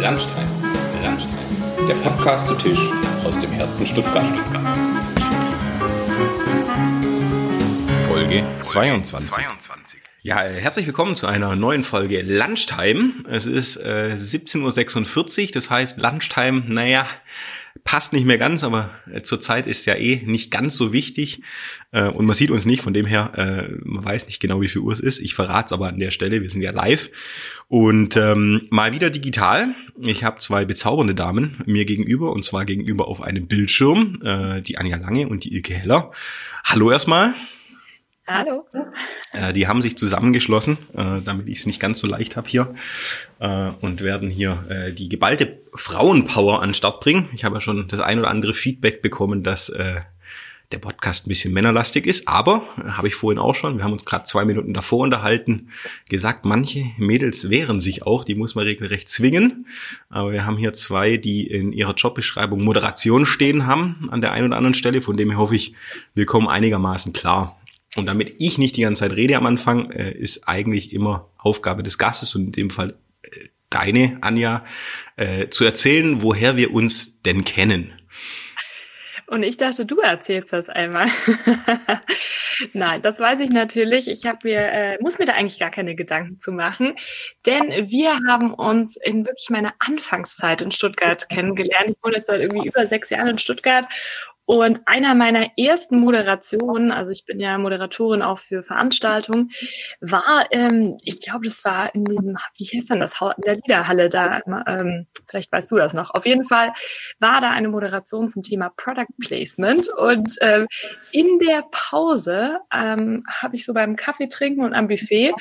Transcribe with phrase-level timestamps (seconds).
[0.00, 0.46] Landstein,
[1.02, 1.38] Landstein,
[1.88, 2.78] der Podcast zu Tisch
[3.24, 4.40] aus dem Herzen Stuttgarts.
[8.06, 9.44] Folge 22.
[10.22, 13.24] Ja, herzlich willkommen zu einer neuen Folge Lunchtime.
[13.28, 17.04] Es ist äh, 17.46 Uhr, das heißt Lunchtime, naja,
[17.88, 21.40] passt nicht mehr ganz, aber äh, zurzeit ist ja eh nicht ganz so wichtig
[21.90, 24.68] äh, und man sieht uns nicht, von dem her, äh, man weiß nicht genau, wie
[24.68, 25.20] viel Uhr es ist.
[25.20, 27.08] Ich verrate es aber an der Stelle, wir sind ja live
[27.66, 29.74] und ähm, mal wieder digital.
[30.00, 34.76] Ich habe zwei bezaubernde Damen mir gegenüber und zwar gegenüber auf einem Bildschirm, äh, die
[34.76, 36.10] Anja Lange und die Ilke Heller.
[36.64, 37.36] Hallo erstmal.
[38.30, 38.66] Hallo.
[39.32, 42.74] Äh, die haben sich zusammengeschlossen, äh, damit ich es nicht ganz so leicht habe hier
[43.38, 47.30] äh, und werden hier äh, die geballte Frauenpower an Start bringen.
[47.32, 50.02] Ich habe ja schon das ein oder andere Feedback bekommen, dass äh,
[50.72, 53.94] der Podcast ein bisschen männerlastig ist, aber äh, habe ich vorhin auch schon, wir haben
[53.94, 55.70] uns gerade zwei Minuten davor unterhalten,
[56.10, 59.66] gesagt, manche Mädels wehren sich auch, die muss man regelrecht zwingen.
[60.10, 64.48] Aber wir haben hier zwei, die in ihrer Jobbeschreibung Moderation stehen haben an der einen
[64.48, 65.72] oder anderen Stelle, von dem her hoffe ich,
[66.14, 67.57] wir kommen einigermaßen klar.
[67.98, 71.82] Und damit ich nicht die ganze Zeit rede am Anfang, äh, ist eigentlich immer Aufgabe
[71.82, 74.64] des Gastes und in dem Fall äh, deine, Anja,
[75.16, 77.92] äh, zu erzählen, woher wir uns denn kennen.
[79.28, 81.06] Und ich dachte, du erzählst das einmal.
[82.72, 84.08] Nein, das weiß ich natürlich.
[84.08, 86.94] Ich habe mir äh, muss mir da eigentlich gar keine Gedanken zu machen,
[87.44, 91.90] denn wir haben uns in wirklich meiner Anfangszeit in Stuttgart kennengelernt.
[91.90, 93.86] Ich wohne jetzt seit irgendwie über sechs Jahren in Stuttgart
[94.48, 99.50] und einer meiner ersten Moderationen, also ich bin ja Moderatorin auch für Veranstaltungen,
[100.00, 104.08] war, ähm, ich glaube, das war in diesem, wie heißt denn das, in der Liederhalle
[104.08, 106.14] da, ähm, vielleicht weißt du das noch.
[106.14, 106.72] Auf jeden Fall
[107.18, 110.66] war da eine Moderation zum Thema Product Placement und ähm,
[111.12, 115.34] in der Pause ähm, habe ich so beim Kaffee trinken und am Buffet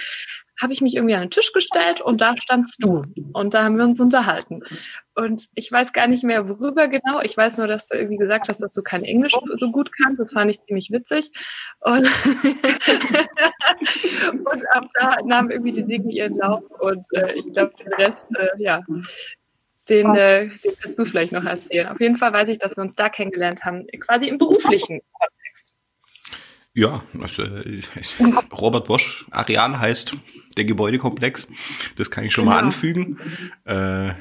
[0.61, 3.03] habe ich mich irgendwie an den Tisch gestellt und da standst du.
[3.33, 4.61] Und da haben wir uns unterhalten.
[5.15, 7.21] Und ich weiß gar nicht mehr, worüber genau.
[7.21, 10.19] Ich weiß nur, dass du irgendwie gesagt hast, dass du kein Englisch so gut kannst.
[10.19, 11.31] Das fand ich ziemlich witzig.
[11.79, 12.07] Und,
[14.45, 16.63] und ab da nahmen irgendwie die Dinge ihren Lauf.
[16.79, 18.83] Und äh, ich glaube, den Rest, äh, ja,
[19.89, 21.87] den, äh, den kannst du vielleicht noch erzählen.
[21.87, 25.01] Auf jeden Fall weiß ich, dass wir uns da kennengelernt haben, quasi im beruflichen.
[26.77, 27.81] Ja, also, äh,
[28.51, 30.15] Robert Bosch, Ariane heißt
[30.57, 31.47] der Gebäudekomplex.
[31.95, 32.55] Das kann ich schon genau.
[32.55, 33.17] mal anfügen.
[33.65, 34.11] Äh,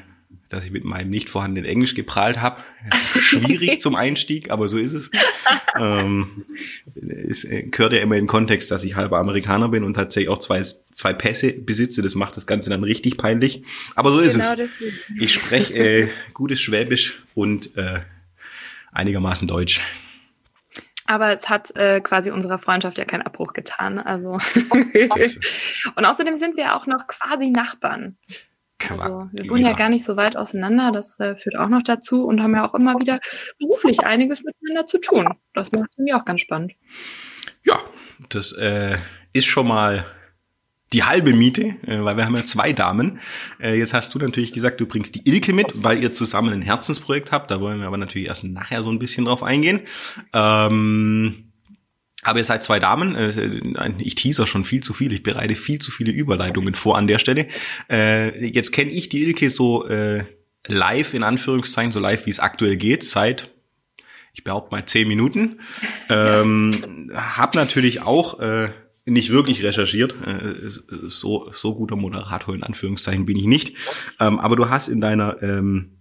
[0.49, 2.63] dass ich mit meinem nicht vorhandenen Englisch geprahlt habe.
[3.19, 5.11] Schwierig zum Einstieg, aber so ist es.
[5.79, 6.45] ähm,
[7.29, 10.29] es äh, gehört ja immer in den Kontext, dass ich halber Amerikaner bin und tatsächlich
[10.29, 12.01] auch zwei, zwei Pässe besitze.
[12.01, 13.61] Das macht das Ganze dann richtig peinlich.
[13.93, 14.55] Aber so ist genau es.
[14.55, 14.97] Deswegen.
[15.19, 17.99] Ich spreche äh, gutes Schwäbisch und äh,
[18.93, 19.81] einigermaßen Deutsch.
[21.07, 23.99] Aber es hat äh, quasi unserer Freundschaft ja keinen Abbruch getan.
[23.99, 24.31] Also
[25.95, 28.17] und außerdem sind wir auch noch quasi Nachbarn.
[28.89, 29.73] Also wir wohnen ja.
[29.73, 32.75] gar nicht so weit auseinander, das äh, führt auch noch dazu und haben ja auch
[32.75, 33.19] immer wieder
[33.59, 35.27] beruflich einiges miteinander zu tun.
[35.53, 36.73] Das macht es irgendwie auch ganz spannend.
[37.63, 37.79] Ja,
[38.29, 38.97] das äh,
[39.33, 40.05] ist schon mal
[40.93, 43.19] die halbe Miete, äh, weil wir haben ja zwei Damen.
[43.59, 46.61] Äh, jetzt hast du natürlich gesagt, du bringst die Ilke mit, weil ihr zusammen ein
[46.61, 47.51] Herzensprojekt habt.
[47.51, 49.81] Da wollen wir aber natürlich erst nachher so ein bisschen drauf eingehen.
[50.33, 51.51] Ähm,
[52.23, 53.15] aber ihr seid zwei Damen.
[53.15, 55.11] Äh, ich teaser schon viel zu viel.
[55.11, 57.47] Ich bereite viel zu viele Überleitungen vor an der Stelle.
[57.89, 60.23] Äh, jetzt kenne ich die Ilke so äh,
[60.67, 63.51] live, in Anführungszeichen, so live, wie es aktuell geht, seit
[64.37, 65.61] ich behaupte mal zehn Minuten.
[66.09, 68.69] Ähm, hab natürlich auch äh,
[69.07, 70.15] nicht wirklich recherchiert.
[70.25, 70.69] Äh,
[71.07, 73.75] so, so guter Moderator in Anführungszeichen bin ich nicht.
[74.19, 75.97] Ähm, aber du hast in deiner ähm,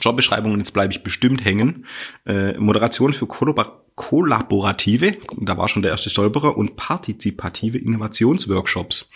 [0.00, 1.86] Jobbeschreibung, jetzt bleibe ich bestimmt hängen,
[2.26, 9.10] äh, Moderation für kollaborative, da war schon der erste Stolperer, und partizipative Innovationsworkshops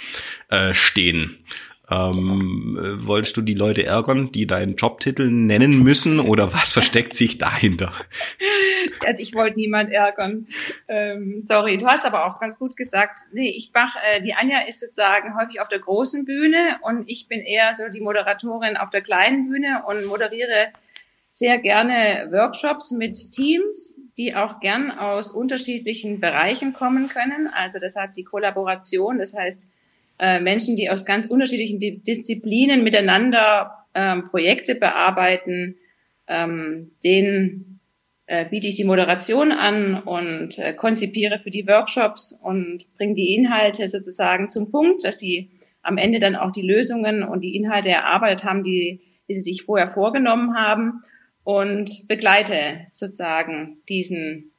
[0.48, 1.44] äh, stehen.
[1.90, 7.14] Ähm, äh, wolltest du die Leute ärgern, die deinen Jobtitel nennen müssen oder was versteckt
[7.14, 7.92] sich dahinter?
[9.06, 10.46] Also ich wollte niemand ärgern.
[10.88, 14.60] Ähm, sorry, du hast aber auch ganz gut gesagt, nee, ich mach, äh, die Anja
[14.66, 18.90] ist sozusagen häufig auf der großen Bühne und ich bin eher so die Moderatorin auf
[18.90, 20.68] der kleinen Bühne und moderiere
[21.30, 27.48] sehr gerne Workshops mit Teams, die auch gern aus unterschiedlichen Bereichen kommen können.
[27.54, 29.74] Also deshalb die Kollaboration, das heißt,
[30.20, 35.76] äh, Menschen, die aus ganz unterschiedlichen Disziplinen miteinander ähm, Projekte bearbeiten,
[36.28, 37.80] ähm, denen
[38.26, 43.34] äh, biete ich die Moderation an und äh, konzipiere für die Workshops und bringe die
[43.34, 45.48] Inhalte sozusagen zum Punkt, dass sie
[45.82, 49.62] am Ende dann auch die Lösungen und die Inhalte erarbeitet haben, die, die sie sich
[49.62, 51.02] vorher vorgenommen haben
[51.44, 54.52] und begleite sozusagen diesen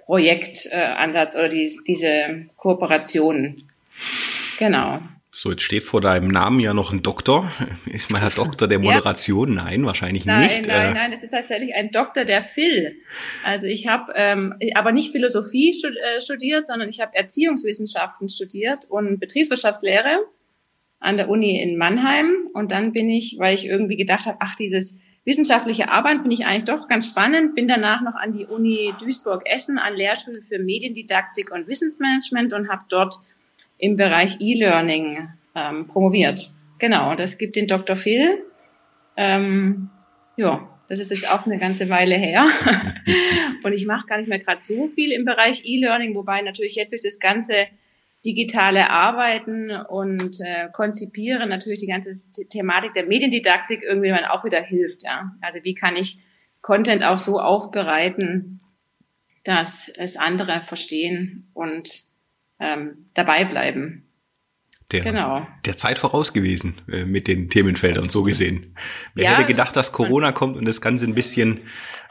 [0.00, 3.62] Projektansatz äh, oder die, diese Kooperation.
[4.58, 5.00] Genau.
[5.38, 7.52] So, jetzt steht vor deinem Namen ja noch ein Doktor.
[7.84, 9.54] Ist man der Doktor der Moderation?
[9.54, 9.64] Ja.
[9.64, 10.66] Nein, wahrscheinlich nein, nicht.
[10.66, 12.96] Nein, nein, nein, es ist tatsächlich ein Doktor der Phil.
[13.44, 19.20] Also ich habe ähm, aber nicht Philosophie äh, studiert, sondern ich habe Erziehungswissenschaften studiert und
[19.20, 20.20] Betriebswirtschaftslehre
[21.00, 22.48] an der Uni in Mannheim.
[22.54, 26.46] Und dann bin ich, weil ich irgendwie gedacht habe, ach, dieses wissenschaftliche Arbeiten finde ich
[26.46, 31.50] eigentlich doch ganz spannend, bin danach noch an die Uni Duisburg-Essen an Lehrstuhl für Mediendidaktik
[31.50, 33.16] und Wissensmanagement und habe dort
[33.78, 36.50] im Bereich E-Learning ähm, promoviert.
[36.78, 37.96] Genau, das gibt den Dr.
[37.96, 38.42] Phil.
[39.16, 39.90] Ähm,
[40.36, 42.46] ja, das ist jetzt auch eine ganze Weile her.
[43.64, 46.92] und ich mache gar nicht mehr gerade so viel im Bereich E-Learning, wobei natürlich jetzt
[46.92, 47.66] durch das ganze
[48.24, 52.10] digitale Arbeiten und äh, Konzipieren natürlich die ganze
[52.48, 55.04] Thematik der Mediendidaktik irgendwie man auch wieder hilft.
[55.04, 55.32] Ja?
[55.40, 56.18] Also wie kann ich
[56.60, 58.60] Content auch so aufbereiten,
[59.44, 61.88] dass es andere verstehen und
[62.60, 64.02] ähm, dabei bleiben.
[64.92, 65.44] Der, genau.
[65.64, 68.76] der Zeit voraus gewesen äh, mit den Themenfeldern so gesehen.
[69.14, 71.62] Wer ja, hätte gedacht, dass Corona kommt und das Ganze ein bisschen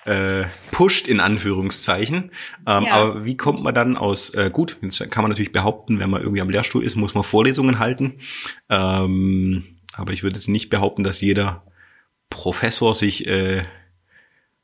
[0.03, 2.31] äh, pusht in Anführungszeichen.
[2.67, 2.91] Ähm, ja.
[2.91, 6.21] Aber wie kommt man dann aus, äh, gut, jetzt kann man natürlich behaupten, wenn man
[6.21, 8.17] irgendwie am Lehrstuhl ist, muss man Vorlesungen halten.
[8.69, 9.63] Ähm,
[9.93, 11.63] aber ich würde jetzt nicht behaupten, dass jeder
[12.29, 13.63] Professor sich äh,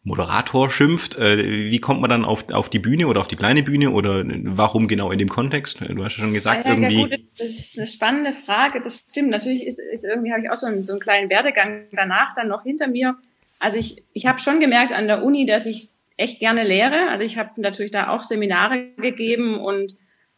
[0.04, 1.18] Moderator schimpft.
[1.18, 4.24] Äh, wie kommt man dann auf, auf die Bühne oder auf die kleine Bühne oder
[4.26, 5.82] warum genau in dem Kontext?
[5.82, 7.02] Du hast ja schon gesagt, ja, ja, irgendwie.
[7.04, 8.82] Gut, das ist eine spannende Frage.
[8.82, 9.30] Das stimmt.
[9.30, 12.48] Natürlich ist, ist irgendwie habe ich auch so einen, so einen kleinen Werdegang danach dann
[12.48, 13.16] noch hinter mir.
[13.60, 17.10] Also ich, ich habe schon gemerkt an der Uni, dass ich echt gerne lehre.
[17.10, 19.94] Also ich habe natürlich da auch Seminare gegeben und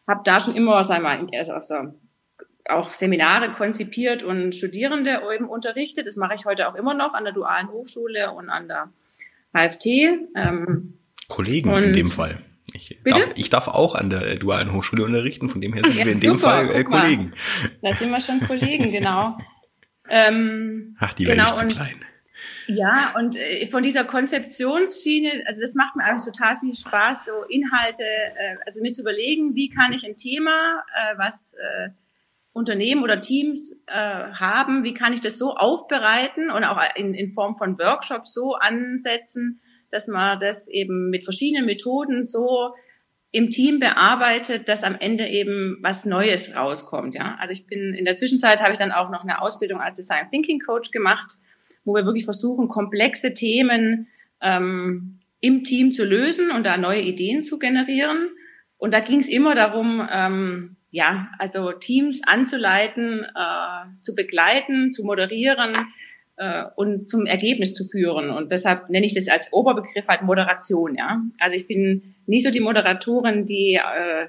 [0.07, 1.53] habe da schon immer, sagen wir mal, also
[2.69, 6.05] auch Seminare konzipiert und Studierende eben unterrichtet.
[6.05, 8.89] Das mache ich heute auch immer noch an der dualen Hochschule und an der
[9.53, 9.85] HFT.
[10.35, 12.39] Ähm, Kollegen in dem Fall.
[12.73, 16.05] Ich darf, ich darf auch an der dualen Hochschule unterrichten, von dem her sind ja,
[16.05, 17.33] wir in dem Fall äh, Kollegen.
[17.81, 19.37] Da sind wir schon Kollegen, genau.
[20.09, 22.03] Ähm, Ach, die genau, ist zu klein.
[22.67, 27.43] Ja, und äh, von dieser Konzeptionsschiene, also das macht mir eigentlich total viel Spaß, so
[27.49, 31.89] Inhalte, äh, also mir zu überlegen, wie kann ich ein Thema, äh, was äh,
[32.53, 37.29] Unternehmen oder Teams äh, haben, wie kann ich das so aufbereiten und auch in, in
[37.29, 39.59] Form von Workshops so ansetzen,
[39.89, 42.73] dass man das eben mit verschiedenen Methoden so
[43.31, 47.15] im Team bearbeitet, dass am Ende eben was Neues rauskommt.
[47.15, 49.95] Ja, also ich bin in der Zwischenzeit habe ich dann auch noch eine Ausbildung als
[49.95, 51.33] Design Thinking Coach gemacht,
[51.83, 54.07] wo wir wirklich versuchen komplexe Themen
[54.39, 58.29] ähm, im Team zu lösen und da neue Ideen zu generieren.
[58.77, 65.03] Und da ging es immer darum, ähm, ja, also Teams anzuleiten, äh, zu begleiten, zu
[65.03, 65.75] moderieren
[66.37, 68.29] äh, und zum Ergebnis zu führen.
[68.29, 71.19] Und deshalb nenne ich das als Oberbegriff halt Moderation, ja.
[71.39, 74.27] Also ich bin nicht so die Moderatorin, die äh,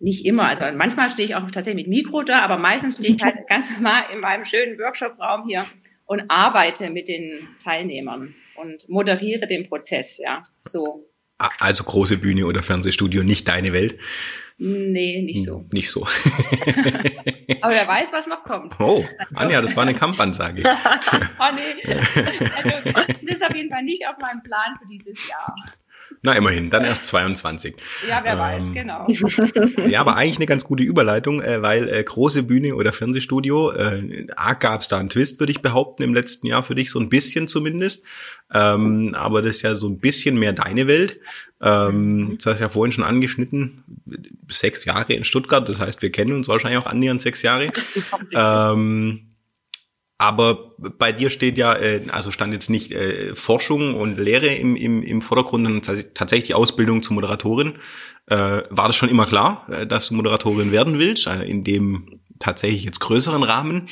[0.00, 3.22] nicht immer, also manchmal stehe ich auch tatsächlich mit Mikro da, aber meistens stehe ich
[3.22, 5.66] halt ganz normal in meinem schönen Workshop-Raum hier
[6.04, 11.08] und arbeite mit den Teilnehmern und moderiere den Prozess, ja, so.
[11.38, 13.98] Also große Bühne oder Fernsehstudio, nicht deine Welt.
[14.56, 15.60] Nee, nicht so.
[15.60, 16.02] Hm, nicht so.
[17.60, 18.78] Aber wer weiß, was noch kommt.
[18.78, 19.04] Oh,
[19.34, 20.62] Anja, das war eine Kampfansage.
[20.64, 21.92] oh nee.
[21.92, 25.54] Also, das ist auf jeden Fall nicht auf meinem Plan für dieses Jahr.
[26.24, 27.76] Na, immerhin, dann erst 22.
[28.08, 29.06] Ja, wer ähm, weiß, genau.
[29.86, 34.26] Ja, aber eigentlich eine ganz gute Überleitung, äh, weil äh, große Bühne oder Fernsehstudio, äh,
[34.58, 37.10] gab es da einen Twist, würde ich behaupten, im letzten Jahr für dich, so ein
[37.10, 38.06] bisschen zumindest.
[38.54, 41.20] Ähm, aber das ist ja so ein bisschen mehr deine Welt.
[41.60, 43.84] Ähm, das hast du ja vorhin schon angeschnitten,
[44.48, 47.66] sechs Jahre in Stuttgart, das heißt, wir kennen uns wahrscheinlich auch annähernd sechs Jahre.
[48.32, 49.33] ähm,
[50.18, 54.76] aber bei dir steht ja, äh, also stand jetzt nicht äh, Forschung und Lehre im,
[54.76, 57.74] im, im Vordergrund, sondern tatsächlich die Ausbildung zur Moderatorin.
[58.26, 62.20] Äh, war das schon immer klar, äh, dass du Moderatorin werden willst, äh, in dem
[62.38, 63.88] tatsächlich jetzt größeren Rahmen?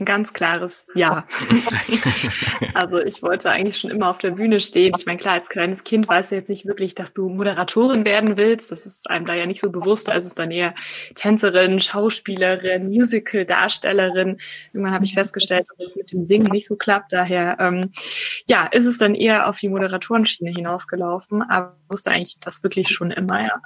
[0.00, 1.26] Ein ganz klares Ja.
[2.74, 4.94] also ich wollte eigentlich schon immer auf der Bühne stehen.
[4.96, 8.36] Ich meine, klar, als kleines Kind weißt du jetzt nicht wirklich, dass du Moderatorin werden
[8.36, 8.70] willst.
[8.70, 10.08] Das ist einem da ja nicht so bewusst.
[10.08, 10.74] Also es ist dann eher
[11.14, 14.38] Tänzerin, Schauspielerin, Musical-Darstellerin.
[14.72, 17.12] Irgendwann habe ich festgestellt, dass es mit dem Singen nicht so klappt.
[17.12, 17.90] Daher ähm,
[18.46, 21.42] ja, ist es dann eher auf die Moderatorenschiene hinausgelaufen.
[21.42, 23.60] Aber ich wusste eigentlich das wirklich schon immer, ja.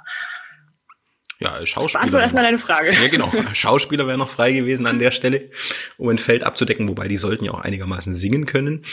[1.43, 1.99] Ja, Schauspieler.
[1.99, 2.93] Beantworte erstmal deine Frage.
[2.93, 3.31] Ja, genau.
[3.53, 5.49] Schauspieler wäre noch frei gewesen an der Stelle,
[5.97, 8.85] um ein Feld abzudecken, wobei die sollten ja auch einigermaßen singen können.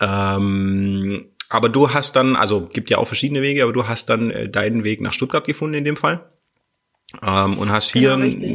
[0.00, 4.30] Ähm, aber du hast dann, also gibt ja auch verschiedene Wege, aber du hast dann
[4.30, 6.30] äh, deinen Weg nach Stuttgart gefunden in dem Fall.
[7.22, 8.46] Ähm, und hast hier genau,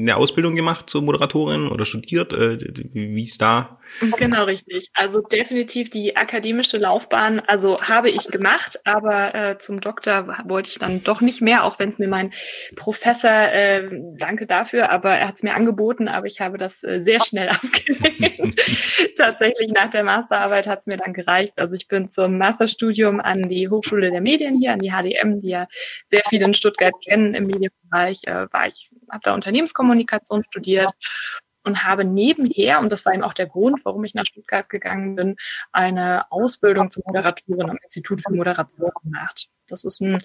[0.00, 2.32] eine Ausbildung gemacht zur Moderatorin oder studiert?
[2.32, 2.58] Äh,
[2.92, 3.80] wie ist da?
[4.16, 4.90] Genau, richtig.
[4.94, 10.78] Also definitiv die akademische Laufbahn, also habe ich gemacht, aber äh, zum Doktor wollte ich
[10.78, 12.32] dann doch nicht mehr, auch wenn es mir mein
[12.76, 17.00] Professor, äh, danke dafür, aber er hat es mir angeboten, aber ich habe das äh,
[17.00, 18.56] sehr schnell abgelehnt.
[19.16, 21.54] Tatsächlich nach der Masterarbeit hat es mir dann gereicht.
[21.56, 25.50] Also ich bin zum Masterstudium an die Hochschule der Medien hier, an die HDM, die
[25.50, 25.66] ja
[26.06, 30.90] sehr viele in Stuttgart kennen im Medienbereich, äh, war ich, habe da Unternehmenskommunikation studiert
[31.62, 35.14] und habe nebenher, und das war eben auch der Grund, warum ich nach Stuttgart gegangen
[35.14, 35.36] bin,
[35.72, 39.48] eine Ausbildung zur Moderatorin am Institut für Moderation gemacht.
[39.68, 40.22] Das ist ein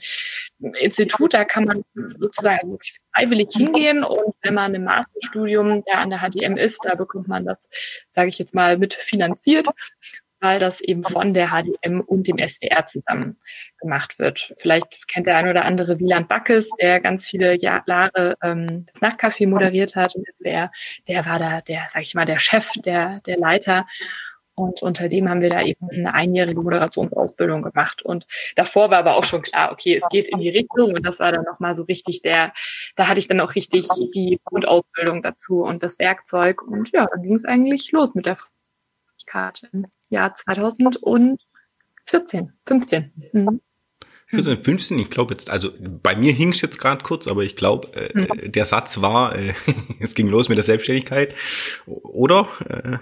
[0.80, 1.84] Institut, da kann man
[2.20, 6.96] sozusagen wirklich freiwillig hingehen und wenn man im Masterstudium da an der HDM ist, da
[6.96, 7.70] bekommt man das,
[8.08, 8.94] sage ich jetzt mal, mit
[10.46, 13.38] weil das eben von der HDM und dem SWR zusammen
[13.80, 14.54] gemacht wird.
[14.58, 19.48] Vielleicht kennt der ein oder andere Wieland Backes, der ganz viele Jahre ähm, das Nachtcafé
[19.48, 20.72] moderiert hat im SWR.
[21.08, 23.88] Der war da der, sag ich mal, der Chef, der, der Leiter.
[24.54, 28.04] Und unter dem haben wir da eben eine einjährige Moderationsausbildung gemacht.
[28.04, 30.94] Und davor war aber auch schon klar, okay, es geht in die Richtung.
[30.94, 32.54] Und das war dann nochmal so richtig der,
[32.96, 36.62] da hatte ich dann auch richtig die Grundausbildung dazu und das Werkzeug.
[36.62, 38.38] Und ja, dann ging es eigentlich los mit der
[39.25, 41.38] Karte im Jahr 2014,
[42.65, 43.12] 15.
[43.32, 43.62] Mhm.
[44.27, 47.55] 14, 15, ich glaube jetzt, also bei mir hing es jetzt gerade kurz, aber ich
[47.55, 48.51] glaube, äh, mhm.
[48.51, 49.53] der Satz war, äh,
[50.00, 51.36] es ging los mit der Selbstständigkeit,
[51.86, 52.48] oder?
[52.67, 52.98] Äh,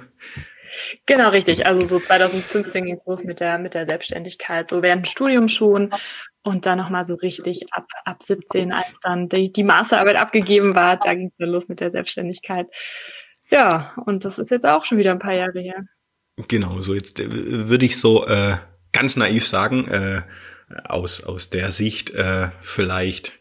[1.06, 1.66] Genau, richtig.
[1.66, 5.48] Also so 2015 ging es los mit der, mit der Selbstständigkeit, so während dem Studium
[5.48, 5.94] schon
[6.44, 10.98] und dann nochmal so richtig ab, ab 17, als dann die, die Masterarbeit abgegeben war,
[10.98, 12.68] da ging es dann los mit der Selbstständigkeit.
[13.50, 15.82] Ja, und das ist jetzt auch schon wieder ein paar Jahre her.
[16.36, 18.58] Genau, so jetzt äh, würde ich so äh,
[18.92, 20.22] ganz naiv sagen, äh,
[20.86, 23.40] aus, aus der Sicht äh, vielleicht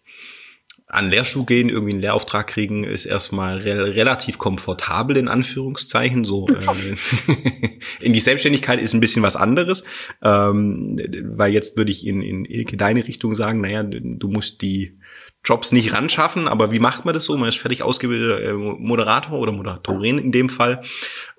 [0.93, 6.25] an Lehrstuhl gehen, irgendwie einen Lehrauftrag kriegen, ist erstmal re relativ komfortabel in Anführungszeichen.
[6.25, 6.97] So äh,
[8.01, 9.85] in die Selbstständigkeit ist ein bisschen was anderes,
[10.23, 11.01] ähm,
[11.35, 14.99] weil jetzt würde ich in, in Ilke deine Richtung sagen, naja, du musst die
[15.45, 17.37] Jobs nicht ran schaffen, aber wie macht man das so?
[17.39, 20.83] Man ist fertig ausgebildeter äh, Moderator oder Moderatorin in dem Fall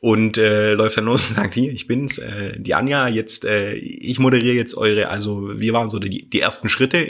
[0.02, 3.76] und äh, läuft dann los und sagt, hier, ich bin's, äh, die Anja, jetzt, äh,
[3.76, 7.08] ich moderiere jetzt eure, also wir waren so die, die ersten Schritte.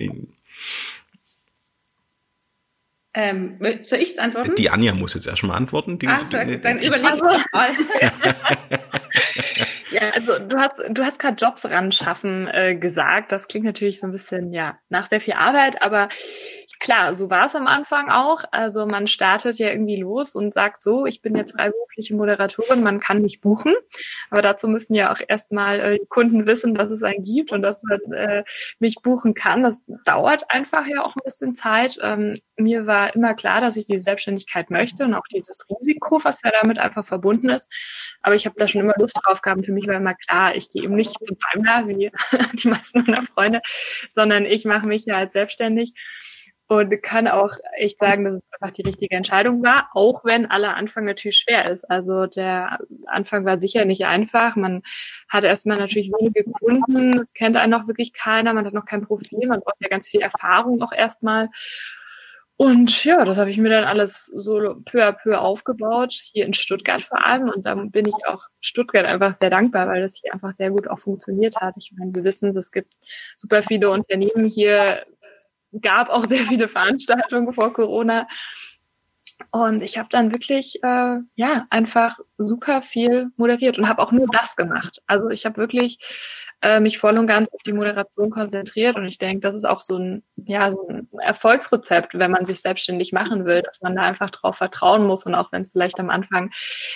[3.15, 4.55] Ähm, soll ich's antworten?
[4.55, 6.00] Die Anja muss jetzt erstmal antworten.
[6.00, 7.39] Die, ah, so, dann überleg ich mal.
[9.94, 13.32] ja, also du hast du hast gerade Jobs ran schaffen äh, gesagt.
[13.32, 16.10] Das klingt natürlich so ein bisschen ja nach sehr viel Arbeit, aber
[16.80, 18.44] klar, so war es am Anfang auch.
[18.52, 23.00] Also man startet ja irgendwie los und sagt so, ich bin jetzt freiberufliche Moderatorin, man
[23.00, 23.74] kann mich buchen.
[24.30, 27.82] Aber dazu müssen ja auch erstmal äh, Kunden wissen, dass es einen gibt und dass
[27.84, 28.44] man äh,
[28.80, 29.64] mich buchen kann.
[29.64, 31.98] Das dauert einfach ja auch ein bisschen Zeit.
[32.02, 36.42] Ähm, mir war immer klar, dass ich diese Selbstständigkeit möchte und auch dieses Risiko, was
[36.44, 37.72] ja damit einfach verbunden ist.
[38.22, 39.66] Aber ich habe da schon immer Lust drauf gehabt.
[39.66, 42.12] Für mich war immer klar, ich gehe eben nicht zum Daimler wie
[42.63, 43.62] die meisten meiner Freunde,
[44.12, 45.94] sondern ich mache mich ja als selbstständig
[46.68, 50.75] und kann auch echt sagen, dass es einfach die richtige Entscheidung war, auch wenn aller
[50.75, 51.84] Anfang natürlich schwer ist.
[51.90, 54.56] Also der Anfang war sicher nicht einfach.
[54.56, 54.82] Man
[55.30, 59.02] hat erstmal natürlich wenige Kunden, es kennt einen noch wirklich keiner, man hat noch kein
[59.02, 61.50] Profil, man braucht ja ganz viel Erfahrung auch erstmal.
[62.58, 66.54] Und ja, das habe ich mir dann alles so peu à peu aufgebaut, hier in
[66.54, 67.50] Stuttgart vor allem.
[67.50, 70.88] Und dann bin ich auch Stuttgart einfach sehr dankbar, weil das hier einfach sehr gut
[70.88, 71.76] auch funktioniert hat.
[71.78, 72.94] Ich meine, wir wissen, es gibt
[73.36, 75.04] super viele Unternehmen hier,
[75.82, 78.28] gab auch sehr viele Veranstaltungen vor Corona.
[79.52, 84.28] Und ich habe dann wirklich, äh, ja, einfach super viel moderiert und habe auch nur
[84.32, 85.02] das gemacht.
[85.08, 85.98] Also ich habe wirklich
[86.63, 88.96] äh, mich voll und ganz auf die Moderation konzentriert.
[88.96, 92.62] Und ich denke, das ist auch so ein, ja, so ein Erfolgsrezept, wenn man sich
[92.62, 95.25] selbstständig machen will, dass man da einfach drauf vertrauen muss.
[95.25, 96.51] Und auch wenn es vielleicht am Anfang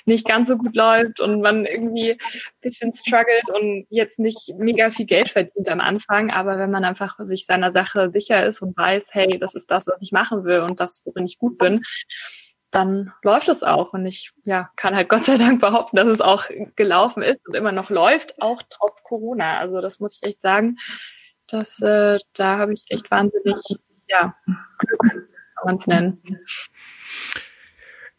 [0.06, 2.18] nicht ganz so gut läuft und man irgendwie ein
[2.62, 7.18] bisschen struggelt und jetzt nicht mega viel Geld verdient am Anfang, aber wenn man einfach
[7.26, 10.62] sich seiner Sache sicher ist und weiß, hey, das ist das, was ich machen will
[10.62, 11.82] und das, worin ich gut bin,
[12.78, 13.94] dann läuft es auch.
[13.94, 17.56] Und ich ja, kann halt Gott sei Dank behaupten, dass es auch gelaufen ist und
[17.56, 19.60] immer noch läuft, auch trotz Corona.
[19.60, 20.78] Also das muss ich echt sagen.
[21.48, 23.58] dass äh, da habe ich echt wahnsinnig,
[24.08, 24.36] ja,
[24.78, 26.22] Glück, kann man es nennen.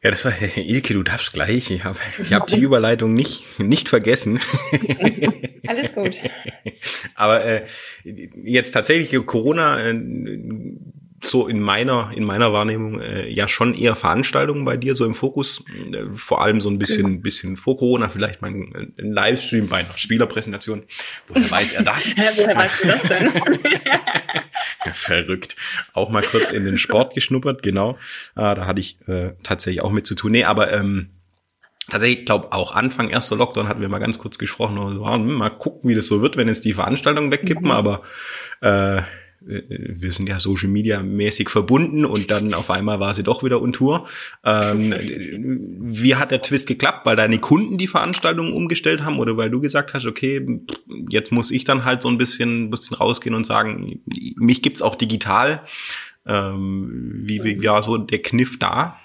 [0.02, 1.70] Ja, das war Ilke, du darfst gleich.
[1.70, 4.40] Ich habe ich hab die Überleitung nicht, nicht vergessen.
[5.66, 6.16] Alles gut.
[7.14, 7.66] Aber äh,
[8.04, 9.92] jetzt tatsächlich Corona äh,
[11.20, 15.14] so in meiner in meiner Wahrnehmung äh, ja schon eher Veranstaltungen bei dir so im
[15.14, 17.22] Fokus, äh, vor allem so ein bisschen mhm.
[17.22, 20.84] bisschen vor Corona vielleicht mal ein, ein Livestream bei einer Spielerpräsentation.
[21.28, 22.16] Woher weiß er das?
[22.16, 23.30] Woher weißt du das denn?
[24.84, 25.56] Ja, verrückt.
[25.92, 27.98] Auch mal kurz in den Sport geschnuppert, genau.
[28.34, 30.32] Ah, da hatte ich äh, tatsächlich auch mit zu tun.
[30.32, 31.10] Nee, aber ähm,
[31.90, 35.32] tatsächlich, glaube auch Anfang erster Lockdown hatten wir mal ganz kurz gesprochen, und so, hm,
[35.32, 37.70] mal gucken, wie das so wird, wenn jetzt die Veranstaltungen wegkippen, mhm.
[37.70, 38.02] aber
[38.60, 39.02] äh,
[39.48, 43.62] wir sind ja Social Media mäßig verbunden und dann auf einmal war sie doch wieder
[43.62, 44.06] on Tour.
[44.44, 44.94] Ähm,
[45.80, 47.06] wie hat der Twist geklappt?
[47.06, 50.46] Weil deine Kunden die Veranstaltungen umgestellt haben oder weil du gesagt hast, okay,
[51.08, 54.02] jetzt muss ich dann halt so ein bisschen, bisschen rausgehen und sagen,
[54.36, 55.62] mich gibt's auch digital.
[56.26, 58.98] Ähm, wie, wie ja so der Kniff da?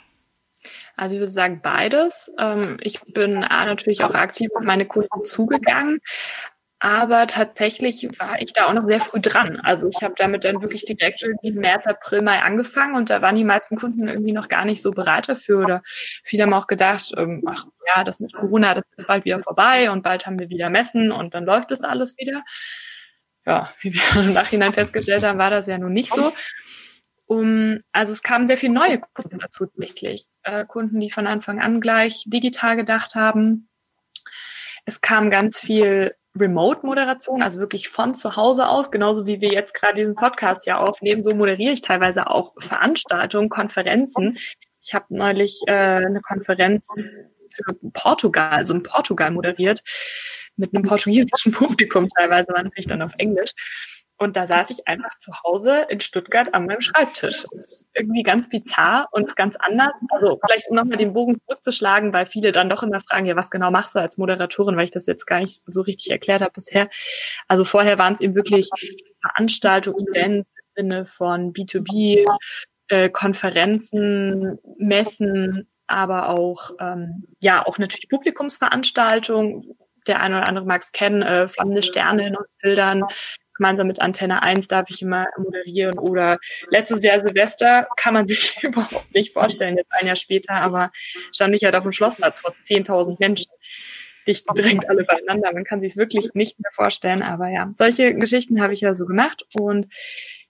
[0.96, 2.34] Also ich würde sagen beides.
[2.40, 6.00] Ähm, ich bin A, natürlich auch aktiv auf meine Kunden zugegangen,
[6.84, 9.58] aber tatsächlich war ich da auch noch sehr früh dran.
[9.62, 13.22] Also ich habe damit dann wirklich direkt irgendwie im März, April, Mai angefangen und da
[13.22, 15.82] waren die meisten Kunden irgendwie noch gar nicht so bereit dafür oder
[16.26, 17.64] viele haben auch gedacht, ähm, ach
[17.96, 21.14] ja, das mit Corona, das ist bald wieder vorbei und bald haben wir wieder Messen
[21.14, 22.44] und dann läuft das alles wieder.
[23.46, 26.34] Ja, wie wir im Nachhinein festgestellt haben, war das ja nun nicht so.
[27.28, 30.26] Um, also es kamen sehr viele neue Kunden dazu tatsächlich.
[30.44, 33.70] Äh, Kunden, die von Anfang an gleich digital gedacht haben.
[34.84, 39.74] Es kam ganz viel Remote-Moderation, also wirklich von zu Hause aus, genauso wie wir jetzt
[39.74, 44.38] gerade diesen Podcast ja aufnehmen, so moderiere ich teilweise auch Veranstaltungen, Konferenzen.
[44.82, 46.88] Ich habe neulich äh, eine Konferenz
[47.54, 49.82] für Portugal, also in Portugal moderiert,
[50.56, 53.52] mit einem portugiesischen Publikum teilweise, war natürlich dann auf Englisch.
[54.24, 57.46] Und da saß ich einfach zu Hause in Stuttgart an meinem Schreibtisch.
[57.94, 59.94] irgendwie ganz bizarr und ganz anders.
[60.10, 63.52] Also vielleicht, um nochmal den Bogen zurückzuschlagen, weil viele dann doch immer fragen, ja, was
[63.52, 66.54] genau machst du als Moderatorin, weil ich das jetzt gar nicht so richtig erklärt habe
[66.54, 66.90] bisher.
[67.48, 68.70] Also vorher waren es eben wirklich
[69.22, 72.26] Veranstaltungen, Events im Sinne von B2B,
[72.88, 79.76] äh, Konferenzen, Messen, aber auch, ähm, ja, auch natürlich Publikumsveranstaltungen,
[80.08, 83.04] der eine oder andere mag es kennen, äh, flammende Sterne in Ausbildern,
[83.56, 88.64] gemeinsam mit Antenne 1 darf ich immer moderieren oder letztes Jahr Silvester kann man sich
[88.64, 90.92] überhaupt nicht vorstellen, jetzt ein Jahr später, aber
[91.32, 93.52] stand ich halt auf dem Schlossplatz vor 10.000 Menschen
[94.28, 95.52] dicht gedrängt alle beieinander.
[95.54, 98.94] Man kann sich es wirklich nicht mehr vorstellen, aber ja, solche Geschichten habe ich ja
[98.94, 99.88] so gemacht und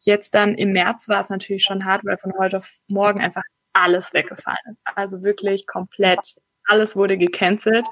[0.02, 3.44] jetzt dann im März war es natürlich schon hart, weil von heute auf morgen einfach
[3.74, 4.82] alles weggefallen ist.
[4.96, 7.88] Also wirklich komplett alles wurde gecancelt.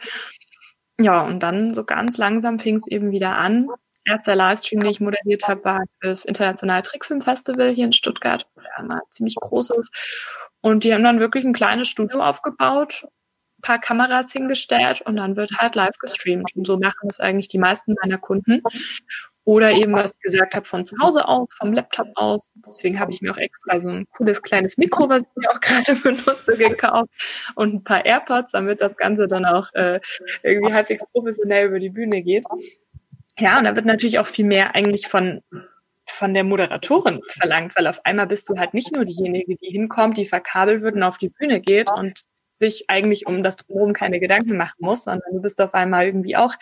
[1.00, 3.68] Ja, und dann so ganz langsam fing es eben wieder an
[4.05, 8.83] erster Livestream, den ich moderiert habe, war das Internationale Trickfilmfestival hier in Stuttgart, was ja
[8.83, 9.96] immer ziemlich groß ist.
[10.61, 13.05] Und die haben dann wirklich ein kleines Studio aufgebaut,
[13.57, 16.55] ein paar Kameras hingestellt und dann wird halt live gestreamt.
[16.55, 18.61] Und so machen es eigentlich die meisten meiner Kunden.
[19.44, 22.51] Oder eben, was ich gesagt habe, von zu Hause aus, vom Laptop aus.
[22.53, 25.96] Deswegen habe ich mir auch extra so ein cooles kleines Mikro, was ich auch gerade
[26.03, 27.09] benutze, gekauft
[27.55, 30.00] und ein paar AirPods, damit das Ganze dann auch äh,
[30.44, 32.46] irgendwie halbwegs professionell über die Bühne geht.
[33.39, 35.41] Ja, und da wird natürlich auch viel mehr eigentlich von
[36.07, 40.17] von der Moderatorin verlangt, weil auf einmal bist du halt nicht nur diejenige, die hinkommt,
[40.17, 42.22] die verkabelt wird und auf die Bühne geht und
[42.53, 46.35] sich eigentlich um das Drumherum keine Gedanken machen muss, sondern du bist auf einmal irgendwie
[46.35, 46.53] auch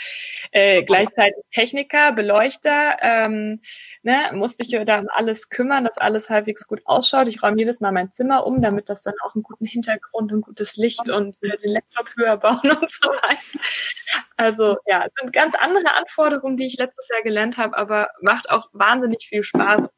[0.52, 3.62] äh, gleichzeitig Techniker, Beleuchter, ähm,
[4.04, 7.28] ne, musste ich da alles kümmern, dass alles halbwegs gut ausschaut.
[7.28, 10.42] Ich räume jedes Mal mein Zimmer um, damit das dann auch einen guten Hintergrund und
[10.42, 13.60] gutes Licht und äh, den Laptop höher bauen und so weiter.
[14.38, 18.70] Also ja, sind ganz andere Anforderungen, die ich letztes Jahr gelernt habe, aber macht auch
[18.74, 19.90] wahnsinnig viel Spaß.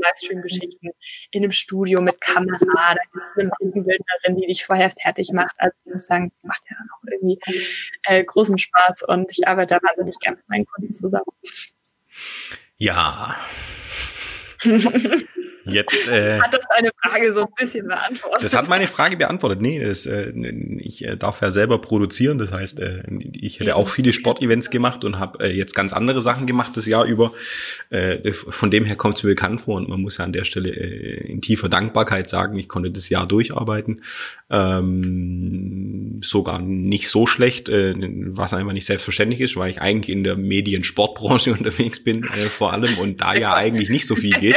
[0.00, 0.90] Livestream-Geschichten
[1.30, 5.54] in einem Studio mit Kamera, da gibt es eine Maskenbildnerin, die dich vorher fertig macht.
[5.58, 7.38] Also ich muss sagen, das macht ja dann auch irgendwie
[8.04, 11.26] äh, großen Spaß und ich arbeite da wahnsinnig gern mit meinen Kunden zusammen.
[12.80, 13.36] Ja.
[15.72, 18.44] Jetzt äh, hat das deine Frage so ein bisschen beantwortet.
[18.44, 19.60] Das hat meine Frage beantwortet.
[19.60, 20.30] Nee, das, äh,
[20.78, 22.38] ich äh, darf ja selber produzieren.
[22.38, 23.02] Das heißt, äh,
[23.32, 26.86] ich hätte auch viele Sportevents gemacht und habe äh, jetzt ganz andere Sachen gemacht das
[26.86, 27.32] Jahr über.
[27.90, 30.44] Äh, von dem her kommt es mir bekannt vor und man muss ja an der
[30.44, 34.02] Stelle äh, in tiefer Dankbarkeit sagen, ich konnte das Jahr durcharbeiten.
[34.50, 37.94] Ähm, sogar nicht so schlecht, äh,
[38.28, 42.72] was einfach nicht selbstverständlich ist, weil ich eigentlich in der Medien-Sportbranche unterwegs bin, äh, vor
[42.72, 44.56] allem und da ja eigentlich nicht so viel geht.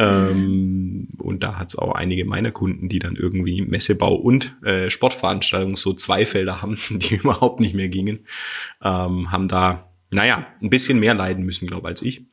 [0.00, 4.88] Ähm, und da hat es auch einige meiner Kunden, die dann irgendwie Messebau und äh,
[4.88, 8.20] Sportveranstaltungen so zwei Felder haben, die überhaupt nicht mehr gingen,
[8.82, 12.26] ähm, haben da, naja, ein bisschen mehr leiden müssen, glaube als ich.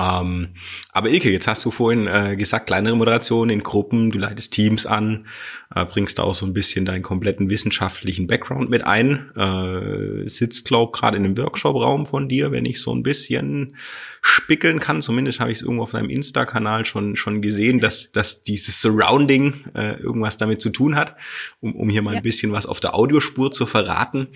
[0.00, 0.54] Ähm,
[0.92, 4.86] aber Ilke, jetzt hast du vorhin äh, gesagt, kleinere Moderation in Gruppen, du leitest Teams
[4.86, 5.26] an,
[5.74, 10.66] äh, bringst da auch so ein bisschen deinen kompletten wissenschaftlichen Background mit ein, äh, sitzt,
[10.66, 13.76] glaub gerade in einem Workshop-Raum von dir, wenn ich so ein bisschen
[14.22, 15.02] spickeln kann.
[15.02, 19.64] Zumindest habe ich es irgendwo auf deinem Insta-Kanal schon schon gesehen, dass, dass dieses Surrounding
[19.74, 21.16] äh, irgendwas damit zu tun hat,
[21.60, 22.18] um, um hier mal ja.
[22.18, 24.28] ein bisschen was auf der Audiospur zu verraten.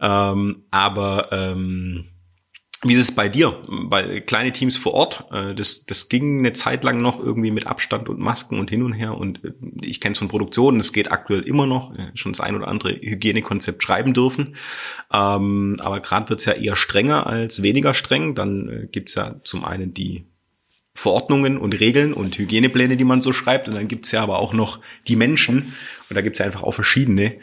[0.00, 2.06] Ähm, aber ähm,
[2.84, 3.62] Wie ist es bei dir?
[3.68, 7.68] Bei kleine Teams vor Ort, äh, das, das ging eine Zeit lang noch irgendwie mit
[7.68, 9.16] Abstand und Masken und hin und her.
[9.16, 12.40] Und äh, ich kenne es von Produktionen, das geht aktuell immer noch, äh, schon das
[12.40, 14.56] ein oder andere Hygienekonzept schreiben dürfen.
[15.12, 18.34] Ähm, aber gerade wird's ja eher strenger als weniger streng.
[18.34, 20.24] Dann gibt's ja zum einen die
[20.94, 23.68] Verordnungen und Regeln und Hygienepläne, die man so schreibt.
[23.68, 25.72] Und dann gibt's ja aber auch noch die Menschen.
[26.10, 27.36] Und da gibt's ja einfach auch verschiedene.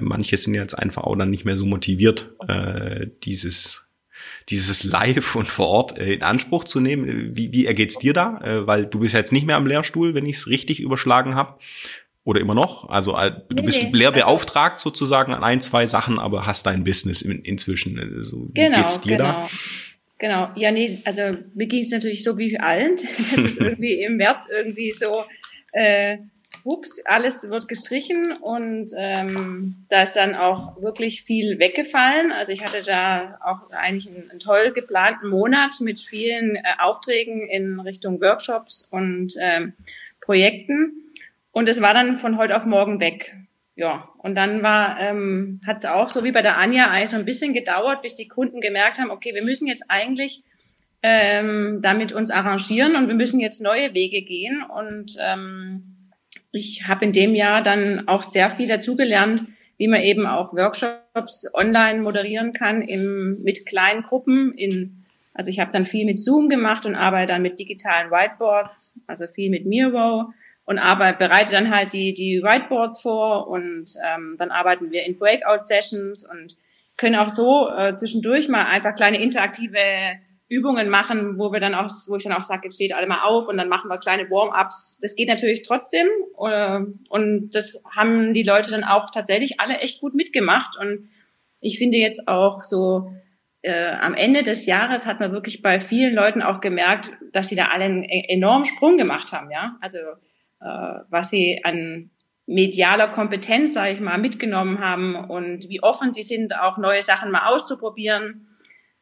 [0.00, 2.32] Manche sind jetzt einfach auch dann nicht mehr so motiviert,
[3.22, 3.86] dieses
[4.48, 7.36] dieses Live und vor Ort äh, in Anspruch zu nehmen.
[7.36, 8.38] Wie, wie ergeht's dir da?
[8.44, 11.58] Äh, weil du bist jetzt nicht mehr am Lehrstuhl, wenn ich es richtig überschlagen habe.
[12.24, 12.88] Oder immer noch?
[12.88, 13.90] Also äh, du nee, bist nee.
[13.92, 17.98] leer also beauftragt also, sozusagen an ein, zwei Sachen, aber hast dein Business in, inzwischen.
[17.98, 19.32] Also, wie genau, geht's dir genau.
[19.32, 19.50] da?
[20.18, 22.96] Genau, ja, nee, also mir ging es natürlich so wie für allen.
[23.18, 25.24] Das ist irgendwie im März irgendwie so,
[25.72, 26.18] äh,
[26.64, 32.32] hups, alles wird gestrichen und ähm, da ist dann auch wirklich viel weggefallen.
[32.32, 37.48] Also ich hatte da auch eigentlich einen, einen toll geplanten Monat mit vielen äh, Aufträgen
[37.48, 39.74] in Richtung Workshops und ähm,
[40.20, 41.02] Projekten
[41.52, 43.36] und es war dann von heute auf morgen weg.
[43.74, 47.16] Ja, und dann war, ähm, hat es auch so wie bei der Anja eigentlich so
[47.16, 50.42] ein bisschen gedauert, bis die Kunden gemerkt haben, okay, wir müssen jetzt eigentlich
[51.02, 55.91] ähm, damit uns arrangieren und wir müssen jetzt neue Wege gehen und ähm,
[56.52, 59.44] ich habe in dem Jahr dann auch sehr viel dazugelernt,
[59.78, 64.52] wie man eben auch Workshops online moderieren kann im, mit kleinen Gruppen.
[64.54, 69.02] In, also ich habe dann viel mit Zoom gemacht und arbeite dann mit digitalen Whiteboards,
[69.06, 70.32] also viel mit Miro
[70.64, 75.16] und arbeite, bereite dann halt die, die Whiteboards vor und ähm, dann arbeiten wir in
[75.16, 76.56] Breakout-Sessions und
[76.96, 79.78] können auch so äh, zwischendurch mal einfach kleine interaktive
[80.52, 83.22] Übungen machen, wo wir dann auch, wo ich dann auch sage, jetzt steht alle mal
[83.24, 84.98] auf und dann machen wir kleine Warm-ups.
[85.00, 86.06] Das geht natürlich trotzdem
[86.38, 91.08] äh, und das haben die Leute dann auch tatsächlich alle echt gut mitgemacht und
[91.60, 93.12] ich finde jetzt auch so
[93.62, 97.56] äh, am Ende des Jahres hat man wirklich bei vielen Leuten auch gemerkt, dass sie
[97.56, 99.76] da alle einen e-, enormen Sprung gemacht haben, ja.
[99.80, 99.98] Also
[100.60, 102.10] äh, was sie an
[102.46, 107.30] medialer Kompetenz, sage ich mal, mitgenommen haben und wie offen sie sind, auch neue Sachen
[107.30, 108.48] mal auszuprobieren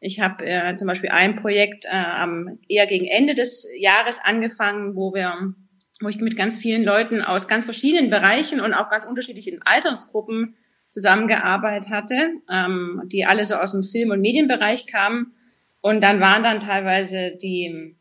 [0.00, 4.96] ich habe äh, zum Beispiel ein Projekt äh, am eher gegen Ende des Jahres angefangen,
[4.96, 5.54] wo wir,
[6.00, 10.56] wo ich mit ganz vielen Leuten aus ganz verschiedenen Bereichen und auch ganz unterschiedlichen Altersgruppen
[10.88, 15.34] zusammengearbeitet hatte, ähm, die alle so aus dem Film- und Medienbereich kamen.
[15.82, 17.96] Und dann waren dann teilweise die,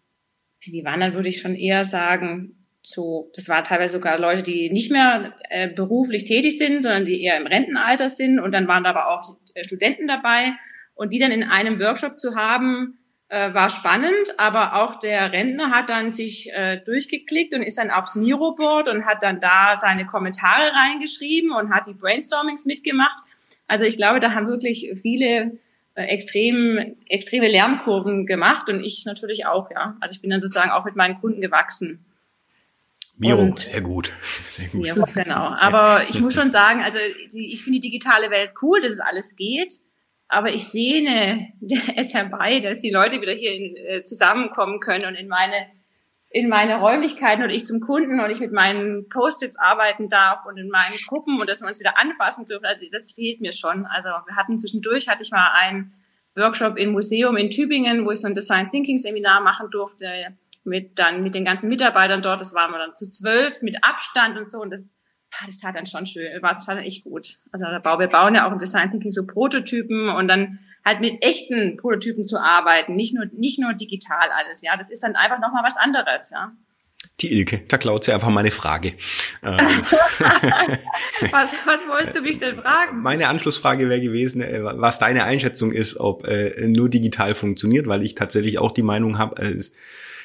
[0.66, 4.72] die waren dann, würde ich schon eher sagen, so, das war teilweise sogar Leute, die
[4.72, 8.40] nicht mehr äh, beruflich tätig sind, sondern die eher im Rentenalter sind.
[8.40, 10.54] Und dann waren da aber auch äh, Studenten dabei.
[11.00, 12.98] Und die dann in einem Workshop zu haben,
[13.30, 17.90] äh, war spannend, aber auch der Rentner hat dann sich äh, durchgeklickt und ist dann
[17.90, 23.18] aufs Miro-Board und hat dann da seine Kommentare reingeschrieben und hat die Brainstormings mitgemacht.
[23.66, 25.58] Also ich glaube, da haben wirklich viele
[25.96, 29.96] äh, extrem, extreme Lernkurven gemacht und ich natürlich auch, ja.
[30.02, 32.04] Also ich bin dann sozusagen auch mit meinen Kunden gewachsen.
[33.18, 34.12] Miro, und, sehr gut.
[34.50, 34.82] Sehr gut.
[34.82, 35.48] Miro, genau.
[35.48, 37.00] Aber ich muss schon sagen, also
[37.32, 39.72] die, ich finde die digitale Welt cool, dass es alles geht.
[40.30, 41.52] Aber ich sehne
[41.96, 45.68] es herbei, dass die Leute wieder hier in, äh, zusammenkommen können und in meine,
[46.30, 50.58] in meine Räumlichkeiten und ich zum Kunden und ich mit meinen Post-its arbeiten darf und
[50.58, 52.66] in meinen Gruppen und dass wir uns wieder anfassen dürfen.
[52.66, 53.88] Also das fehlt mir schon.
[53.88, 55.94] Also wir hatten zwischendurch, hatte ich mal einen
[56.36, 61.00] Workshop im Museum in Tübingen, wo ich so ein Design Thinking Seminar machen durfte mit
[61.00, 62.40] dann mit den ganzen Mitarbeitern dort.
[62.40, 64.99] Das waren wir dann zu zwölf mit Abstand und so und das
[65.46, 67.36] das tat dann schon schön, war das tat dann echt gut.
[67.52, 71.78] Also wir bauen ja auch im Design Thinking so Prototypen und dann halt mit echten
[71.78, 75.52] Prototypen zu arbeiten, nicht nur nicht nur digital alles, ja, das ist dann einfach noch
[75.52, 76.52] mal was anderes, ja.
[77.22, 78.94] Die Ilke, da klaut sie einfach meine Frage.
[79.44, 79.58] Ähm.
[81.32, 83.02] was, was wolltest du mich denn fragen?
[83.02, 88.04] Meine Anschlussfrage wäre gewesen, äh, was deine Einschätzung ist, ob äh, nur digital funktioniert, weil
[88.04, 89.62] ich tatsächlich auch die Meinung habe, äh,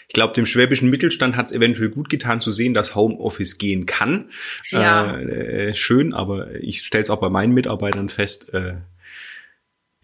[0.09, 3.87] ich glaube, dem schwäbischen Mittelstand hat es eventuell gut getan zu sehen, dass Homeoffice gehen
[3.87, 4.31] kann.
[4.69, 5.17] Ja.
[5.17, 8.75] Äh, äh, schön, aber ich stelle es auch bei meinen Mitarbeitern fest, äh,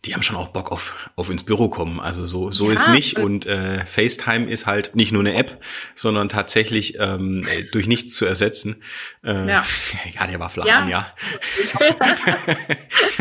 [0.04, 2.00] die haben schon auch Bock auf, auf ins Büro kommen.
[2.00, 3.18] Also so, so ja, ist nicht.
[3.18, 5.62] Und äh, FaceTime ist halt nicht nur eine App,
[5.94, 8.76] sondern tatsächlich ähm, durch nichts zu ersetzen.
[9.22, 9.64] Äh, ja.
[10.14, 10.88] ja, der war flach ja.
[10.88, 11.14] ja.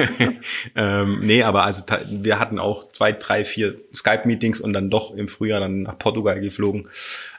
[0.76, 5.28] ähm, nee, aber also wir hatten auch zwei, drei, vier Skype-Meetings und dann doch im
[5.28, 6.88] Frühjahr dann nach Portugal geflogen.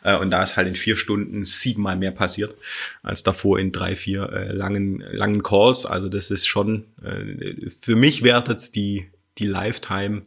[0.03, 2.55] Äh, und da ist halt in vier Stunden siebenmal mehr passiert
[3.03, 5.87] als davor in drei, vier äh, langen, langen Calls.
[5.87, 9.09] Also das ist schon, äh, für mich wertet's die
[9.41, 10.23] die Lifetime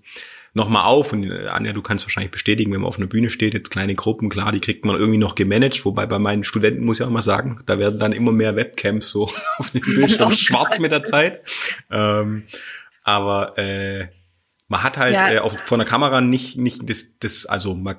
[0.53, 1.13] nochmal auf.
[1.13, 3.95] Und äh, Anja, du kannst wahrscheinlich bestätigen, wenn man auf einer Bühne steht, jetzt kleine
[3.95, 7.09] Gruppen, klar, die kriegt man irgendwie noch gemanagt, wobei bei meinen Studenten muss ich auch
[7.09, 9.23] mal sagen, da werden dann immer mehr Webcams so
[9.57, 11.41] auf dem Bildschirm schwarz mit der Zeit.
[11.89, 12.43] Ähm,
[13.03, 14.07] aber äh,
[14.67, 15.31] Man hat halt Ja.
[15.33, 17.97] äh, auf, vor der Kamera nicht, nicht das, das, also man,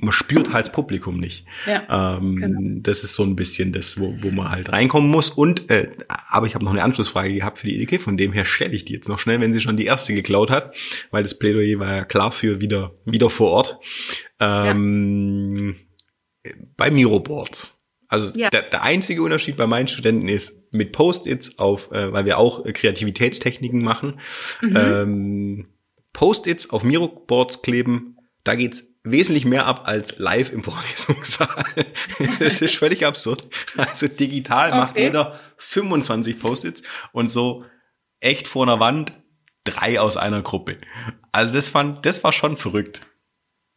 [0.00, 1.44] man spürt halt das Publikum nicht.
[1.66, 2.80] Ja, Ähm, genau.
[2.82, 5.30] Das ist so ein bisschen das, wo, wo man halt reinkommen muss.
[5.30, 8.44] Und äh, aber ich habe noch eine Anschlussfrage gehabt für die Ilke, von dem her
[8.44, 10.74] stelle ich die jetzt noch schnell, wenn sie schon die erste geklaut hat,
[11.10, 13.78] weil das Plädoyer war ja klar für wieder, wieder vor Ort.
[14.40, 15.76] Ähm,
[16.76, 17.76] Bei Miroboards.
[18.08, 18.48] Also Ja.
[18.50, 22.64] der, der einzige Unterschied bei meinen Studenten ist mit Post-its auf, äh, weil wir auch
[22.64, 24.18] äh, Kreativitätstechniken machen,
[24.62, 25.66] ähm,
[26.12, 31.64] Post-its auf Miroboards kleben, da geht's wesentlich mehr ab als live im Vorlesungssaal.
[32.38, 33.46] das ist völlig absurd.
[33.76, 35.04] Also digital macht Okay.
[35.04, 36.82] jeder 25 Post-its
[37.12, 37.64] und so
[38.20, 39.12] echt vor einer Wand
[39.64, 40.78] drei aus einer Gruppe.
[41.32, 43.00] Also das fand, das war schon verrückt.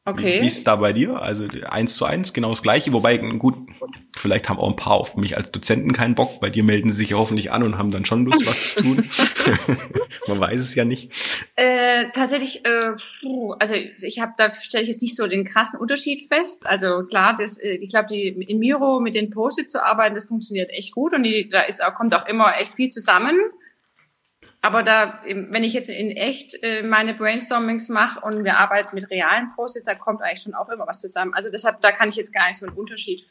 [0.05, 0.41] Wie, Okay.
[0.41, 1.21] wie ist es da bei dir?
[1.21, 2.91] Also eins zu eins, genau das gleiche.
[2.91, 3.55] Wobei, gut,
[4.17, 6.41] vielleicht haben auch ein paar auf mich als Dozenten keinen Bock.
[6.41, 8.81] Bei dir melden sie sich ja hoffentlich an und haben dann schon Lust, was zu
[8.81, 9.09] tun.
[10.27, 11.11] Man weiß es ja nicht.
[11.55, 12.91] Äh, tatsächlich, äh,
[13.59, 16.67] also ich habe da stelle ich jetzt nicht so den krassen Unterschied fest.
[16.67, 20.25] Also klar, das, äh, ich glaube, die in Miro mit den Post-it zu arbeiten, das
[20.25, 23.39] funktioniert echt gut und die, da ist auch kommt auch immer echt viel zusammen.
[24.63, 29.11] Aber da, wenn ich jetzt in echt äh, meine Brainstormings mache und wir arbeiten mit
[29.11, 31.33] realen Post-its, da kommt eigentlich schon auch immer was zusammen.
[31.33, 33.21] Also deshalb, da kann ich jetzt gar nicht so einen Unterschied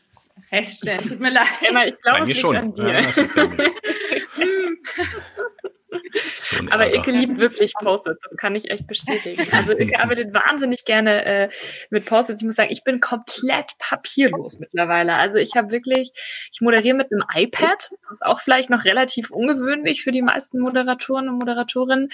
[0.40, 1.08] feststellen.
[1.08, 1.46] Tut mir leid.
[1.66, 2.54] Emma, ich glaube, es liegt schon.
[2.54, 3.00] an dir.
[3.00, 3.00] Ja,
[6.38, 6.98] so Aber Ärger.
[6.98, 9.42] Icke liebt wirklich Post-its, das kann ich echt bestätigen.
[9.52, 11.48] Also Icke arbeitet wahnsinnig gerne äh,
[11.90, 12.40] mit Post-its.
[12.40, 15.14] Ich muss sagen, ich bin komplett papierlos mittlerweile.
[15.14, 16.12] Also ich habe wirklich,
[16.52, 17.90] ich moderiere mit einem iPad.
[18.02, 22.08] Das ist auch vielleicht noch relativ ungewöhnlich für die meisten Moderatoren und Moderatorinnen.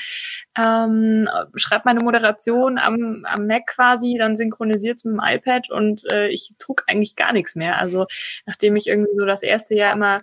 [0.56, 6.28] Ähm, schreibe meine Moderation am, am Mac quasi, dann synchronisiert mit dem iPad und äh,
[6.28, 7.78] ich trug eigentlich gar nichts mehr.
[7.78, 8.06] Also
[8.46, 10.22] nachdem ich irgendwie so das erste Jahr immer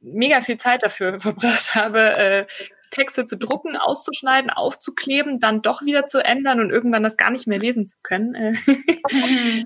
[0.00, 2.46] mega viel Zeit dafür verbracht habe, äh,
[2.90, 7.46] Texte zu drucken, auszuschneiden, aufzukleben, dann doch wieder zu ändern und irgendwann das gar nicht
[7.46, 8.34] mehr lesen zu können.
[8.34, 8.54] Äh,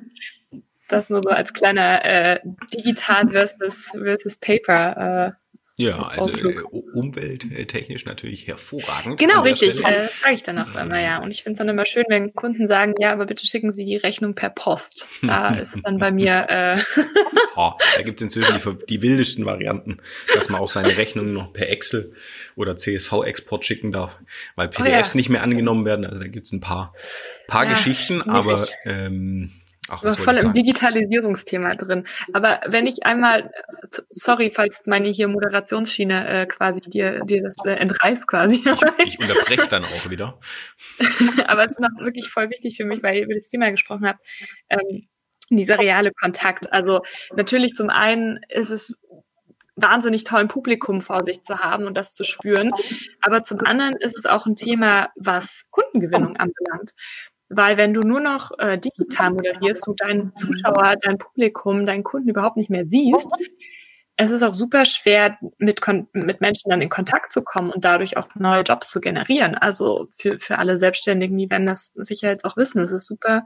[0.88, 2.40] das nur so als kleiner äh,
[2.74, 5.36] digital versus, versus Paper.
[5.76, 9.18] Ja, als also äh, umwelttechnisch natürlich hervorragend.
[9.18, 9.84] genau, richtig.
[9.84, 11.20] Äh, frage ich dann auch immer, ja.
[11.20, 13.84] Und ich finde es dann immer schön, wenn Kunden sagen, ja, aber bitte schicken Sie
[13.84, 15.08] die Rechnung per Post.
[15.22, 16.80] Da ist dann bei mir äh,
[17.56, 19.98] Oh, da gibt's inzwischen die, die wildesten Varianten,
[20.32, 22.12] dass man auch seine Rechnungen noch per Excel
[22.56, 24.18] oder CSV-Export schicken darf,
[24.56, 25.18] weil PDFs ja.
[25.18, 26.04] nicht mehr angenommen werden.
[26.04, 26.94] Also da gibt's ein paar,
[27.48, 28.28] paar Ja, Geschichten, schwierig.
[28.28, 29.50] aber ähm,
[29.88, 30.52] ach, was voll ich im?
[30.52, 32.06] Digitalisierungsthema drin.
[32.32, 33.50] Aber wenn ich einmal,
[34.10, 38.62] sorry, falls meine hier Moderationsschiene äh, quasi dir, dir das äh, entreißt quasi.
[39.04, 40.38] Ich unterbreche dann auch wieder.
[41.46, 44.06] Aber es ist noch wirklich voll wichtig für mich, weil ihr über das Thema gesprochen
[44.06, 44.20] habt.
[44.68, 45.08] Ähm,
[45.50, 46.72] dieser reale Kontakt.
[46.72, 47.02] Also
[47.34, 48.98] natürlich zum einen ist es
[49.76, 52.70] wahnsinnig toll, ein Publikum vor sich zu haben und das zu spüren.
[53.20, 56.92] Aber zum anderen ist es auch ein Thema, was Kundengewinnung anbelangt.
[57.56, 62.28] Weil wenn du nur noch äh, digital moderierst, du deinen Zuschauer, dein Publikum, deinen Kunden
[62.28, 63.30] überhaupt nicht mehr siehst,
[64.16, 65.80] es ist auch super schwer, mit,
[66.12, 69.56] mit Menschen dann in Kontakt zu kommen und dadurch auch neue Jobs zu generieren.
[69.56, 72.80] Also für, für alle Selbstständigen, die werden das sicher jetzt auch wissen.
[72.80, 73.44] Es ist super,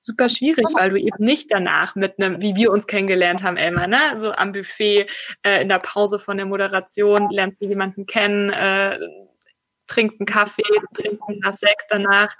[0.00, 3.86] super schwierig, weil du eben nicht danach mit einem, wie wir uns kennengelernt haben, Elmar,
[3.86, 5.06] ne, so am Buffet,
[5.42, 8.98] äh, in der Pause von der Moderation, lernst du jemanden kennen, äh,
[9.88, 10.62] trinkst einen Kaffee,
[10.94, 12.34] trinkst einen Glas Sekt danach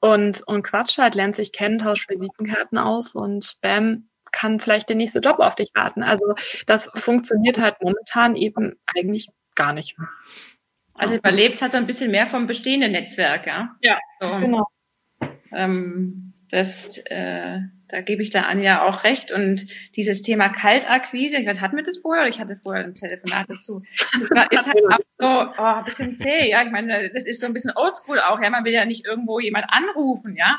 [0.00, 4.96] und, und quatscht halt, lernt sich kennen, tauscht Visitenkarten aus und bam, kann vielleicht der
[4.96, 6.02] nächste Job auf dich warten.
[6.02, 6.34] Also
[6.66, 9.96] das funktioniert halt momentan eben eigentlich gar nicht.
[10.94, 13.76] Also überlebt hat so ein bisschen mehr vom bestehenden Netzwerk, ja.
[13.80, 14.66] Ja, So, Genau.
[15.52, 17.60] ähm, das, äh,
[17.90, 19.32] da gebe ich der Anja auch recht.
[19.32, 22.94] Und dieses Thema Kaltakquise, ich weiß, hatten wir das vorher oder ich hatte vorher ein
[22.94, 23.82] Telefonat dazu.
[24.18, 26.62] Das war, ist halt auch so oh, ein bisschen zäh, ja.
[26.62, 28.50] Ich meine, das ist so ein bisschen oldschool auch, ja.
[28.50, 30.58] Man will ja nicht irgendwo jemand anrufen, ja.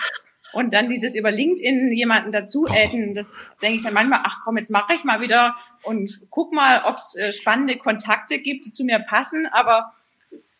[0.53, 4.57] Und dann dieses über LinkedIn jemanden dazu adden, das denke ich dann manchmal, ach komm,
[4.57, 8.71] jetzt mache ich mal wieder und guck mal, ob es äh, spannende Kontakte gibt, die
[8.73, 9.93] zu mir passen, aber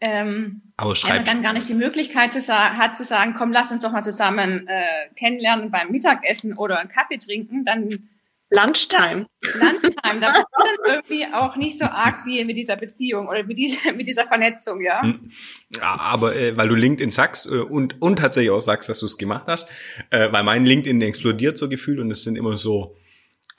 [0.02, 3.52] ähm, Aber wenn man schreib, dann gar nicht die Möglichkeit zu hat zu sagen, komm,
[3.52, 8.10] lass uns doch mal zusammen äh, kennenlernen beim Mittagessen oder einen Kaffee trinken, dann
[8.52, 9.28] Lunchtime.
[9.60, 13.58] Landtime, da wird dann irgendwie auch nicht so arg viel mit dieser Beziehung oder mit
[13.58, 15.02] dieser, mit dieser Vernetzung, ja.
[15.02, 15.32] Hm.
[15.78, 19.06] Ja, aber äh, weil du LinkedIn sagst äh, und, und tatsächlich auch sagst, dass du
[19.06, 19.70] es gemacht hast,
[20.10, 22.98] äh, weil mein LinkedIn explodiert so gefühlt und es sind immer so,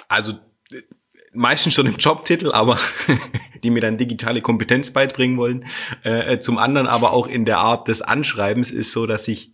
[0.08, 0.32] also
[0.70, 0.82] äh,
[1.32, 2.78] meistens schon im Jobtitel, aber
[3.62, 5.64] die mir dann digitale Kompetenz beibringen wollen.
[6.04, 9.52] Äh, äh, zum anderen aber auch in der Art des Anschreibens ist so, dass ich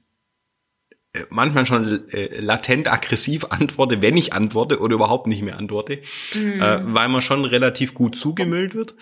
[1.15, 6.03] äh, manchmal schon äh, latent aggressiv antworte, wenn ich antworte oder überhaupt nicht mehr antworte,
[6.35, 8.95] äh, weil man schon relativ gut zugemüllt wird.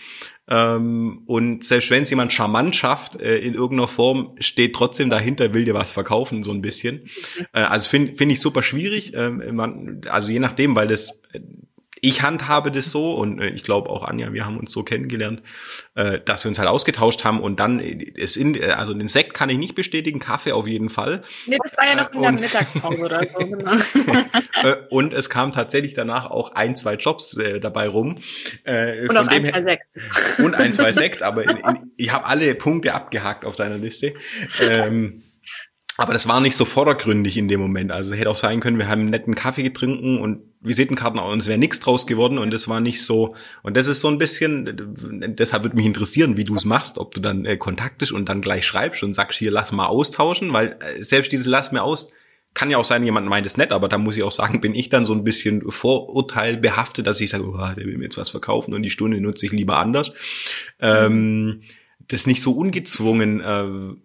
[0.49, 5.53] Ähm, und selbst wenn es jemand charmant schafft, äh, in irgendeiner Form, steht trotzdem dahinter,
[5.53, 7.09] will dir was verkaufen, so ein bisschen.
[7.53, 9.13] Äh, also finde find ich super schwierig.
[9.15, 11.21] Ähm, man, also je nachdem, weil das
[12.07, 15.43] ich handhabe das so und äh, ich glaube auch Anja, wir haben uns so kennengelernt,
[15.97, 19.35] äh, dass wir uns halt ausgetauscht haben und dann ist in, äh, also den Sekt
[19.35, 21.23] kann ich nicht bestätigen, Kaffee auf jeden Fall.
[21.47, 23.73] Nee, das war ja noch in der Mittagspause oder so, genau.
[24.91, 28.19] und es kam tatsächlich danach auch ein, zwei Jobs äh, dabei rum.
[28.63, 29.87] Äh, und auch ein, zwei Sekt.
[30.39, 34.15] Und ein, zwei Sekt, aber in, in, ich habe alle Punkte abgehakt auf deiner Liste.
[34.61, 35.23] Ähm,
[35.97, 37.91] aber das war nicht so vordergründig in dem Moment.
[37.91, 41.47] Also hätte auch sein können, wir haben einen netten Kaffee getrunken und Visitenkarten und es
[41.47, 43.35] wäre nichts draus geworden und es war nicht so.
[43.63, 47.15] Und das ist so ein bisschen, deshalb würde mich interessieren, wie du es machst, ob
[47.15, 50.77] du dann äh, kontaktest und dann gleich schreibst und sagst, hier lass mal austauschen, weil
[50.81, 52.13] äh, selbst dieses lass mir aus,
[52.53, 54.75] kann ja auch sein, jemand meint es nett, aber da muss ich auch sagen, bin
[54.75, 58.31] ich dann so ein bisschen vorurteilbehaftet, dass ich sage, oh, der will mir jetzt was
[58.31, 60.13] verkaufen und die Stunde nutze ich lieber anders.
[60.81, 61.63] Ähm,
[62.09, 63.41] das nicht so ungezwungen.
[63.41, 63.97] Äh,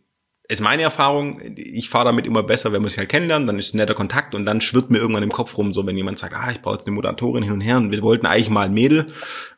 [0.51, 3.73] ist meine Erfahrung, ich fahre damit immer besser, wenn man sich halt kennenlernt, dann ist
[3.73, 6.33] ein netter Kontakt und dann schwirrt mir irgendwann im Kopf rum, so wenn jemand sagt,
[6.35, 8.73] ah, ich brauche jetzt eine Moderatorin hin und her und wir wollten eigentlich mal ein
[8.73, 9.07] Mädel.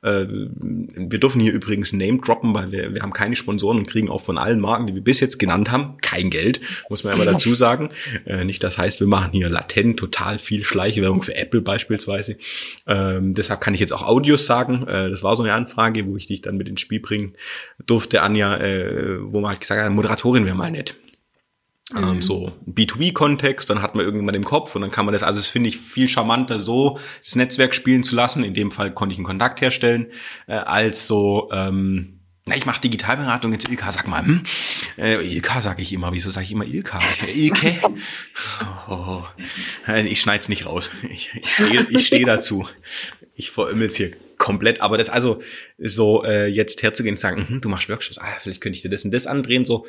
[0.04, 4.08] Äh, wir dürfen hier übrigens Name droppen, weil wir, wir haben keine Sponsoren und kriegen
[4.08, 7.26] auch von allen Marken, die wir bis jetzt genannt haben, kein Geld, muss man aber
[7.26, 7.90] dazu sagen.
[8.26, 12.38] Äh, nicht das heißt, wir machen hier latent total viel Schleichwerbung für Apple beispielsweise.
[12.86, 14.88] Ähm, deshalb kann ich jetzt auch Audios sagen.
[14.88, 17.34] Äh, das war so eine Anfrage, wo ich dich dann mit ins Spiel bringen
[17.88, 20.83] durfte, Anja, äh, wo man halt gesagt hat, Moderatorin wäre mal nett
[21.96, 22.22] ähm, mhm.
[22.22, 25.48] so B2B-Kontext, dann hat man irgendwann im Kopf und dann kann man das, also das
[25.48, 28.44] finde ich viel charmanter, so das Netzwerk spielen zu lassen.
[28.44, 30.08] In dem Fall konnte ich einen Kontakt herstellen,
[30.48, 34.44] äh, als so, ähm, na, ich mache Digitalberatung jetzt Ilka, sag mal, hm?
[34.98, 37.00] Äh, Ilka sage ich immer, wieso sage ich immer Ilka?
[37.26, 37.80] Ich, Ilke?
[38.90, 39.24] Oh.
[40.06, 40.92] Ich schneid's nicht raus.
[41.10, 42.68] Ich, ich stehe ich steh dazu.
[43.36, 45.42] Ich verümmel's hier komplett, aber das also
[45.78, 48.90] so äh, jetzt herzugehen und sagen, hm, du machst Workshops, ah, vielleicht könnte ich dir
[48.90, 49.88] das und das andrehen, so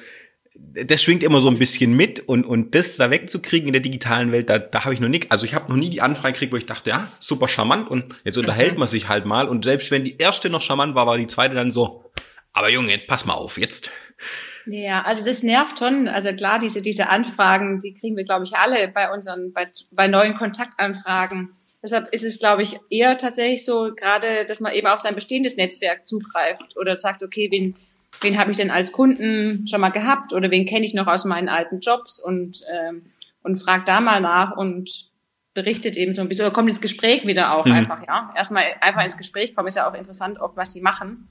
[0.56, 4.30] das schwingt immer so ein bisschen mit und, und das da wegzukriegen in der digitalen
[4.32, 6.52] Welt, da, da habe ich noch nicht, also ich habe noch nie die Anfrage gekriegt,
[6.52, 8.80] wo ich dachte, ja, super charmant und jetzt unterhält mhm.
[8.80, 11.54] man sich halt mal und selbst wenn die erste noch charmant war, war die zweite
[11.54, 12.04] dann so,
[12.52, 13.90] aber Junge, jetzt pass mal auf, jetzt.
[14.66, 16.08] Ja, also das nervt schon.
[16.08, 20.06] Also klar, diese, diese Anfragen, die kriegen wir, glaube ich, alle bei unseren, bei, bei
[20.06, 21.50] neuen Kontaktanfragen.
[21.82, 25.56] Deshalb ist es, glaube ich, eher tatsächlich so, gerade, dass man eben auf sein bestehendes
[25.56, 27.76] Netzwerk zugreift oder sagt, okay, wen,
[28.20, 31.24] wen habe ich denn als Kunden schon mal gehabt oder wen kenne ich noch aus
[31.24, 33.06] meinen alten Jobs und, ähm,
[33.42, 34.90] und fragt da mal nach und
[35.54, 37.72] berichtet eben so ein bisschen oder kommt ins Gespräch wieder auch mhm.
[37.72, 38.32] einfach, ja.
[38.36, 41.28] Erstmal einfach ins Gespräch kommen ist ja auch interessant, oft was sie machen.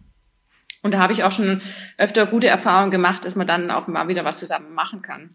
[0.82, 1.62] Und da habe ich auch schon
[1.98, 5.30] öfter gute Erfahrungen gemacht, dass man dann auch mal wieder was zusammen machen kann.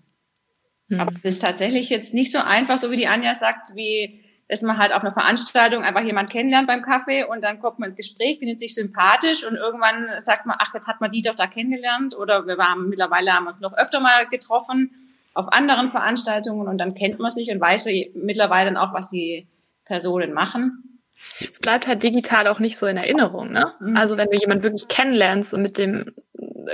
[0.89, 1.01] Mhm.
[1.01, 4.63] Aber es ist tatsächlich jetzt nicht so einfach, so wie die Anja sagt, wie dass
[4.63, 7.97] man halt auf einer Veranstaltung einfach jemand kennenlernt beim Kaffee und dann kommt man ins
[7.97, 11.47] Gespräch, findet sich sympathisch und irgendwann sagt man, ach, jetzt hat man die doch da
[11.47, 14.91] kennengelernt oder wir waren mittlerweile haben uns noch öfter mal getroffen
[15.35, 19.47] auf anderen Veranstaltungen und dann kennt man sich und weiß mittlerweile dann auch, was die
[19.85, 21.01] Personen machen.
[21.41, 23.73] Es bleibt halt digital auch nicht so in Erinnerung, ne?
[23.81, 23.97] Mhm.
[23.97, 26.13] Also wenn du jemanden wirklich kennenlernst und mit dem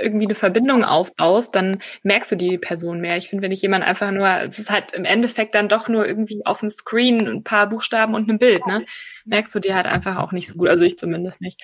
[0.01, 3.17] irgendwie eine Verbindung aufbaust, dann merkst du die Person mehr.
[3.17, 6.05] Ich finde, wenn ich jemand einfach nur, es ist halt im Endeffekt dann doch nur
[6.05, 8.85] irgendwie auf dem Screen ein paar Buchstaben und ein Bild, ne?
[9.25, 10.69] Merkst du dir halt einfach auch nicht so gut.
[10.69, 11.61] Also ich zumindest nicht.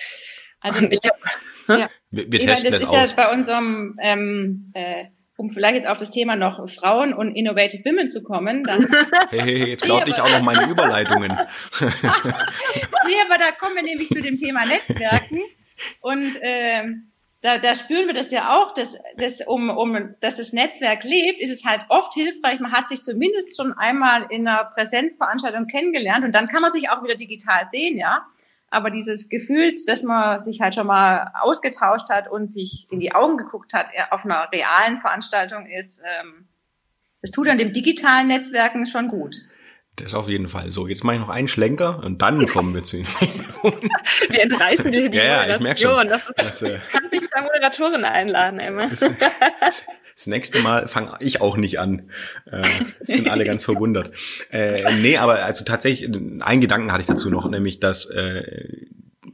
[0.60, 1.90] Also ich hab, ja.
[2.10, 5.98] Wir, wir testen das, das ist ja bei unserem ähm, äh, um vielleicht jetzt auf
[5.98, 8.86] das Thema noch Frauen und Innovative Women zu kommen, dann.
[9.30, 11.30] Hey, hey, jetzt klaut ich auch noch meine Überleitungen.
[11.80, 15.40] nee, aber da kommen wir nämlich zu dem Thema Netzwerken.
[16.00, 17.11] Und ähm,
[17.42, 21.40] da, da spüren wir das ja auch, dass, dass, um, um, dass das Netzwerk lebt,
[21.40, 22.60] ist es halt oft hilfreich.
[22.60, 26.88] Man hat sich zumindest schon einmal in einer Präsenzveranstaltung kennengelernt und dann kann man sich
[26.88, 28.22] auch wieder digital sehen, ja.
[28.70, 33.12] Aber dieses Gefühl, dass man sich halt schon mal ausgetauscht hat und sich in die
[33.12, 36.46] Augen geguckt hat auf einer realen Veranstaltung ist, ähm,
[37.22, 39.36] das tut an dem digitalen Netzwerken schon gut.
[39.96, 40.70] Das auf jeden Fall.
[40.70, 43.06] So, jetzt mache ich noch einen Schlenker und dann kommen wir zu den
[44.30, 46.08] Wir entreißen dir die ja, ja, ich merke schon.
[46.08, 48.86] Das ist, das, äh, kannst zwei Moderatoren einladen, Emma.
[48.86, 52.10] Das, das nächste Mal fange ich auch nicht an.
[52.46, 52.62] Äh,
[53.02, 54.12] sind alle ganz verwundert.
[54.50, 56.08] Äh, nee, aber also tatsächlich,
[56.40, 58.86] einen Gedanken hatte ich dazu noch, nämlich, dass äh,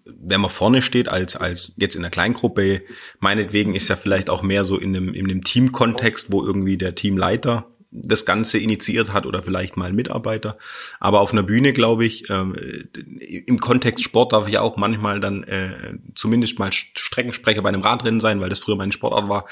[0.05, 2.83] wenn man vorne steht als als jetzt in der Kleingruppe,
[3.21, 6.97] meinetwegen ist ja vielleicht auch mehr so in einem in einem Teamkontext, wo irgendwie der
[6.97, 10.59] Teamleiter das Ganze initiiert hat oder vielleicht mal ein Mitarbeiter.
[11.01, 12.55] Aber auf einer Bühne, glaube ich, ähm,
[13.47, 18.21] im Kontext Sport darf ich auch manchmal dann äh, zumindest mal Streckensprecher bei einem Radrennen
[18.21, 19.47] sein, weil das früher mein Sportart war.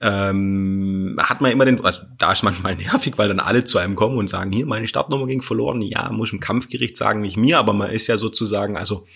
[0.00, 3.96] Ähm, hat man immer den, also da ist manchmal nervig, weil dann alle zu einem
[3.96, 5.80] kommen und sagen, hier, meine Startnummer ging verloren.
[5.80, 9.06] Ja, muss im Kampfgericht sagen, nicht mir, aber man ist ja sozusagen, also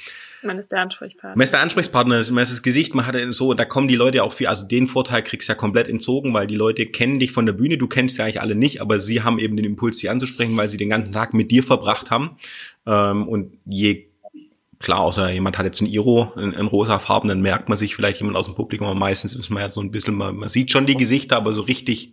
[0.47, 1.37] Man ist der Ansprechpartner.
[1.37, 4.23] Man ist der Ansprechpartner, man ist das Gesicht, man hat so, da kommen die Leute
[4.23, 7.33] auch viel, also den Vorteil kriegst du ja komplett entzogen, weil die Leute kennen dich
[7.33, 9.99] von der Bühne, du kennst ja eigentlich alle nicht, aber sie haben eben den Impuls,
[9.99, 12.39] dich anzusprechen, weil sie den ganzen Tag mit dir verbracht haben.
[12.87, 14.07] Ähm, und je
[14.79, 17.97] klar, außer jemand hat jetzt ein Iro, ein, ein rosa Farben, dann merkt man sich
[17.97, 20.49] vielleicht jemand aus dem Publikum, aber meistens ist man ja so ein bisschen, man, man
[20.49, 22.13] sieht schon die Gesichter, aber so richtig,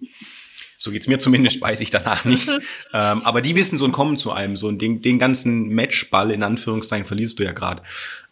[0.77, 2.47] so geht's mir zumindest, weiß ich danach nicht.
[2.47, 2.61] ähm,
[3.23, 7.05] aber die wissen so und kommen zu einem, so den, den ganzen Matchball in Anführungszeichen
[7.05, 7.83] verlierst du ja gerade.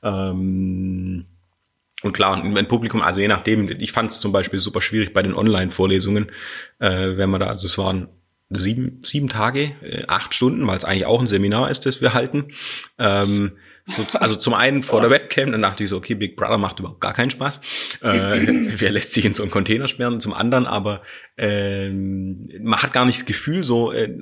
[0.04, 1.26] Ähm,
[2.04, 5.22] und klar, ein Publikum, also je nachdem, ich fand es zum Beispiel super schwierig bei
[5.22, 6.32] den Online-Vorlesungen,
[6.80, 8.08] äh, wenn man da, also es waren
[8.50, 12.14] sieben, sieben Tage, äh, acht Stunden, weil es eigentlich auch ein Seminar ist, das wir
[12.14, 12.48] halten.
[12.98, 13.54] Ähm,
[13.86, 16.80] so, also zum einen vor der Webcam, dann dachte ich so, okay, Big Brother macht
[16.80, 17.60] überhaupt gar keinen Spaß.
[18.02, 18.10] Äh,
[18.78, 20.20] wer lässt sich in so einen Container sperren?
[20.20, 21.02] Zum anderen aber,
[21.38, 24.20] ähm, man hat gar nicht das Gefühl, so, äh,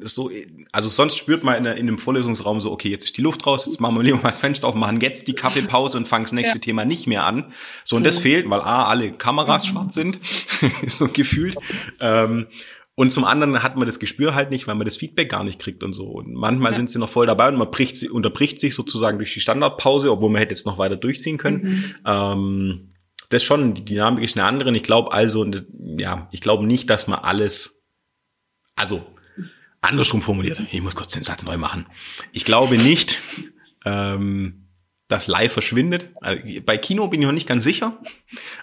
[0.00, 0.30] so,
[0.72, 3.66] also sonst spürt man in, in einem Vorlesungsraum so, okay, jetzt ist die Luft raus,
[3.66, 6.32] jetzt machen wir lieber mal das Fenster auf, machen jetzt die Kaffeepause und fangen das
[6.32, 6.60] nächste ja.
[6.60, 7.52] Thema nicht mehr an.
[7.84, 8.22] So, und das mhm.
[8.22, 9.70] fehlt, weil A, alle Kameras mhm.
[9.70, 10.18] schwarz sind,
[10.86, 11.56] so gefühlt.
[11.98, 12.46] Ähm,
[12.94, 15.58] und zum anderen hat man das Gespür halt nicht, weil man das Feedback gar nicht
[15.58, 16.04] kriegt und so.
[16.04, 16.76] Und manchmal ja.
[16.76, 20.12] sind sie noch voll dabei und man bricht sie, unterbricht sich sozusagen durch die Standardpause,
[20.12, 21.62] obwohl man hätte jetzt noch weiter durchziehen können.
[21.62, 21.94] Mhm.
[22.04, 22.94] Ähm,
[23.30, 24.74] das schon, die Dynamik ist eine andere.
[24.76, 25.46] Ich glaube also,
[25.96, 27.80] ja, ich glaube nicht, dass man alles,
[28.76, 29.06] also
[29.80, 30.60] andersrum formuliert.
[30.70, 31.86] Ich muss kurz den Satz neu machen.
[32.32, 33.20] Ich glaube nicht,
[33.84, 34.66] ähm,
[35.08, 36.10] dass live verschwindet.
[36.20, 37.98] Also bei Kino bin ich noch nicht ganz sicher,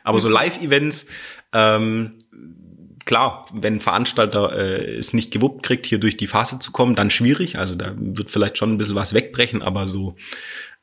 [0.04, 0.30] aber so.
[0.30, 1.08] Live-Events
[1.54, 2.20] ähm,
[3.08, 7.10] klar, wenn Veranstalter äh, es nicht gewuppt kriegt, hier durch die Phase zu kommen, dann
[7.10, 7.58] schwierig.
[7.58, 10.16] Also da wird vielleicht schon ein bisschen was wegbrechen, aber so,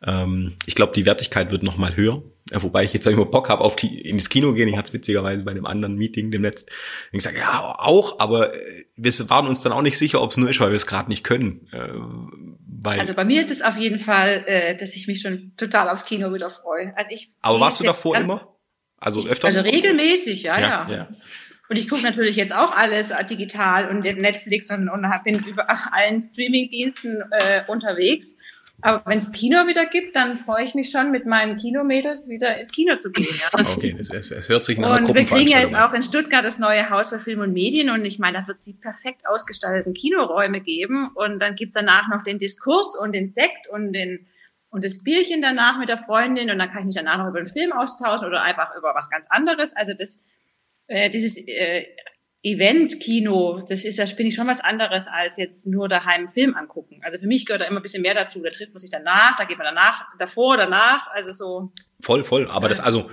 [0.04, 2.22] ähm, ich glaube, die Wertigkeit wird noch mal höher.
[2.50, 4.68] Ja, wobei ich jetzt auch immer Bock habe, auf Ki ins Kino gehen.
[4.68, 6.70] Ich hatte es witzigerweise bei einem anderen Meeting dem letzten.
[7.12, 10.36] Ich sage, ja, auch, aber äh, wir waren uns dann auch nicht sicher, ob es
[10.36, 11.68] nur ist, weil wir es gerade nicht können.
[11.72, 11.88] Äh,
[12.82, 15.88] weil also bei mir ist es auf jeden Fall, äh, dass ich mich schon total
[15.88, 16.92] aufs Kino wieder freue.
[16.96, 18.54] Also ich aber warst du davor immer?
[18.98, 19.56] Also öfters?
[19.56, 20.90] Also regelmäßig, ja, ja.
[20.90, 21.08] ja.
[21.70, 26.22] Und ich gucke natürlich jetzt auch alles digital und Netflix und, und bin über allen
[26.22, 28.36] Streamingdiensten äh, unterwegs.
[28.84, 32.58] Aber wenn es Kino wieder gibt, dann freue ich mich schon, mit meinen Kinomädels wieder
[32.58, 33.34] ins Kino zu gehen.
[33.40, 33.66] Ja.
[33.66, 36.44] Okay, es, es, es hört sich nach Und wir kriegen ja jetzt auch in Stuttgart
[36.44, 39.26] das neue Haus für Film und Medien und ich meine, da wird es die perfekt
[39.26, 44.26] ausgestalteten Kinoräume geben und dann gibt's danach noch den Diskurs und den Sekt und den
[44.68, 47.40] und das Bierchen danach mit der Freundin und dann kann ich mich danach noch über
[47.40, 49.74] den Film austauschen oder einfach über was ganz anderes.
[49.74, 50.28] Also das
[50.88, 51.86] äh, dieses äh,
[52.44, 56.54] Event-Kino, das ist ja, finde ich, schon was anderes als jetzt nur daheim einen Film
[56.54, 57.00] angucken.
[57.02, 58.42] Also für mich gehört da immer ein bisschen mehr dazu.
[58.42, 61.72] Da trifft man sich danach, da geht man danach, davor, danach, also so.
[62.00, 62.50] Voll, voll.
[62.50, 63.08] Aber das, also,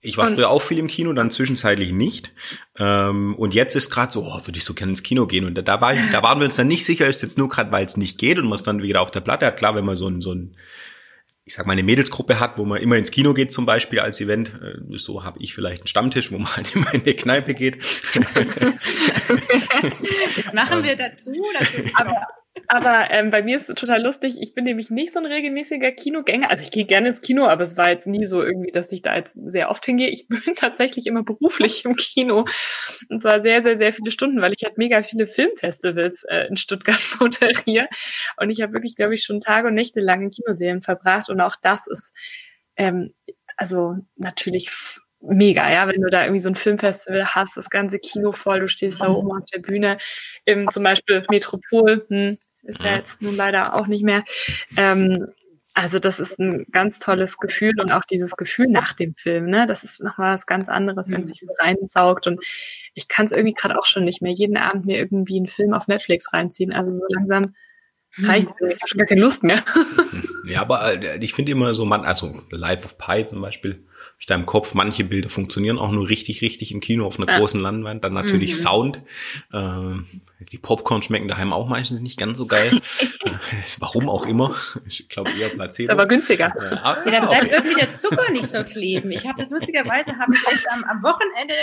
[0.00, 2.32] ich war und, früher auch viel im Kino, dann zwischenzeitlich nicht.
[2.76, 5.44] Ähm, und jetzt ist gerade so, oh, würde ich so gerne ins Kino gehen.
[5.44, 7.70] Und da, da, war, da waren wir uns dann nicht sicher, ist jetzt nur gerade,
[7.70, 9.56] weil es nicht geht und man es dann wieder auf der Platte hat.
[9.56, 10.56] Klar, wenn man so ein, so ein
[11.46, 14.18] ich sag mal, eine Mädelsgruppe hat, wo man immer ins Kino geht zum Beispiel als
[14.20, 14.54] Event.
[14.62, 17.76] Äh, so habe ich vielleicht einen Stammtisch, wo man halt immer in die Kneipe geht.
[20.54, 21.32] machen wir dazu.
[21.58, 21.82] dazu.
[21.94, 22.26] Aber,
[22.68, 24.36] aber ähm, bei mir ist es total lustig.
[24.40, 26.50] Ich bin nämlich nicht so ein regelmäßiger Kinogänger.
[26.50, 29.02] Also ich gehe gerne ins Kino, aber es war jetzt nie so irgendwie, dass ich
[29.02, 30.08] da jetzt sehr oft hingehe.
[30.08, 32.44] Ich bin tatsächlich immer beruflich im Kino.
[33.08, 36.56] Und zwar sehr, sehr, sehr viele Stunden, weil ich halt mega viele Filmfestivals äh, in
[36.56, 37.88] Stuttgart moderiere.
[38.36, 41.28] Und ich habe wirklich, glaube ich, schon Tage und Nächte lang in Kinoserien verbracht.
[41.30, 42.12] Und auch das ist
[42.76, 43.12] ähm,
[43.56, 44.70] also natürlich
[45.20, 48.68] mega, ja, wenn du da irgendwie so ein Filmfestival hast, das ganze Kino voll, du
[48.68, 49.98] stehst da oben auf der Bühne,
[50.44, 54.24] im zum Beispiel Metropol, hm, ist ja jetzt nun leider auch nicht mehr.
[54.76, 55.28] Ähm,
[55.74, 59.66] also das ist ein ganz tolles Gefühl und auch dieses Gefühl nach dem Film, ne?
[59.66, 62.28] Das ist nochmal was ganz anderes, wenn es sich so reinsaugt.
[62.28, 62.40] Und
[62.94, 65.74] ich kann es irgendwie gerade auch schon nicht mehr jeden Abend mir irgendwie einen Film
[65.74, 66.72] auf Netflix reinziehen.
[66.72, 67.54] Also so langsam
[68.22, 68.54] reicht es.
[68.60, 69.64] Ich habe schon gar keine Lust mehr.
[70.46, 73.84] ja, aber äh, ich finde immer so, man, also Life of Pi zum Beispiel,
[74.18, 77.30] ich da im Kopf, manche Bilder funktionieren auch nur richtig, richtig im Kino auf einer
[77.30, 77.38] ja.
[77.38, 78.04] großen Leinwand.
[78.04, 78.62] Dann natürlich mhm.
[78.62, 79.02] Sound.
[79.52, 79.96] Äh,
[80.52, 82.70] die Popcorn schmecken daheim auch meistens nicht ganz so geil.
[83.78, 84.54] Warum auch immer.
[84.86, 85.92] Ich glaube eher Placebo.
[85.92, 86.46] Aber günstiger.
[86.56, 89.10] Äh, aber, ja, dann bleibt irgendwie der Zucker nicht so kleben.
[89.10, 91.54] Ich habe das lustigerweise, habe ich echt am, am Wochenende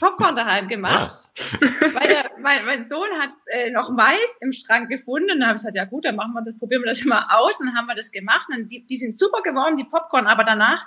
[0.00, 1.12] Popcorn daheim gemacht.
[1.60, 1.68] Ja.
[1.92, 5.32] Weil der, mein, mein Sohn hat äh, noch Mais im Schrank gefunden.
[5.32, 7.26] Und dann habe ich gesagt, ja gut, dann machen wir das, probieren wir das mal
[7.30, 7.60] aus.
[7.60, 8.46] Und dann haben wir das gemacht.
[8.56, 10.26] Und die, die sind super geworden, die Popcorn.
[10.26, 10.86] Aber danach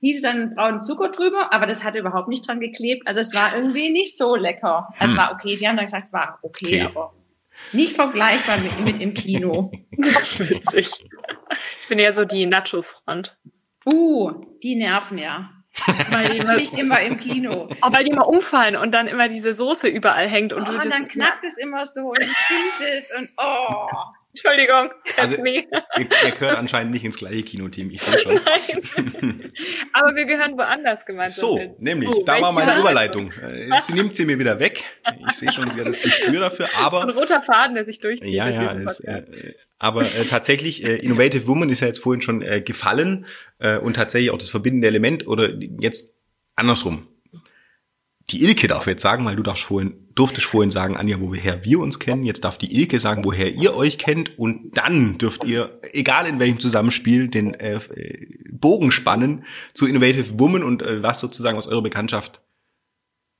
[0.00, 3.06] hieß dann braunen Zucker drüber, aber das hatte überhaupt nicht dran geklebt.
[3.06, 4.88] Also es war irgendwie nicht so lecker.
[5.00, 5.18] Es hm.
[5.18, 5.56] war okay.
[5.56, 6.82] Die haben dann gesagt, es war okay, okay.
[6.82, 7.12] aber
[7.72, 9.72] nicht vergleichbar mit, mit im Kino.
[9.90, 10.90] Witzig.
[11.80, 13.38] Ich bin ja so die Nachos-Front.
[13.86, 14.32] Uh,
[14.62, 15.50] die nerven ja.
[16.10, 17.68] Weil die immer, nicht immer im Kino.
[17.82, 20.52] Oh, weil die immer umfallen und dann immer diese Soße überall hängt.
[20.52, 23.86] Und, oh, und dann knackt es immer so und klingt es und oh.
[24.36, 24.90] Entschuldigung.
[25.18, 25.64] Also, ihr,
[25.98, 28.34] ihr gehört anscheinend nicht ins gleiche Kinoteam, ich sehe schon.
[28.34, 29.52] Nein.
[29.94, 31.74] Aber wir gehören woanders gemeinsam So, hin.
[31.78, 33.30] nämlich, Oh, da war meine Überleitung.
[33.42, 34.84] Äh, Sie nimmt sie mir wieder weg.
[35.30, 38.00] Ich sehe schon, sie hat das Gespür dafür, So ein aber roter Faden, der sich
[38.00, 38.28] durchzieht.
[38.30, 39.04] ja, ja, Podcast.
[39.04, 43.26] äh, aber äh, tatsächlich, äh, Innovative Woman ist ja jetzt vorhin schon äh, gefallen
[43.58, 46.10] äh, und tatsächlich auch das verbindende Element oder jetzt
[46.56, 47.08] andersrum.
[48.30, 51.78] Die Ilke darf jetzt sagen, weil du darfst vorhin, durftest vorhin sagen, Anja, woher wir
[51.78, 52.24] uns kennen.
[52.24, 56.40] Jetzt darf die Ilke sagen, woher ihr euch kennt und dann dürft ihr, egal in
[56.40, 59.44] welchem Zusammenspiel, den äh, äh, Bogen spannen
[59.74, 62.40] zu Innovative Woman und äh, was sozusagen aus eurer Bekanntschaft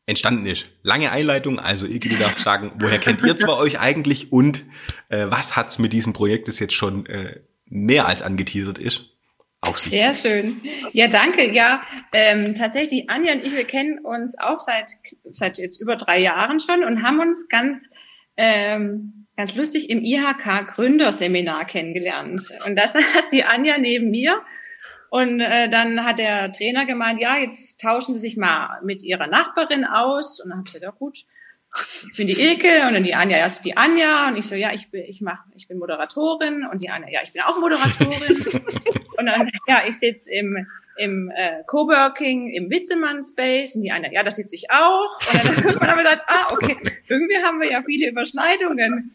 [0.05, 0.67] entstanden ist.
[0.83, 4.65] Lange Einleitung, also Ilke, du darfst sagen, woher kennt ihr zwar euch eigentlich und
[5.09, 9.16] äh, was hat's mit diesem Projekt, das jetzt schon äh, mehr als angeteasert ist,
[9.61, 9.91] auf sich?
[9.91, 10.61] Sehr schön.
[10.93, 11.53] Ja, danke.
[11.53, 11.83] Ja,
[12.13, 14.91] ähm, tatsächlich, Anja und ich, wir kennen uns auch seit,
[15.31, 17.91] seit jetzt über drei Jahren schon und haben uns ganz,
[18.37, 22.41] ähm, ganz lustig im IHK Gründerseminar kennengelernt.
[22.67, 24.43] Und das saß die Anja neben mir.
[25.09, 29.29] Und äh, dann hat der Trainer gemeint, ja, jetzt tauschen Sie sich mal mit Ihrer
[29.29, 30.41] Nachbarin aus.
[30.43, 31.19] Und dann habe ich gesagt, ja gut,
[32.11, 34.55] ich bin die Ilke und dann die Anja, ja, ist die Anja und ich so,
[34.55, 37.59] ja, ich bin, ich mach, ich bin Moderatorin und die Anja, ja, ich bin auch
[37.59, 38.13] Moderatorin.
[39.19, 40.67] Und dann, ja, ich sitze im
[40.97, 45.19] im äh, Coworking im Witzemann Space und die Anja, ja, da sitze ich auch.
[45.33, 46.77] Und dann hat man aber gesagt, ah, okay,
[47.09, 49.11] irgendwie haben wir ja viele Überschneidungen.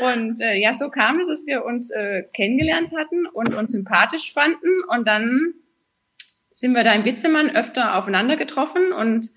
[0.00, 4.32] Und äh, ja, so kam es, dass wir uns äh, kennengelernt hatten und uns sympathisch
[4.32, 4.84] fanden.
[4.88, 5.54] Und dann
[6.50, 9.30] sind wir da im Witzemann öfter aufeinander getroffen und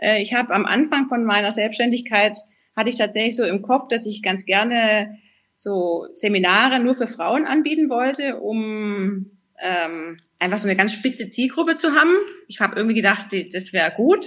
[0.00, 2.36] äh, ich habe am Anfang von meiner Selbstständigkeit
[2.76, 5.18] hatte ich tatsächlich so im Kopf, dass ich ganz gerne
[5.54, 9.30] so Seminare nur für Frauen anbieten wollte, um
[9.60, 12.14] ähm, einfach so eine ganz spitze Zielgruppe zu haben.
[12.48, 14.26] Ich habe irgendwie gedacht, die- das wäre gut.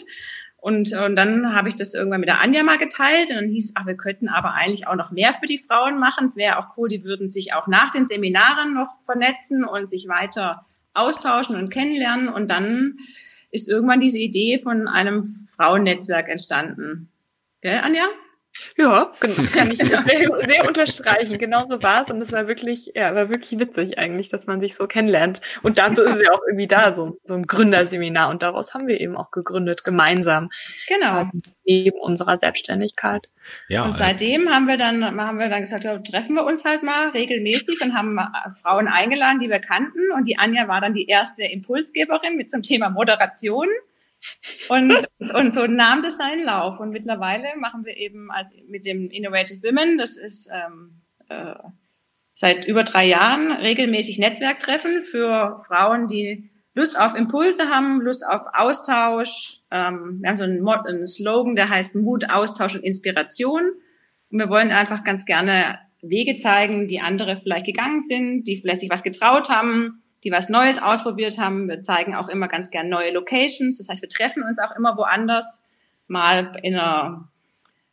[0.58, 3.66] Und, und dann habe ich das irgendwann mit der Anja mal geteilt und dann hieß
[3.66, 6.24] es, ach, wir könnten aber eigentlich auch noch mehr für die Frauen machen.
[6.26, 10.08] Es wäre auch cool, die würden sich auch nach den Seminaren noch vernetzen und sich
[10.08, 10.62] weiter
[10.94, 12.30] austauschen und kennenlernen.
[12.30, 12.98] Und dann
[13.54, 17.12] ist irgendwann diese Idee von einem Frauennetzwerk entstanden.
[17.62, 18.06] Gell, Anja?
[18.78, 20.04] Ja, genau, das kann ich sehr,
[20.48, 21.38] sehr unterstreichen.
[21.38, 24.60] Genau so war es und es war wirklich, ja, war wirklich witzig eigentlich, dass man
[24.62, 25.42] sich so kennenlernt.
[25.64, 28.88] Und dazu ist es ja auch irgendwie da, so, so ein Gründerseminar und daraus haben
[28.88, 30.50] wir eben auch gegründet, gemeinsam,
[30.88, 31.30] Genau.
[31.66, 33.28] neben unserer Selbstständigkeit.
[33.68, 36.84] Ja, Und seitdem haben wir dann, haben wir dann gesagt, ja, treffen wir uns halt
[36.84, 40.12] mal regelmäßig und haben äh, Frauen eingeladen, die wir kannten.
[40.16, 43.68] Und die Anja war dann die erste Impulsgeberin mit zum Thema Moderation.
[44.70, 46.80] Und, und so nahm das seinen Lauf.
[46.80, 51.56] Und mittlerweile machen wir eben als mit dem Innovative Women, das ist ähm, äh,
[52.34, 58.42] seit über drei Jahren regelmäßig Netzwerktreffen für Frauen, die Lust auf Impulse haben, Lust auf
[58.54, 59.60] Austausch.
[59.70, 63.62] Ähm, wir haben so einen, Mo einen Slogan, der heißt Mut, Austausch und Inspiration.
[64.32, 68.82] Und wir wollen einfach ganz gerne Wege zeigen, die andere vielleicht gegangen sind, die vielleicht
[68.82, 71.68] sich was getraut haben, die was Neues ausprobiert haben.
[71.68, 73.78] Wir zeigen auch immer ganz gern neue Locations.
[73.78, 75.70] Das heißt, wir treffen uns auch immer woanders,
[76.08, 77.30] mal in einer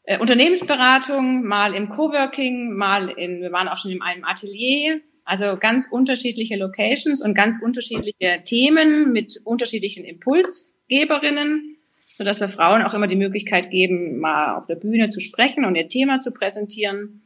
[0.05, 5.01] äh, Unternehmensberatung, mal im Coworking, mal in, wir waren auch schon in einem Atelier.
[5.25, 11.77] Also ganz unterschiedliche Locations und ganz unterschiedliche Themen mit unterschiedlichen Impulsgeberinnen,
[12.19, 15.77] sodass wir Frauen auch immer die Möglichkeit geben, mal auf der Bühne zu sprechen und
[15.77, 17.23] ihr Thema zu präsentieren.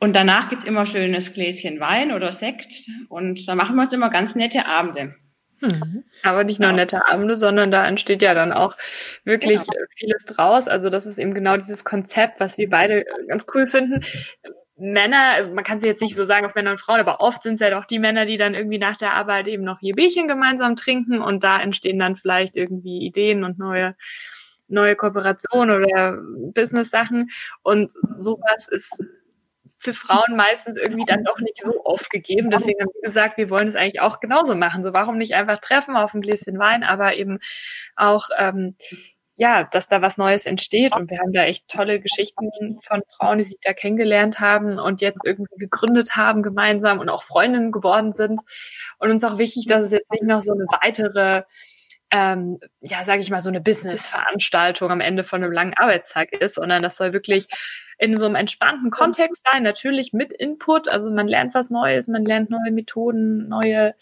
[0.00, 2.72] Und danach gibt's immer schönes Gläschen Wein oder Sekt
[3.08, 5.14] und da machen wir uns immer ganz nette Abende.
[5.60, 6.04] Mhm.
[6.22, 8.76] Aber nicht nur nette Abende, sondern da entsteht ja dann auch
[9.24, 9.86] wirklich Genau.
[9.96, 10.68] vieles draus.
[10.68, 14.04] Also das ist eben genau dieses Konzept, was wir beide ganz cool finden.
[14.76, 17.54] Männer, man kann sie jetzt nicht so sagen auf Männer und Frauen, aber oft sind
[17.54, 20.28] es ja doch die Männer, die dann irgendwie nach der Arbeit eben noch ihr Bierchen
[20.28, 23.96] gemeinsam trinken und da entstehen dann vielleicht irgendwie Ideen und neue
[24.68, 26.18] neue Kooperationen oder
[26.52, 27.30] Business-Sachen
[27.62, 29.02] und sowas ist
[29.76, 32.50] für Frauen meistens irgendwie dann doch nicht so oft gegeben.
[32.50, 34.82] Deswegen haben wir gesagt, wir wollen es eigentlich auch genauso machen.
[34.82, 37.38] So, warum nicht einfach treffen auf ein Gläschen Wein, aber eben
[37.96, 38.76] auch, ähm,
[39.36, 40.96] ja, dass da was Neues entsteht.
[40.96, 42.50] Und wir haben da echt tolle Geschichten
[42.80, 47.22] von Frauen, die sich da kennengelernt haben und jetzt irgendwie gegründet haben gemeinsam und auch
[47.22, 48.40] Freundinnen geworden sind.
[48.98, 51.42] Und uns auch wichtig, dass es jetzt nicht noch so eine weitere
[52.10, 56.54] ähm, ja, sage ich mal, so eine Business-Veranstaltung am Ende von einem langen Arbeitstag ist,
[56.54, 57.48] sondern das soll wirklich
[57.98, 62.24] in so einem entspannten Kontext sein, natürlich mit Input, also man lernt was Neues, man
[62.24, 63.94] lernt neue Methoden, neue,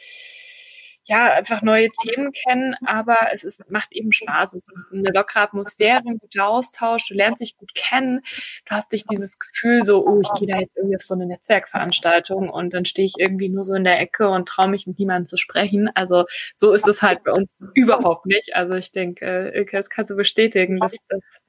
[1.08, 4.54] ja, einfach neue Themen kennen, aber es ist, macht eben Spaß.
[4.54, 8.22] Es ist eine lockere Atmosphäre, ein guter Austausch, du lernst dich gut kennen,
[8.64, 11.26] du hast dich dieses Gefühl so, oh, ich gehe da jetzt irgendwie auf so eine
[11.26, 14.98] Netzwerkveranstaltung und dann stehe ich irgendwie nur so in der Ecke und traue mich mit
[14.98, 15.88] niemandem zu sprechen.
[15.94, 16.24] Also
[16.56, 18.56] so ist es halt bei uns überhaupt nicht.
[18.56, 21.40] Also ich denke, äh, Ilke, das kannst du bestätigen, dass das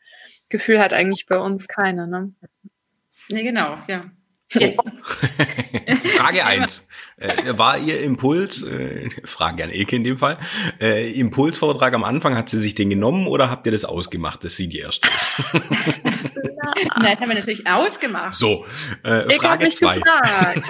[0.49, 2.32] Gefühl hat eigentlich bei uns keiner, ne?
[3.30, 4.05] Nee, genau, ja.
[4.50, 4.60] So.
[6.18, 6.88] Frage eins:
[7.18, 10.38] Äh, war Ihr Impuls, äh, Frage an Ilke in dem Fall,
[10.80, 14.56] äh, Impulsvortrag am Anfang, hat sie sich den genommen oder habt ihr das ausgemacht, dass
[14.56, 15.64] sie die erste ist?
[16.98, 18.36] Na, das haben wir natürlich ausgemacht.
[18.36, 18.66] So,
[19.04, 19.95] äh, Ich Frage mich zwei.
[19.95, 20.70] gefragt.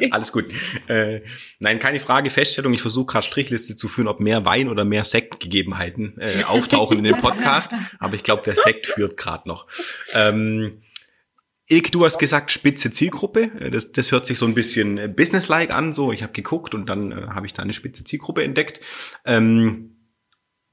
[0.10, 0.46] Alles gut.
[0.88, 1.20] Äh,
[1.58, 2.72] nein, keine Frage, Feststellung.
[2.74, 7.04] Ich versuche gerade Strichliste zu führen, ob mehr Wein oder mehr Sektgegebenheiten äh, auftauchen in
[7.04, 7.70] dem Podcast.
[7.98, 9.66] Aber ich glaube, der Sekt führt gerade noch.
[10.14, 10.81] Ähm,
[11.68, 13.50] Ilk, du hast gesagt, spitze Zielgruppe.
[13.60, 15.92] Äh, Das, das hört sich so ein bisschen äh, businesslike an.
[15.92, 18.80] So, ich habe geguckt und dann äh, habe ich da eine spitze Zielgruppe entdeckt.
[19.24, 19.88] Ähm,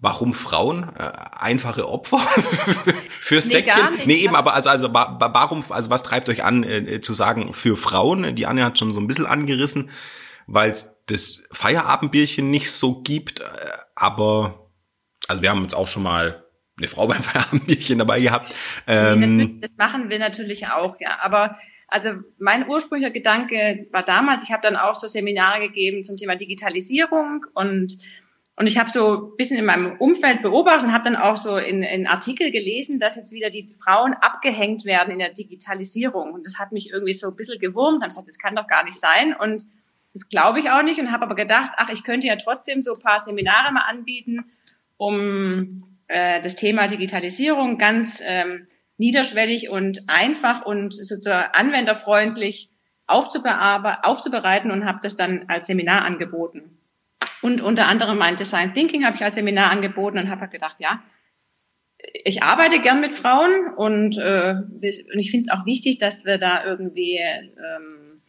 [0.01, 0.83] Warum Frauen?
[0.97, 2.21] Äh, einfache Opfer
[3.29, 3.91] Nee, Säckchen?
[3.91, 4.07] nicht.
[4.07, 7.13] Nee, eben, aber also, also wa- wa- warum, also was treibt euch an, äh, zu
[7.13, 8.33] sagen, für Frauen?
[8.33, 9.89] Die Anja hat schon so ein bisschen angerissen,
[10.47, 13.43] weil es das Feierabendbierchen nicht so gibt, äh,
[13.93, 14.71] aber
[15.27, 16.45] also wir haben jetzt auch schon mal
[16.79, 18.53] eine Frau beim Feierabendbierchen dabei gehabt.
[18.87, 21.19] Ähm, das machen wir natürlich auch, ja.
[21.21, 21.57] Aber
[21.87, 26.35] also mein ursprünglicher Gedanke war damals, ich habe dann auch so Seminare gegeben zum Thema
[26.35, 27.97] Digitalisierung und
[28.59, 31.55] und ich habe so ein bisschen in meinem Umfeld beobachtet und habe dann auch so
[31.57, 36.33] in, in Artikel gelesen, dass jetzt wieder die Frauen abgehängt werden in der Digitalisierung.
[36.33, 38.01] Und das hat mich irgendwie so ein bisschen gewurmt.
[38.01, 39.33] Dann gesagt, das kann doch gar nicht sein.
[39.33, 39.63] Und
[40.11, 40.99] das glaube ich auch nicht.
[40.99, 44.51] Und habe aber gedacht, ach, ich könnte ja trotzdem so ein paar Seminare mal anbieten,
[44.97, 52.69] um äh, das Thema Digitalisierung ganz ähm, niederschwellig und einfach und sozusagen anwenderfreundlich
[53.07, 56.77] aufzubereiten und habe das dann als Seminar angeboten.
[57.41, 60.81] Und unter anderem mein Design Thinking habe ich als Seminar angeboten und habe halt gedacht,
[60.81, 61.01] ja,
[62.25, 66.37] ich arbeite gern mit Frauen und, äh, und ich finde es auch wichtig, dass wir
[66.37, 68.21] da irgendwie ähm,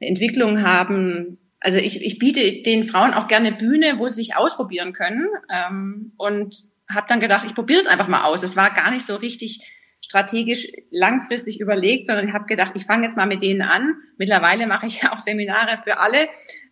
[0.00, 1.38] eine Entwicklung haben.
[1.60, 6.12] Also ich, ich biete den Frauen auch gerne Bühne, wo sie sich ausprobieren können ähm,
[6.16, 8.42] und habe dann gedacht, ich probiere es einfach mal aus.
[8.42, 9.60] Es war gar nicht so richtig
[10.00, 13.96] strategisch langfristig überlegt, sondern ich habe gedacht, ich fange jetzt mal mit denen an.
[14.18, 16.28] Mittlerweile mache ich ja auch Seminare für alle.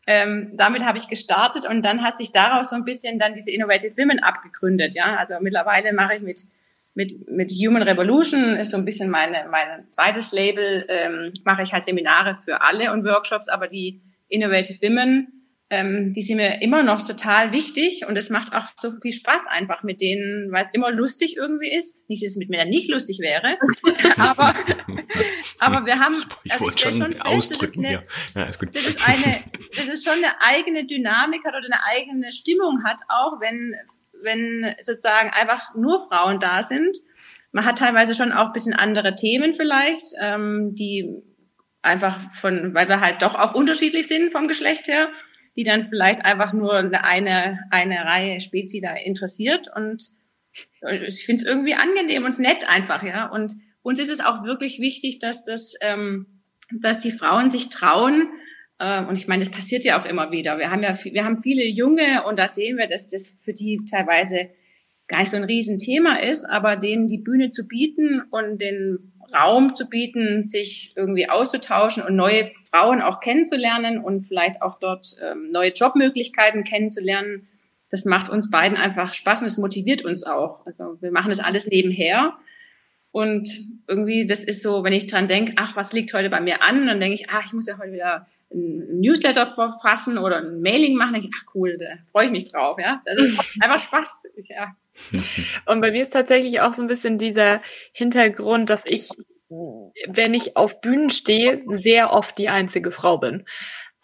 [0.07, 3.51] Ähm, damit habe ich gestartet und dann hat sich daraus so ein bisschen dann diese
[3.51, 4.95] Innovative Women abgegründet.
[4.95, 6.41] Ja, also mittlerweile mache ich mit
[6.97, 10.85] mit mit Human Revolution ist so ein bisschen meine mein zweites Label.
[10.89, 16.23] Ähm, mache ich halt Seminare für alle und Workshops, aber die Innovative Women ähm, die
[16.23, 20.01] sind mir immer noch total wichtig und es macht auch so viel Spaß einfach mit
[20.01, 22.09] denen, weil es immer lustig irgendwie ist.
[22.11, 23.57] Nicht, dass es mit mir dann nicht lustig wäre,
[24.19, 24.55] aber,
[25.59, 28.05] aber wir haben, ich also wollte stell schon, fest, das ist ausdrücken eine- hier.
[28.35, 28.77] Ja, ist gut.
[28.77, 29.43] das ist eine,
[29.77, 33.75] das ist schon eine eigene Dynamik hat oder eine eigene Stimmung hat, auch wenn,
[34.23, 36.97] wenn sozusagen einfach nur Frauen da sind.
[37.53, 41.09] Man hat teilweise schon auch ein bisschen andere Themen vielleicht, ähm, die
[41.83, 45.09] einfach von, weil wir halt doch auch unterschiedlich sind vom Geschlecht her,
[45.57, 50.03] die dann vielleicht einfach nur eine, eine, Reihe Spezi da interessiert und
[51.07, 53.29] ich finde es irgendwie angenehm und nett einfach, ja.
[53.29, 56.43] Und uns ist es auch wirklich wichtig, dass das, ähm,
[56.81, 58.29] dass die Frauen sich trauen.
[58.79, 60.59] Äh, und ich meine, das passiert ja auch immer wieder.
[60.59, 63.81] Wir haben ja, wir haben viele Junge und da sehen wir, dass das für die
[63.91, 64.51] teilweise
[65.07, 69.75] gar nicht so ein Riesenthema ist, aber denen die Bühne zu bieten und den Raum
[69.75, 75.47] zu bieten, sich irgendwie auszutauschen und neue Frauen auch kennenzulernen und vielleicht auch dort ähm,
[75.51, 77.49] neue Jobmöglichkeiten kennenzulernen,
[77.91, 80.67] das macht uns beiden einfach Spaß und es motiviert uns auch.
[80.67, 82.35] Also wir machen das alles nebenher.
[83.13, 83.49] Und
[83.87, 86.87] irgendwie, das ist so, wenn ich dran denke, ach, was liegt heute bei mir an,
[86.89, 90.97] dann denke ich, ach, ich muss ja heute wieder ein Newsletter verfassen oder ein Mailing
[90.97, 91.13] machen.
[91.13, 93.01] Dann denke ich, ach cool, da freue ich mich drauf, ja.
[93.05, 94.33] Das ist einfach Spaß.
[94.49, 94.75] Ja.
[95.67, 99.09] Und bei mir ist tatsächlich auch so ein bisschen dieser Hintergrund, dass ich,
[99.49, 103.45] wenn ich auf Bühnen stehe, sehr oft die einzige Frau bin.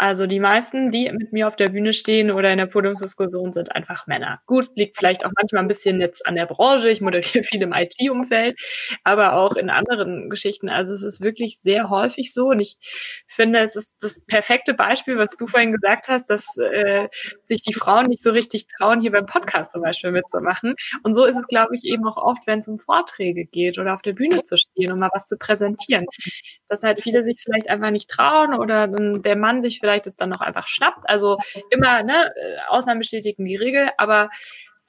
[0.02, 3.76] Also die meisten, die mit mir auf der Bühne stehen oder in der Podiumsdiskussion, sind
[3.76, 4.40] einfach Männer.
[4.46, 6.88] Gut, liegt vielleicht auch manchmal ein bisschen jetzt an der Branche.
[6.88, 8.58] Ich moderiere viel im IT-Umfeld,
[9.04, 10.70] aber auch in anderen Geschichten.
[10.70, 12.46] Also es ist wirklich sehr häufig so.
[12.46, 12.78] Und ich
[13.26, 17.08] finde, es ist das perfekte Beispiel, was du vorhin gesagt hast, dass äh,
[17.44, 20.76] sich die Frauen nicht so richtig trauen, hier beim Podcast zum Beispiel mitzumachen.
[21.02, 23.92] Und so ist es, glaube ich, eben auch oft, wenn es um Vorträge geht oder
[23.92, 26.06] auf der Bühne zu stehen und mal was zu präsentieren.
[26.70, 30.30] Dass halt viele sich vielleicht einfach nicht trauen oder der Mann sich vielleicht es dann
[30.30, 31.08] noch einfach schnappt.
[31.08, 31.36] Also
[31.70, 32.32] immer, ne,
[32.68, 34.30] Ausnahmen bestätigen die Regel, aber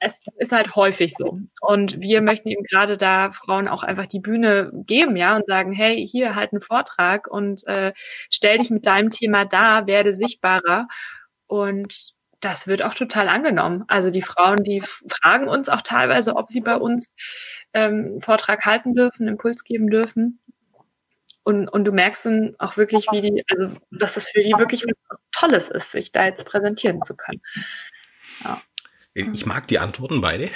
[0.02, 1.38] es ist halt häufig so.
[1.60, 5.72] Und wir möchten eben gerade da Frauen auch einfach die Bühne geben, ja, und sagen,
[5.72, 7.92] hey, hier halt einen Vortrag und äh,
[8.30, 10.88] stell dich mit deinem Thema da, werde sichtbarer.
[11.46, 13.84] Und das wird auch total angenommen.
[13.88, 17.14] Also die Frauen, die fragen uns auch teilweise, ob sie bei uns
[17.72, 20.40] ähm, Vortrag halten dürfen, Impuls geben dürfen.
[21.44, 24.84] Und, und du merkst dann auch wirklich, wie die, also dass das für die wirklich
[24.84, 27.40] was Tolles ist, sich da jetzt präsentieren zu können.
[28.44, 28.62] Ja.
[29.14, 30.44] Ich mag die Antworten beide.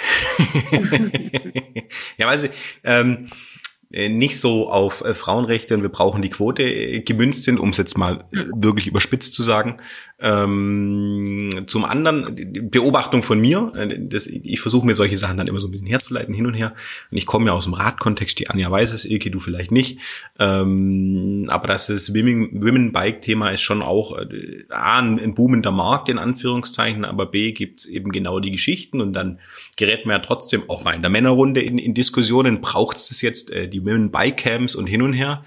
[2.17, 2.49] ja, weil sie,
[2.83, 3.56] ähm, äh,
[3.89, 7.77] nicht so auf äh, Frauenrechte und wir brauchen die Quote äh, gemünzt sind, um es
[7.77, 9.77] jetzt mal wirklich überspitzt zu sagen.
[10.19, 13.71] Ähm, zum anderen Beobachtung von mir.
[14.09, 16.73] Das, ich versuche mir solche Sachen dann immer so ein bisschen herzuleiten, hin und her.
[17.11, 19.99] Und ich komme ja aus dem Radkontext, die Anja weiß es, Ilke, du vielleicht nicht.
[20.37, 25.71] Ähm, aber das ist Women Bike Thema ist schon auch äh, A, ein, ein boomender
[25.71, 29.39] Markt in Anführungszeichen, aber B gibt's eben genau die Geschichten und dann
[29.77, 33.49] gerät man ja trotzdem auch mal in der Männerrunde in, in Diskussionen, braucht es jetzt
[33.51, 35.43] äh, die Women Bike Camps und hin und her.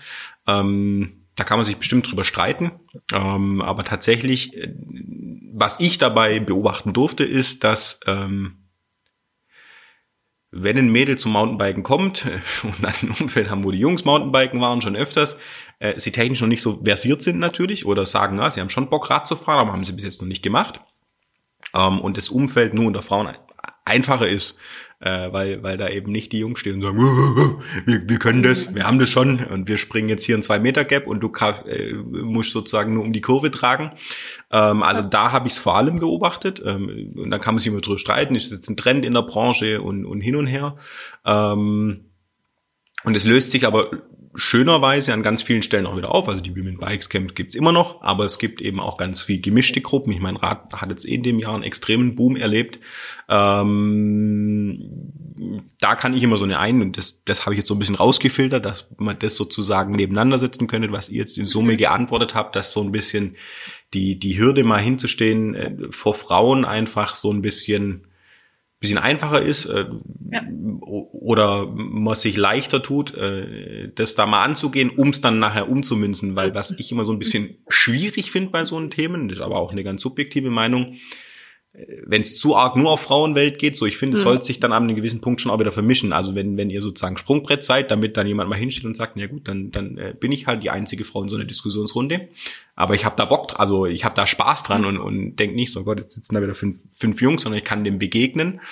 [0.46, 2.72] Ähm, da kann man sich bestimmt drüber streiten.
[3.12, 4.74] Ähm, aber tatsächlich, äh,
[5.52, 8.56] was ich dabei beobachten durfte, ist, dass ähm,
[10.52, 12.26] wenn ein Mädel zum Mountainbiken kommt
[12.62, 15.38] und dann ein Umfeld haben, wo die Jungs Mountainbiken waren, schon öfters,
[15.78, 18.90] äh, sie technisch noch nicht so versiert sind natürlich oder sagen, ja, sie haben schon
[18.90, 20.80] Bock Rad zu fahren, aber haben sie bis jetzt noch nicht gemacht.
[21.74, 23.28] Ähm, und das Umfeld nur unter Frauen
[23.84, 24.58] einfacher ist,
[25.00, 26.98] äh, weil, weil da eben nicht die Jungs stehen und sagen,
[27.86, 30.58] wir, wir können das, wir haben das schon und wir springen jetzt hier ein zwei
[30.58, 31.32] Meter Gap und du
[31.66, 33.92] äh, musst sozusagen nur um die Kurve tragen.
[34.50, 37.72] Ähm, also da habe ich es vor allem beobachtet ähm, und dann kann man sich
[37.72, 40.76] immer drüber streiten, ist jetzt ein Trend in der Branche und, und hin und her.
[41.24, 42.04] Ähm,
[43.02, 43.90] und es löst sich aber
[44.34, 46.28] schönerweise an ganz vielen Stellen auch wieder auf.
[46.28, 49.40] Also die Women Bikes Camp gibt's immer noch, aber es gibt eben auch ganz viel
[49.40, 50.12] gemischte Gruppen.
[50.12, 52.78] Ich meine, Rad hat jetzt in dem Jahr einen extremen Boom erlebt.
[53.28, 55.12] Ähm,
[55.80, 57.80] da kann ich immer so eine ein, und das, das habe ich jetzt so ein
[57.80, 61.78] bisschen rausgefiltert, dass man das sozusagen nebeneinander setzen könnte, was ihr jetzt in Summe mhm.
[61.78, 63.36] geantwortet habt, dass so ein bisschen
[63.94, 68.06] die, die Hürde mal hinzustehen, äh, vor Frauen einfach so ein bisschen
[68.80, 69.86] bisschen einfacher ist äh,
[70.32, 70.42] ja.
[70.80, 76.34] oder man sich leichter tut, äh, das da mal anzugehen, um es dann nachher umzumünzen,
[76.34, 79.44] weil was ich immer so ein bisschen schwierig finde bei so einen Themen, das ist
[79.44, 80.96] aber auch eine ganz subjektive Meinung,
[82.04, 84.28] wenn es zu arg nur auf Frauenwelt geht, so ich finde, es mhm.
[84.28, 86.12] sollte sich dann an einem gewissen Punkt schon auch wieder vermischen.
[86.12, 89.26] Also wenn, wenn ihr sozusagen Sprungbrett seid, damit dann jemand mal hinsteht und sagt, na
[89.26, 92.28] gut, dann, dann äh, bin ich halt die einzige Frau in so einer Diskussionsrunde.
[92.80, 95.70] Aber ich habe da Bock, also ich habe da Spaß dran und, und denk nicht,
[95.70, 98.62] so Gott, jetzt sitzen da wieder fünf, fünf Jungs, sondern ich kann dem begegnen.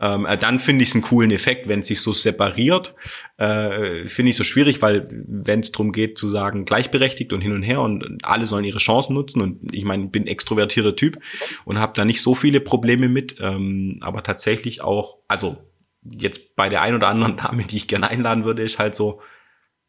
[0.00, 2.94] Ähm, äh, dann finde ich es einen coolen Effekt, wenn es sich so separiert.
[3.36, 7.52] Äh, finde ich so schwierig, weil wenn es darum geht zu sagen, gleichberechtigt und hin
[7.52, 11.18] und her und alle sollen ihre Chancen nutzen und ich meine, bin extrovertierter Typ
[11.66, 15.58] und habe da nicht so viele Probleme mit, ähm, aber tatsächlich auch, also
[16.02, 19.20] jetzt bei der ein oder anderen Dame, die ich gerne einladen würde, ist halt so,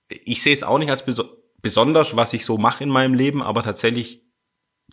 [0.10, 3.64] ich sehe es auch nicht als besonders, was ich so mache in meinem Leben, aber
[3.64, 4.24] tatsächlich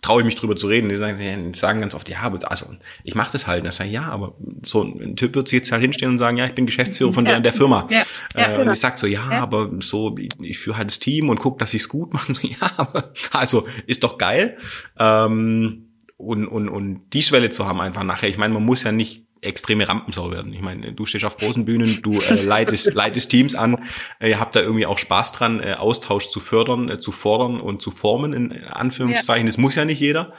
[0.01, 0.89] traue ich mich drüber zu reden.
[0.89, 2.67] Die sagen, die sagen ganz oft, ja, aber also
[3.03, 3.63] ich mache das halt.
[3.63, 6.37] Und ich sage, ja, aber so ein Typ wird sich jetzt halt hinstellen und sagen,
[6.37, 7.33] ja, ich bin Geschäftsführer von ja.
[7.33, 7.87] der, der Firma.
[7.89, 8.03] Ja.
[8.35, 8.61] Ja, äh, genau.
[8.61, 11.59] Und ich sag so, ja, aber so, ich, ich führe halt das Team und guck,
[11.59, 12.33] dass ich's gut mache.
[12.41, 14.57] ja, aber, also ist doch geil.
[14.97, 18.29] Ähm, und, und, und die Schwelle zu haben einfach nachher.
[18.29, 20.53] Ich meine, man muss ja nicht extreme Rampensau werden.
[20.53, 23.85] Ich meine, du stehst auf großen Bühnen, du äh, leitest, leitest Teams an,
[24.19, 27.59] äh, ihr habt da irgendwie auch Spaß dran, äh, Austausch zu fördern, äh, zu fordern
[27.59, 29.45] und zu formen, in Anführungszeichen.
[29.45, 29.49] Ja.
[29.49, 30.33] Das muss ja nicht jeder.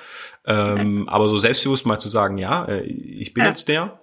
[0.46, 1.12] Ähm, ja.
[1.12, 3.50] Aber so selbstbewusst mal zu sagen, ja, äh, ich bin ja.
[3.50, 4.00] jetzt der,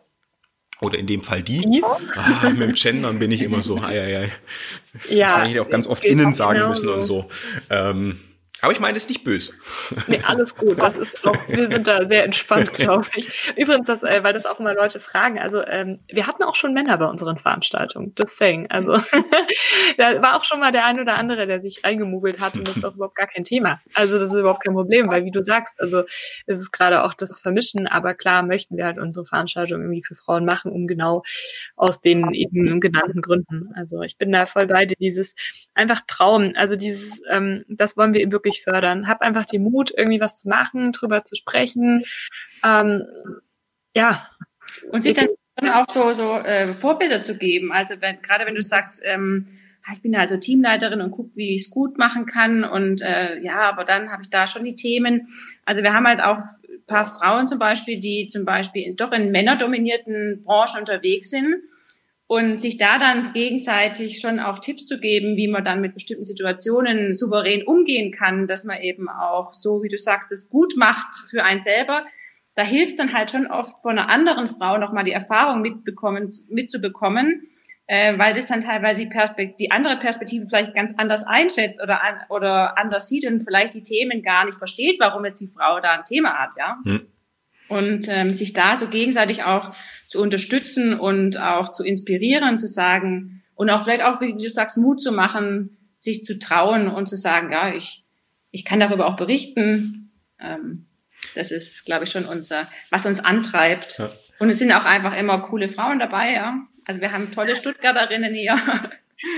[0.81, 1.83] oder in dem Fall die.
[2.15, 4.31] Ah, mit dem Gendern bin ich immer so, ei, ei, ei.
[5.09, 5.27] Ja.
[5.27, 6.93] Wahrscheinlich auch ganz oft innen sagen genau müssen so.
[6.93, 7.27] und so.
[7.69, 8.19] Ähm,
[8.61, 9.53] aber ich meine es nicht böse.
[10.07, 10.81] Nee, alles gut.
[10.81, 13.53] Das ist auch, wir sind da sehr entspannt, glaube ich.
[13.55, 15.39] Übrigens, das, äh, weil das auch immer Leute fragen.
[15.39, 18.13] Also, ähm, wir hatten auch schon Männer bei unseren Veranstaltungen.
[18.15, 18.67] Das saying.
[18.69, 18.93] Also,
[19.97, 22.77] da war auch schon mal der ein oder andere, der sich reingemugelt hat und das
[22.77, 23.81] ist auch überhaupt gar kein Thema.
[23.93, 26.03] Also, das ist überhaupt kein Problem, weil wie du sagst, also,
[26.45, 30.15] es ist gerade auch das Vermischen, aber klar möchten wir halt unsere Veranstaltung irgendwie für
[30.15, 31.23] Frauen machen, um genau
[31.75, 33.71] aus den eben genannten Gründen.
[33.75, 35.35] Also, ich bin da voll bei dir, dieses
[35.73, 36.53] einfach Traum.
[36.55, 39.07] Also, dieses, ähm, das wollen wir wirklich fördern.
[39.07, 42.03] Hab einfach den Mut, irgendwie was zu machen, drüber zu sprechen.
[42.63, 43.03] Ähm,
[43.93, 44.29] ja.
[44.91, 45.29] Und sich dann
[45.69, 47.71] auch so, so äh, Vorbilder zu geben.
[47.71, 49.47] Also wenn, gerade wenn du sagst, ähm,
[49.83, 52.63] ah, ich bin also Teamleiterin und guck, wie ich es gut machen kann.
[52.63, 55.27] Und äh, ja, aber dann habe ich da schon die Themen.
[55.65, 59.11] Also wir haben halt auch ein paar Frauen zum Beispiel, die zum Beispiel in, doch
[59.11, 61.55] in männerdominierten Branchen unterwegs sind
[62.27, 66.25] und sich da dann gegenseitig schon auch Tipps zu geben, wie man dann mit bestimmten
[66.25, 71.15] Situationen souverän umgehen kann, dass man eben auch so, wie du sagst, es gut macht
[71.29, 72.01] für einen selber.
[72.55, 77.43] Da hilft dann halt schon oft von einer anderen Frau nochmal die Erfahrung mitbekommen, mitzubekommen,
[77.85, 82.03] äh, weil das dann teilweise die, Perspekt die andere Perspektive vielleicht ganz anders einschätzt oder,
[82.03, 85.79] an, oder anders sieht und vielleicht die Themen gar nicht versteht, warum jetzt die Frau
[85.79, 86.77] da ein Thema hat, ja.
[86.85, 87.05] Hm.
[87.67, 89.75] Und ähm, sich da so gegenseitig auch
[90.07, 94.77] zu unterstützen und auch zu inspirieren, zu sagen und auch vielleicht auch, wie du sagst,
[94.77, 98.05] Mut zu machen, sich zu trauen und zu sagen, ja, ich,
[98.51, 100.11] ich kann darüber auch berichten.
[100.39, 100.85] Ähm,
[101.33, 103.99] das ist, glaube ich, schon unser, was uns antreibt.
[103.99, 104.11] Ja.
[104.39, 106.57] Und es sind auch einfach immer coole Frauen dabei, ja.
[106.85, 108.55] Also wir haben tolle Stuttgarterinnen hier.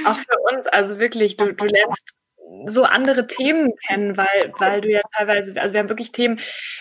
[0.06, 2.17] auch für uns, also wirklich, du, du lernst
[2.66, 6.40] so andere Themen kennen, weil, weil du ja teilweise, also wir haben wirklich Themen,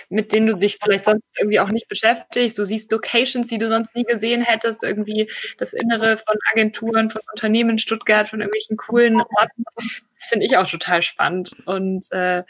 [0.09, 2.59] mit denen du dich vielleicht sonst irgendwie auch nicht beschäftigst.
[2.59, 7.21] Du siehst Locations, die du sonst nie gesehen hättest, irgendwie das Innere von Agenturen, von
[7.33, 9.65] Unternehmen in Stuttgart, von irgendwelchen coolen Orten.
[9.77, 11.55] Das finde ich auch total spannend.
[11.67, 12.45] Und äh,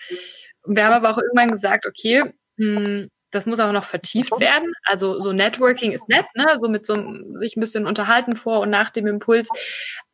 [0.66, 2.24] wir haben aber auch irgendwann gesagt, okay,
[2.56, 4.72] mh, hm, das muss auch noch vertieft werden.
[4.84, 6.46] Also so Networking ist nett, ne?
[6.60, 6.94] So mit so
[7.34, 9.48] sich ein bisschen unterhalten vor und nach dem Impuls.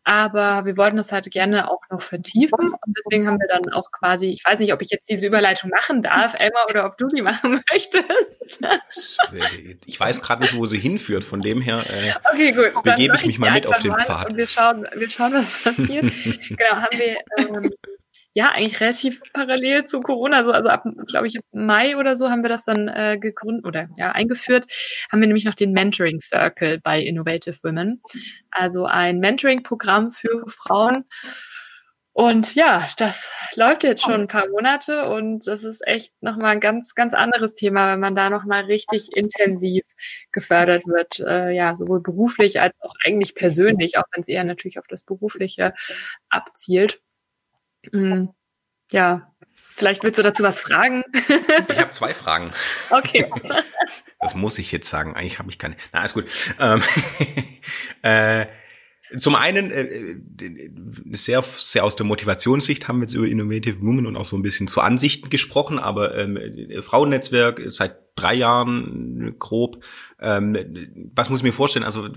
[0.05, 2.71] Aber wir wollten das halt gerne auch noch vertiefen.
[2.71, 5.71] Und deswegen haben wir dann auch quasi, ich weiß nicht, ob ich jetzt diese Überleitung
[5.71, 8.61] machen darf, Elmar, oder ob du die machen möchtest.
[9.87, 11.23] Ich weiß gerade nicht, wo sie hinführt.
[11.25, 12.83] Von dem her äh, okay, gut.
[12.83, 14.31] begebe ich mich mal mit auf den Pfad.
[14.31, 16.05] Und wir schauen, wir schauen, was passiert.
[16.49, 17.71] genau, haben wir ähm,
[18.35, 22.43] ja, eigentlich relativ parallel zu Corona, so also ab, glaube ich, Mai oder so haben
[22.43, 24.67] wir das dann äh, gegründet oder ja eingeführt,
[25.11, 28.01] haben wir nämlich noch den Mentoring Circle bei Innovative Women,
[28.51, 31.05] also ein Mentoring-Programm für Frauen.
[32.15, 36.61] Und ja, das läuft jetzt schon ein paar Monate und das ist echt nochmal ein
[36.61, 39.83] ganz, ganz anderes Thema, wenn man da nochmal richtig intensiv
[40.31, 44.79] gefördert wird, äh, ja, sowohl beruflich als auch eigentlich persönlich, auch wenn es eher natürlich
[44.79, 45.73] auf das Berufliche
[46.29, 47.02] abzielt.
[47.91, 48.27] Mm,
[48.93, 49.33] ja,
[49.77, 51.05] vielleicht willst du dazu was fragen?
[51.69, 52.53] ich habe zwei Fragen.
[52.91, 53.31] Okay.
[54.25, 55.17] Das muss ich jetzt sagen.
[55.17, 55.75] Eigentlich habe ich keine.
[55.93, 56.27] Na, alles gut.
[56.61, 56.81] Ähm,
[58.03, 58.47] äh,
[59.19, 60.17] zum einen, äh,
[61.11, 64.43] sehr, sehr aus der Motivationssicht haben wir jetzt über Innovative Women und auch so ein
[64.43, 66.39] bisschen zu Ansichten gesprochen, aber ähm,
[66.83, 69.85] Frauennetzwerk seit drei Jahren grob
[70.23, 70.57] ähm,
[71.15, 71.85] was muss ich mir vorstellen?
[71.85, 72.09] Also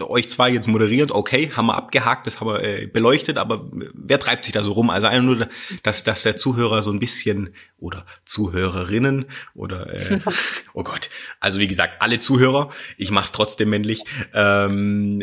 [0.00, 4.18] euch zwei jetzt moderiert, okay, haben wir abgehakt, das haben wir äh, beleuchtet, aber wer
[4.18, 4.90] treibt sich da so rum?
[4.90, 5.48] Also einfach nur,
[5.82, 10.20] dass, dass der Zuhörer so ein bisschen oder Zuhörerinnen oder äh,
[10.72, 15.20] oh Gott, also wie gesagt, alle Zuhörer, ich mach's trotzdem männlich, ähm,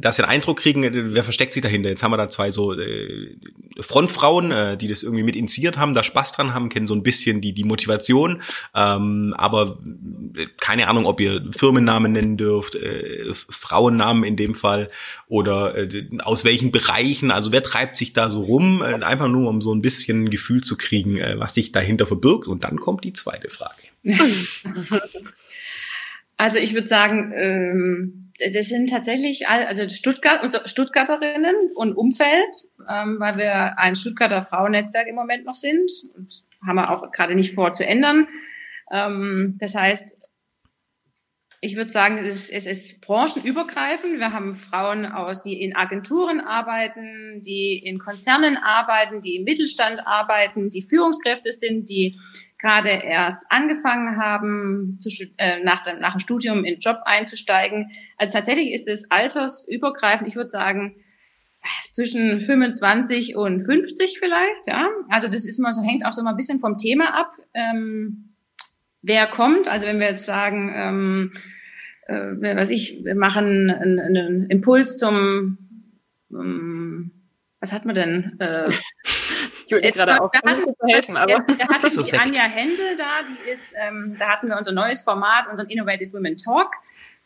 [0.00, 1.88] dass sie einen Eindruck kriegen, wer versteckt sich dahinter?
[1.88, 3.36] Jetzt haben wir da zwei so äh,
[3.80, 7.02] Frontfrauen, äh, die das irgendwie mit initiiert haben, da Spaß dran haben, kennen so ein
[7.02, 8.42] bisschen die, die Motivation,
[8.74, 9.78] ähm, aber
[10.58, 14.90] keine Ahnung, ob ihr Firmennamen nennen dürft, äh, Frauennamen in dem Fall
[15.28, 19.48] oder äh, aus welchen Bereichen, also wer treibt sich da so rum, äh, einfach nur
[19.48, 22.78] um so ein bisschen ein Gefühl zu kriegen, äh, was sich dahinter verbirgt und dann
[22.78, 23.82] kommt die zweite Frage.
[26.40, 32.30] Also ich würde sagen, ähm, das sind tatsächlich also Stuttgart, Stuttgarterinnen und Umfeld,
[32.88, 35.90] ähm, weil wir ein Stuttgarter Frauennetzwerk im Moment noch sind.
[36.16, 36.32] Und
[36.66, 38.26] haben wir auch gerade nicht vor zu ändern.
[38.90, 40.22] Ähm, das heißt,
[41.62, 44.18] ich würde sagen, es ist, es ist branchenübergreifend.
[44.18, 50.06] Wir haben Frauen aus, die in Agenturen arbeiten, die in Konzernen arbeiten, die im Mittelstand
[50.06, 52.18] arbeiten, die Führungskräfte sind, die
[52.56, 57.90] gerade erst angefangen haben, zu, äh, nach, dem, nach dem Studium in den Job einzusteigen.
[58.16, 60.28] Also tatsächlich ist es altersübergreifend.
[60.28, 60.96] Ich würde sagen,
[61.90, 64.88] zwischen 25 und 50 vielleicht, ja.
[65.10, 67.28] Also das ist mal so, hängt auch so mal ein bisschen vom Thema ab.
[67.52, 68.29] Ähm,
[69.02, 69.68] wer kommt.
[69.68, 71.32] Also wenn wir jetzt sagen, ähm,
[72.06, 75.58] äh, was ich, wir machen einen, einen Impuls zum,
[76.30, 77.12] ähm,
[77.60, 78.36] was hat man denn?
[78.40, 78.68] Äh,
[79.66, 80.32] ich würde gerade auch
[80.86, 84.72] helfen, aber wir, hatten die Anja Händel da, die ist, ähm, da hatten wir unser
[84.72, 86.74] neues Format, unseren Innovative Women Talk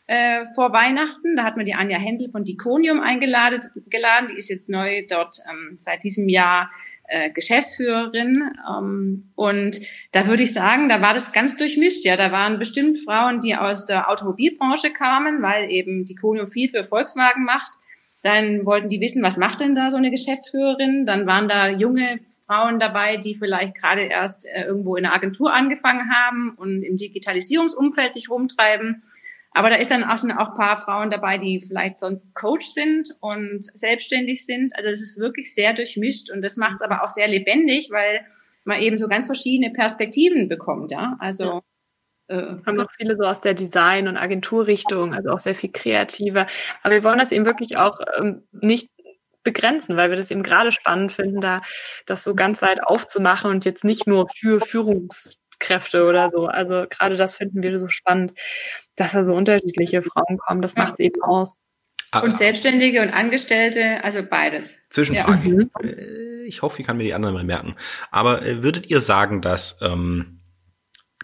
[0.07, 1.35] äh, vor Weihnachten.
[1.35, 4.29] Da hat man die Anja Händel von Diconium eingeladen, geladen.
[4.29, 6.69] Die ist jetzt neu dort ähm, seit diesem Jahr
[7.07, 8.51] äh, Geschäftsführerin.
[8.67, 9.79] Ähm, und
[10.11, 12.05] da würde ich sagen, da war das ganz durchmischt.
[12.05, 16.69] Ja, da waren bestimmt Frauen, die aus der Automobilbranche kamen, weil eben die Konium viel
[16.69, 17.71] für Volkswagen macht.
[18.25, 21.05] Dann wollten die wissen, was macht denn da so eine Geschäftsführerin?
[21.05, 22.15] Dann waren da junge
[22.47, 26.97] Frauen dabei, die vielleicht gerade erst äh, irgendwo in einer Agentur angefangen haben und im
[26.97, 29.03] Digitalisierungsumfeld sich rumtreiben.
[29.55, 32.67] Aber da ist dann auch, sind auch ein paar Frauen dabei, die vielleicht sonst Coach
[32.67, 34.75] sind und selbstständig sind.
[34.75, 38.25] Also es ist wirklich sehr durchmischt und das macht es aber auch sehr lebendig, weil
[38.65, 40.91] man eben so ganz verschiedene Perspektiven bekommt.
[40.91, 41.61] Ja, also
[42.27, 46.47] äh, haben noch viele so aus der Design- und Agenturrichtung, also auch sehr viel kreativer.
[46.83, 48.89] Aber wir wollen das eben wirklich auch ähm, nicht
[49.43, 51.61] begrenzen, weil wir das eben gerade spannend finden, da
[52.05, 56.47] das so ganz weit aufzumachen und jetzt nicht nur für Führungs Kräfte oder so.
[56.47, 58.33] Also gerade das finden wir so spannend,
[58.95, 60.61] dass da so unterschiedliche Frauen kommen.
[60.61, 61.55] Das macht es eben aus.
[62.11, 64.87] Ah, und Selbstständige und Angestellte, also beides.
[64.89, 65.49] Zwischenfrage.
[65.49, 65.53] Ja.
[65.53, 65.71] Mhm.
[65.81, 67.75] Äh, ich hoffe, ich kann mir die anderen mal merken.
[68.11, 70.39] Aber äh, würdet ihr sagen, dass ähm,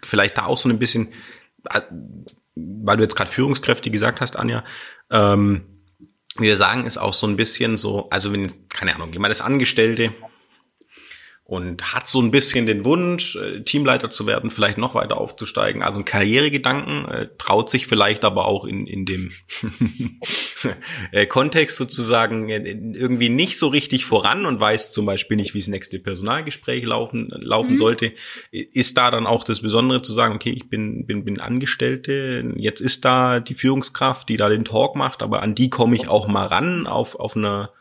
[0.04, 1.10] vielleicht da auch so ein bisschen,
[1.70, 1.82] äh,
[2.56, 4.64] weil du jetzt gerade Führungskräfte gesagt hast, Anja,
[5.10, 5.86] ähm,
[6.38, 10.14] wir sagen, ist auch so ein bisschen so, also wenn, keine Ahnung, jemand ist Angestellte
[11.52, 15.84] und hat so ein bisschen den Wunsch, äh, Teamleiter zu werden, vielleicht noch weiter aufzusteigen.
[15.84, 19.32] Also ein Karrieregedanken, äh, traut sich vielleicht aber auch in, in dem
[21.12, 25.68] äh, Kontext sozusagen irgendwie nicht so richtig voran und weiß zum Beispiel nicht, wie das
[25.68, 27.78] nächste Personalgespräch laufen, laufen mhm.
[27.78, 28.14] sollte.
[28.52, 32.80] Ist da dann auch das Besondere zu sagen, okay, ich bin, bin, bin Angestellte, jetzt
[32.80, 36.30] ist da die Führungskraft, die da den Talk macht, aber an die komme ich auch
[36.30, 37.74] mal ran auf, auf einer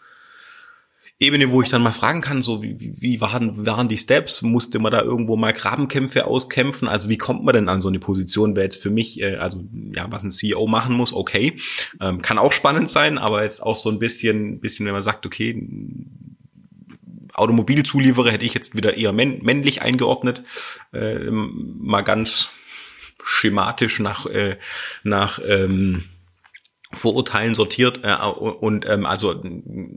[1.22, 4.40] Ebene, wo ich dann mal fragen kann, so wie, wie waren, waren die Steps?
[4.40, 6.88] Musste man da irgendwo mal Grabenkämpfe auskämpfen?
[6.88, 8.56] Also wie kommt man denn an so eine Position?
[8.56, 9.62] Wäre jetzt für mich, äh, also
[9.94, 11.58] ja, was ein CEO machen muss, okay,
[12.00, 15.26] ähm, kann auch spannend sein, aber jetzt auch so ein bisschen, bisschen, wenn man sagt,
[15.26, 15.62] okay,
[17.34, 20.42] Automobilzulieferer hätte ich jetzt wieder eher männlich eingeordnet,
[20.94, 22.48] äh, mal ganz
[23.22, 24.56] schematisch nach äh,
[25.02, 26.04] nach ähm,
[26.93, 29.43] Vorurteilen sortiert äh, und ähm, also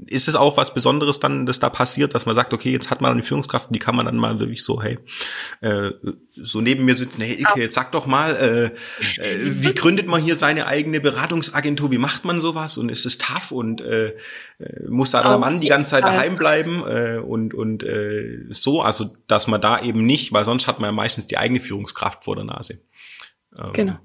[0.06, 3.02] ist es auch was Besonderes dann, dass da passiert, dass man sagt, okay, jetzt hat
[3.02, 5.00] man eine Führungskraft die kann man dann mal wirklich so, hey,
[5.62, 5.92] äh,
[6.32, 8.72] so neben mir sitzen, hey Ike, jetzt sag doch mal, äh, äh,
[9.42, 12.78] wie gründet man hier seine eigene Beratungsagentur, wie macht man sowas?
[12.78, 13.52] Und ist es tough?
[13.52, 14.14] Und äh
[14.88, 16.84] muss da der Mann die ganze Zeit daheim bleiben?
[16.86, 20.90] Äh, und und äh, so, also dass man da eben nicht, weil sonst hat man
[20.90, 22.82] ja meistens die eigene Führungskraft vor der Nase.
[23.58, 24.00] Ähm, genau.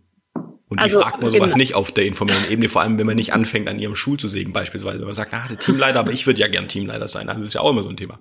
[0.68, 1.58] Und also, die fragt man sowas genau.
[1.58, 4.28] nicht auf der informellen Ebene, vor allem wenn man nicht anfängt, an ihrem Stuhl zu
[4.28, 4.98] sägen, beispielsweise.
[4.98, 7.28] Wenn man sagt, ah, der Teamleiter, aber ich würde ja gern Teamleiter sein.
[7.28, 8.18] Also das ist ja auch immer so ein Thema.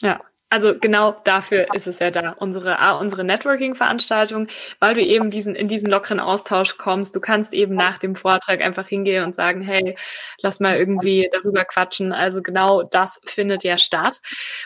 [0.00, 0.20] Ja,
[0.54, 4.46] also genau dafür ist es ja da, unsere, unsere Networking-Veranstaltung,
[4.78, 7.16] weil du eben diesen, in diesen lockeren Austausch kommst.
[7.16, 9.96] Du kannst eben nach dem Vortrag einfach hingehen und sagen, hey,
[10.38, 12.12] lass mal irgendwie darüber quatschen.
[12.12, 14.20] Also genau das findet ja statt.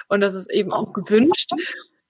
[0.08, 1.52] Und das ist eben auch gewünscht.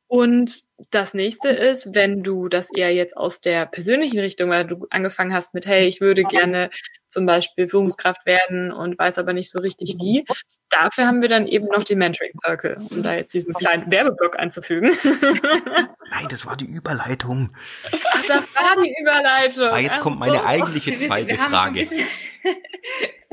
[0.09, 4.87] Und das nächste ist, wenn du das eher jetzt aus der persönlichen Richtung, weil du
[4.89, 6.71] angefangen hast mit, hey, ich würde gerne
[7.09, 10.25] zum Beispiel Führungskraft werden und weiß aber nicht so richtig wie.
[10.71, 14.39] Dafür haben wir dann eben noch den Mentoring Circle, um da jetzt diesen kleinen Werbeblock
[14.39, 14.91] einzufügen.
[16.11, 17.51] Nein, das war die Überleitung.
[17.85, 19.69] Ach, das war die Überleitung.
[19.69, 21.83] Ah, jetzt kommt meine eigentliche zweite Frage.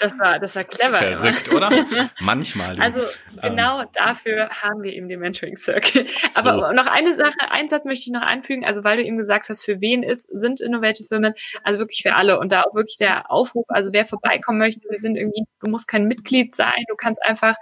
[0.00, 0.98] Das war, das war clever.
[0.98, 1.56] Verrückt, immer.
[1.56, 1.86] oder?
[2.20, 2.80] Manchmal.
[2.80, 3.00] Also
[3.40, 3.88] genau ähm.
[3.92, 6.06] dafür haben wir eben den Mentoring Circle.
[6.34, 6.72] Aber so.
[6.72, 8.64] noch eine Sache, einen Satz möchte ich noch anfügen.
[8.64, 12.14] Also weil du eben gesagt hast, für wen ist, sind Innovative Firmen, also wirklich für
[12.14, 12.38] alle.
[12.38, 15.88] Und da auch wirklich der Aufruf, also wer vorbeikommen möchte, wir sind irgendwie, du musst
[15.88, 17.56] kein Mitglied sein, du kannst einfach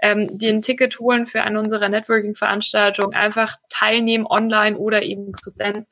[0.00, 5.88] ähm, dir ein Ticket holen für eine unserer Networking-Veranstaltungen, einfach teilnehmen online oder eben Präsenz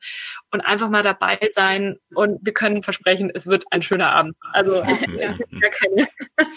[0.51, 1.97] und einfach mal dabei sein.
[2.13, 4.35] Und wir können versprechen, es wird ein schöner Abend.
[4.53, 4.75] Also
[5.17, 6.07] ja, keine.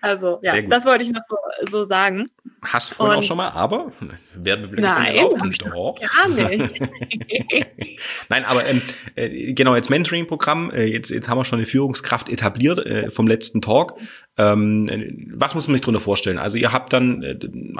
[0.00, 1.36] also ja, das wollte ich noch so,
[1.68, 2.26] so sagen.
[2.62, 3.92] Hast du vorhin Und, auch schon mal, aber
[4.34, 5.16] werden wir Nein,
[5.58, 5.96] doch.
[5.98, 6.80] gar nicht.
[8.28, 8.82] Nein, aber ähm,
[9.14, 13.26] äh, genau, jetzt Mentoring-Programm, äh, jetzt, jetzt haben wir schon eine Führungskraft etabliert äh, vom
[13.26, 13.98] letzten Talk.
[14.36, 16.38] Ähm, was muss man sich darunter vorstellen?
[16.38, 17.38] Also ihr habt dann äh,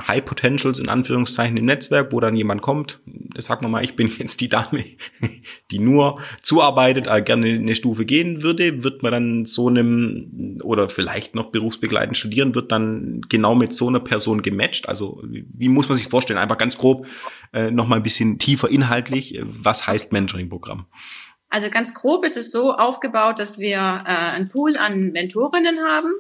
[0.09, 3.01] High Potentials in Anführungszeichen im Netzwerk, wo dann jemand kommt,
[3.37, 4.85] sag mal mal, ich bin jetzt die Dame,
[5.71, 10.89] die nur zuarbeitet, äh, gerne eine Stufe gehen würde, wird man dann so einem oder
[10.89, 14.89] vielleicht noch berufsbegleitend studieren, wird dann genau mit so einer Person gematcht.
[14.89, 16.39] Also wie muss man sich vorstellen?
[16.39, 17.07] Einfach ganz grob
[17.53, 19.41] äh, noch mal ein bisschen tiefer inhaltlich.
[19.45, 20.87] Was heißt Mentoring-Programm?
[21.51, 26.13] Also ganz grob ist es so aufgebaut, dass wir äh, einen Pool an Mentorinnen haben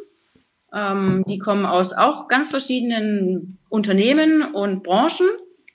[0.72, 5.26] ähm, die kommen aus auch ganz verschiedenen Unternehmen und Branchen.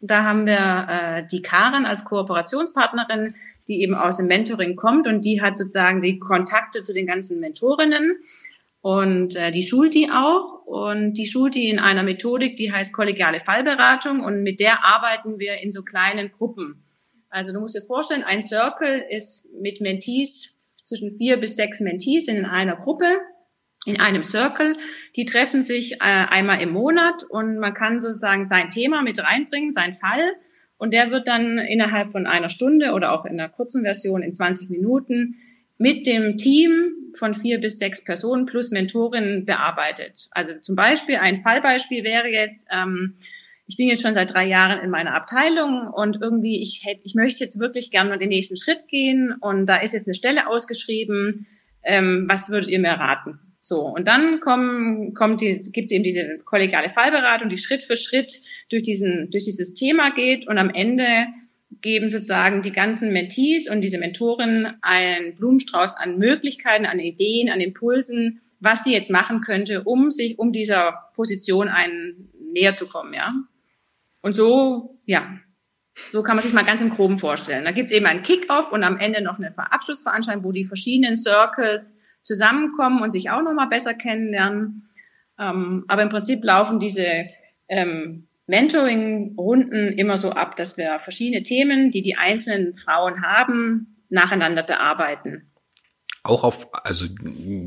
[0.06, 3.36] Da haben wir äh, die Karen als Kooperationspartnerin,
[3.70, 7.40] die eben aus dem Mentoring kommt und die hat sozusagen die Kontakte zu den ganzen
[7.40, 8.18] Mentorinnen
[8.82, 12.92] und äh, die schult die auch und die schult die in einer Methodik, die heißt
[12.92, 16.84] kollegiale Fallberatung und mit der arbeiten wir in so kleinen Gruppen.
[17.30, 22.28] Also du musst dir vorstellen, ein Circle ist mit Mentees zwischen vier bis sechs Mentees
[22.28, 23.06] in einer Gruppe
[23.86, 24.76] in einem Circle.
[25.16, 29.72] Die treffen sich äh, einmal im Monat und man kann sozusagen sein Thema mit reinbringen,
[29.72, 30.34] sein Fall.
[30.78, 34.34] Und der wird dann innerhalb von einer Stunde oder auch in einer kurzen Version in
[34.34, 35.36] 20 Minuten
[35.78, 40.28] mit dem Team von vier bis sechs Personen plus Mentorinnen bearbeitet.
[40.32, 43.16] Also zum Beispiel ein Fallbeispiel wäre jetzt, ähm,
[43.68, 47.16] ich bin jetzt schon seit drei Jahren in meiner Abteilung und irgendwie ich hätte, ich
[47.16, 51.48] möchte jetzt wirklich gerne den nächsten Schritt gehen und da ist jetzt eine Stelle ausgeschrieben.
[51.84, 53.40] Ähm, was würdet ihr mir raten?
[53.66, 58.42] So, und dann kommen, kommt die, gibt eben diese kollegiale Fallberatung, die Schritt für Schritt
[58.70, 61.28] durch, diesen, durch dieses Thema geht und am Ende
[61.80, 67.62] geben sozusagen die ganzen Mentees und diese Mentoren einen Blumenstrauß an Möglichkeiten, an Ideen, an
[67.62, 73.14] Impulsen, was sie jetzt machen könnte, um sich, um dieser Position einen näher zu kommen,
[73.14, 73.34] ja.
[74.22, 75.40] Und so, ja,
[76.12, 77.64] so kann man sich mal ganz im Groben vorstellen.
[77.64, 81.16] Da gibt es eben einen Kick-off und am Ende noch eine Abschlussveranstaltung, wo die verschiedenen
[81.16, 84.90] Circles zusammenkommen und sich auch nochmal besser kennenlernen.
[85.40, 87.26] Ähm, aber im Prinzip laufen diese
[87.68, 94.64] ähm, Mentoring-Runden immer so ab, dass wir verschiedene Themen, die die einzelnen Frauen haben, nacheinander
[94.64, 95.50] bearbeiten.
[96.26, 97.06] Auch auf, also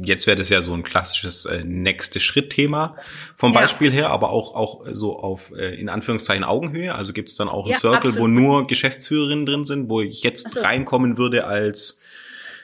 [0.02, 2.96] jetzt wäre das ja so ein klassisches äh, nächste Schritt-Thema
[3.36, 3.94] vom Beispiel ja.
[3.94, 6.94] her, aber auch auch so auf äh, in Anführungszeichen Augenhöhe.
[6.94, 8.18] Also gibt es dann auch ein ja, Circle, absolut.
[8.18, 10.60] wo nur Geschäftsführerinnen drin sind, wo ich jetzt so.
[10.60, 12.00] reinkommen würde als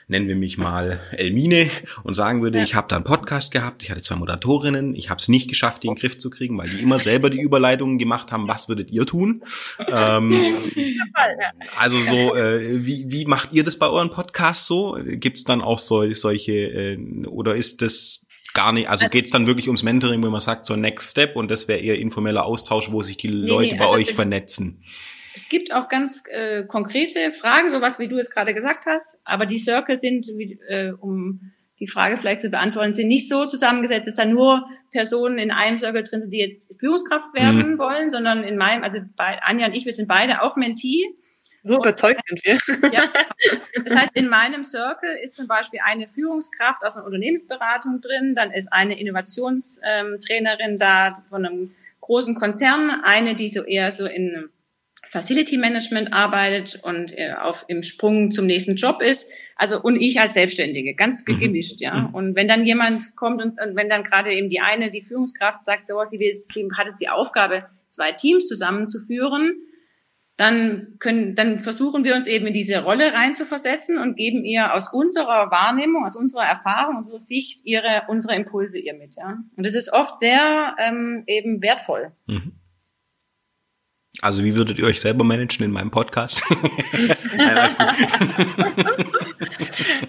[0.07, 1.69] nennen wir mich mal Elmine
[2.03, 2.63] und sagen würde, ja.
[2.63, 5.83] ich habe da einen Podcast gehabt, ich hatte zwei Moderatorinnen, ich habe es nicht geschafft,
[5.83, 8.69] die in den Griff zu kriegen, weil die immer selber die Überleitungen gemacht haben, was
[8.69, 9.43] würdet ihr tun?
[9.87, 10.33] Ähm,
[11.79, 14.97] also so, äh, wie, wie macht ihr das bei euren Podcasts so?
[15.03, 16.97] Gibt es dann auch so, solche, äh,
[17.27, 18.21] oder ist das
[18.53, 21.35] gar nicht, also geht es dann wirklich ums Mentoring, wo man sagt, so Next Step
[21.35, 24.13] und das wäre eher informeller Austausch, wo sich die nee, Leute nee, also bei euch
[24.13, 24.83] vernetzen?
[25.33, 29.45] Es gibt auch ganz äh, konkrete Fragen, sowas wie du es gerade gesagt hast, aber
[29.45, 34.07] die Circle sind, wie, äh, um die Frage vielleicht zu beantworten, sind nicht so zusammengesetzt,
[34.07, 37.77] dass da nur Personen in einem Circle drin sind, die jetzt Führungskraft werden mhm.
[37.79, 41.03] wollen, sondern in meinem, also bei Anja und ich, wir sind beide auch Mentee.
[41.63, 42.91] So überzeugt sind wir.
[42.91, 43.03] Ja.
[43.83, 48.51] Das heißt, in meinem Circle ist zum Beispiel eine Führungskraft aus einer Unternehmensberatung drin, dann
[48.51, 51.71] ist eine Innovationstrainerin da von einem
[52.01, 54.49] großen Konzern, eine, die so eher so in
[55.13, 59.31] Facility Management arbeitet und äh, auf im Sprung zum nächsten Job ist.
[59.55, 61.39] Also und ich als Selbstständige, ganz mhm.
[61.39, 61.93] gemischt, ja.
[61.93, 62.15] Mhm.
[62.15, 65.65] Und wenn dann jemand kommt und, und wenn dann gerade eben die eine, die Führungskraft
[65.65, 69.53] sagt, so sie will, sie hat jetzt die Aufgabe, zwei Teams zusammenzuführen,
[70.35, 74.91] dann können, dann versuchen wir uns eben in diese Rolle reinzuversetzen und geben ihr aus
[74.91, 79.37] unserer Wahrnehmung, aus unserer Erfahrung, unserer Sicht ihre, unsere Impulse ihr mit, ja.
[79.55, 82.13] Und das ist oft sehr ähm, eben wertvoll.
[82.25, 82.53] Mhm.
[84.23, 86.41] Also wie würdet ihr euch selber managen in meinem Podcast?
[87.37, 87.87] Nein, alles gut.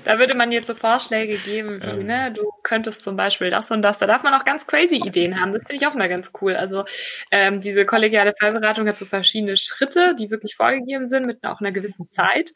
[0.04, 2.06] da würde man jetzt so Vorschläge geben, wie, ähm.
[2.06, 3.98] ne, du könntest zum Beispiel das und das.
[3.98, 5.52] Da darf man auch ganz crazy Ideen haben.
[5.52, 6.54] Das finde ich auch mal ganz cool.
[6.54, 6.84] Also
[7.32, 11.72] ähm, diese kollegiale Fallberatung hat so verschiedene Schritte, die wirklich vorgegeben sind, mit auch einer
[11.72, 12.52] gewissen Zeit.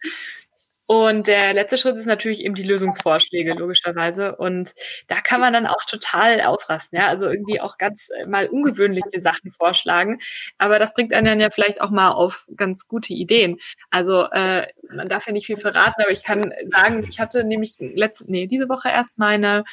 [0.90, 4.36] Und der letzte Schritt ist natürlich eben die Lösungsvorschläge, logischerweise.
[4.36, 4.72] Und
[5.06, 7.08] da kann man dann auch total ausrasten, ja.
[7.08, 10.18] Also irgendwie auch ganz äh, mal ungewöhnliche Sachen vorschlagen.
[10.56, 13.58] Aber das bringt einen dann ja vielleicht auch mal auf ganz gute Ideen.
[13.90, 17.76] Also äh, man darf ja nicht viel verraten, aber ich kann sagen, ich hatte nämlich
[17.78, 19.64] letzte, nee, diese Woche erst meine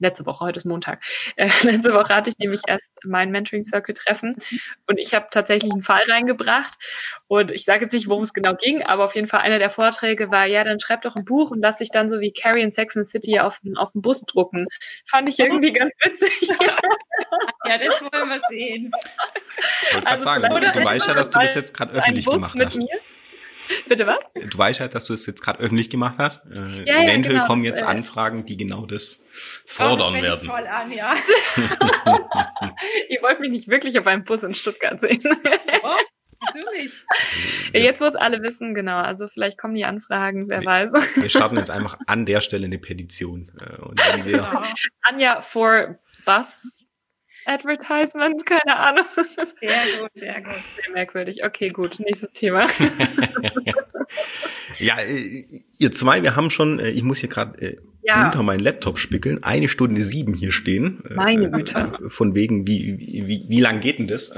[0.00, 1.02] letzte Woche, heute ist Montag,
[1.36, 4.36] äh, letzte Woche hatte ich nämlich erst mein Mentoring Circle Treffen
[4.86, 6.74] und ich habe tatsächlich einen Fall reingebracht
[7.28, 9.70] und ich sage jetzt nicht, worum es genau ging, aber auf jeden Fall einer der
[9.70, 12.62] Vorträge war, ja, dann schreib doch ein Buch und lass dich dann so wie Carrie
[12.62, 14.66] in Sex and City auf, auf den Bus drucken.
[15.06, 16.48] Fand ich irgendwie ganz witzig.
[17.66, 18.90] ja, das wollen wir sehen.
[19.88, 22.58] Ich wollte also sagen, du, du weißt ja, dass du das jetzt gerade öffentlich gemacht
[22.58, 22.76] hast.
[22.76, 22.88] Mir.
[23.88, 24.18] Bitte was?
[24.34, 26.40] Du weißt halt, dass du es jetzt gerade öffentlich gemacht hast.
[26.50, 29.22] Äh, ja, eventuell ja, genau, kommen jetzt äh, Anfragen, die genau das
[29.66, 30.48] fordern oh, das werden.
[30.48, 31.14] Toll an, ja.
[33.08, 35.22] Ihr wollt mich nicht wirklich auf einem Bus in Stuttgart sehen.
[35.82, 35.96] oh,
[36.40, 37.04] natürlich.
[37.72, 38.98] Jetzt, wo es alle wissen, genau.
[38.98, 40.92] Also vielleicht kommen die Anfragen, wer wir, weiß.
[41.16, 43.52] Wir starten jetzt einfach an der Stelle eine Petition.
[43.60, 44.62] Äh, und wenn wir genau.
[45.02, 46.84] Anja for Bus
[47.46, 49.04] Advertisement, keine Ahnung.
[49.16, 50.62] Sehr gut, sehr gut.
[50.76, 51.44] Sehr merkwürdig.
[51.44, 52.66] Okay, gut, nächstes Thema.
[54.78, 55.44] ja, äh,
[55.78, 58.26] ihr zwei, wir haben schon, äh, ich muss hier gerade äh, ja.
[58.26, 61.02] unter meinen Laptop spickeln, eine Stunde sieben hier stehen.
[61.14, 61.92] Meine Güte.
[62.08, 64.30] Von wegen, wie, wie, wie, wie lang geht denn das?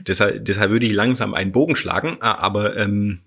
[0.00, 3.20] deshalb, deshalb würde ich langsam einen Bogen schlagen, aber ähm,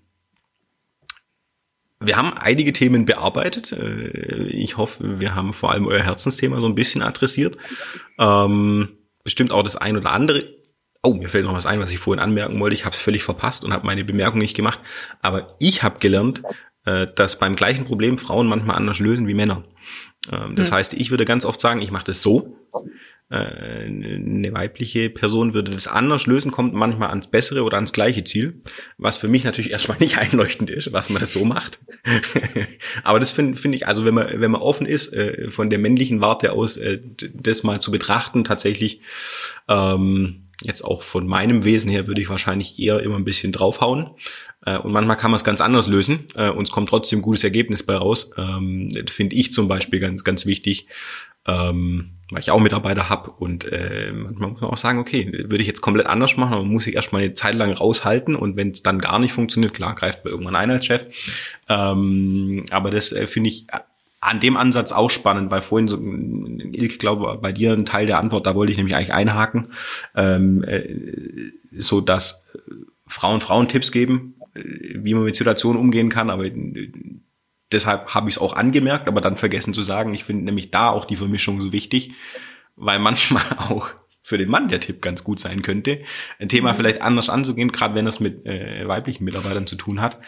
[2.00, 3.72] wir haben einige Themen bearbeitet.
[3.72, 7.56] Äh, ich hoffe, wir haben vor allem euer Herzensthema so ein bisschen adressiert.
[8.18, 8.88] Ähm,
[9.24, 10.44] bestimmt auch das ein oder andere.
[11.02, 12.74] Oh, mir fällt noch was ein, was ich vorhin anmerken wollte.
[12.74, 14.80] Ich habe es völlig verpasst und habe meine Bemerkung nicht gemacht.
[15.22, 16.42] Aber ich habe gelernt,
[16.84, 19.64] äh, dass beim gleichen Problem Frauen manchmal anders lösen wie Männer.
[20.30, 20.74] Ähm, das hm.
[20.74, 22.56] heißt, ich würde ganz oft sagen, ich mache das so
[23.28, 28.62] eine weibliche Person würde das anders lösen, kommt manchmal ans bessere oder ans gleiche Ziel,
[28.98, 31.80] was für mich natürlich erstmal nicht einleuchtend ist, was man das so macht.
[33.02, 35.80] Aber das finde find ich, also wenn man wenn man offen ist, äh, von der
[35.80, 37.00] männlichen Warte aus äh,
[37.34, 39.00] das mal zu betrachten, tatsächlich
[39.68, 44.10] ähm, jetzt auch von meinem Wesen her würde ich wahrscheinlich eher immer ein bisschen draufhauen.
[44.64, 47.22] Äh, und manchmal kann man es ganz anders lösen äh, und es kommt trotzdem ein
[47.22, 48.30] gutes Ergebnis bei raus.
[48.36, 50.86] Ähm, Finde ich zum Beispiel ganz, ganz wichtig.
[51.46, 55.62] Ähm, weil ich auch Mitarbeiter habe und äh, manchmal muss man auch sagen, okay, würde
[55.62, 58.70] ich jetzt komplett anders machen, aber muss ich erstmal eine Zeit lang raushalten und wenn
[58.70, 61.06] es dann gar nicht funktioniert, klar, greift man irgendwann ein als Chef.
[61.68, 63.66] Ähm, aber das äh, finde ich
[64.20, 66.02] an dem Ansatz auch spannend, weil vorhin so,
[66.72, 69.68] ich glaube, bei dir ein Teil der Antwort, da wollte ich nämlich eigentlich einhaken,
[70.16, 70.82] ähm, äh,
[71.72, 72.44] so dass
[73.06, 74.62] Frauen Frauen Tipps geben, äh,
[74.96, 76.50] wie man mit Situationen umgehen kann, aber
[77.72, 80.90] deshalb habe ich es auch angemerkt, aber dann vergessen zu sagen, ich finde nämlich da
[80.90, 82.12] auch die Vermischung so wichtig,
[82.76, 83.90] weil manchmal auch
[84.22, 86.00] für den Mann der Tipp ganz gut sein könnte,
[86.40, 86.76] ein Thema mhm.
[86.76, 90.18] vielleicht anders anzugehen, gerade wenn es mit äh, weiblichen Mitarbeitern zu tun hat,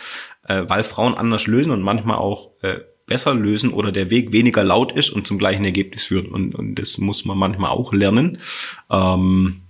[0.47, 4.63] äh, weil Frauen anders lösen und manchmal auch äh, besser lösen oder der Weg weniger
[4.63, 6.29] laut ist und zum gleichen Ergebnis führt.
[6.29, 8.39] Und, und das muss man manchmal auch lernen.
[8.89, 9.63] Ähm,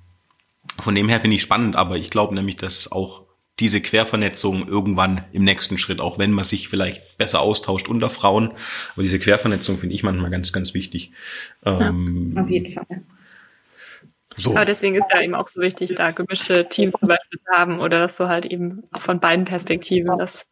[0.78, 3.27] von dem her finde ich spannend, aber ich glaube nämlich, dass auch
[3.60, 8.52] diese Quervernetzung irgendwann im nächsten Schritt, auch wenn man sich vielleicht besser austauscht unter Frauen,
[8.92, 11.12] aber diese Quervernetzung finde ich manchmal ganz, ganz wichtig.
[11.64, 13.02] Ähm, ja, auf jeden Fall.
[14.38, 14.52] So.
[14.52, 17.80] Aber deswegen ist ja eben auch so wichtig, da gemischte Teams zum Beispiel zu haben
[17.80, 20.46] oder dass du halt eben auch von beiden Perspektiven das,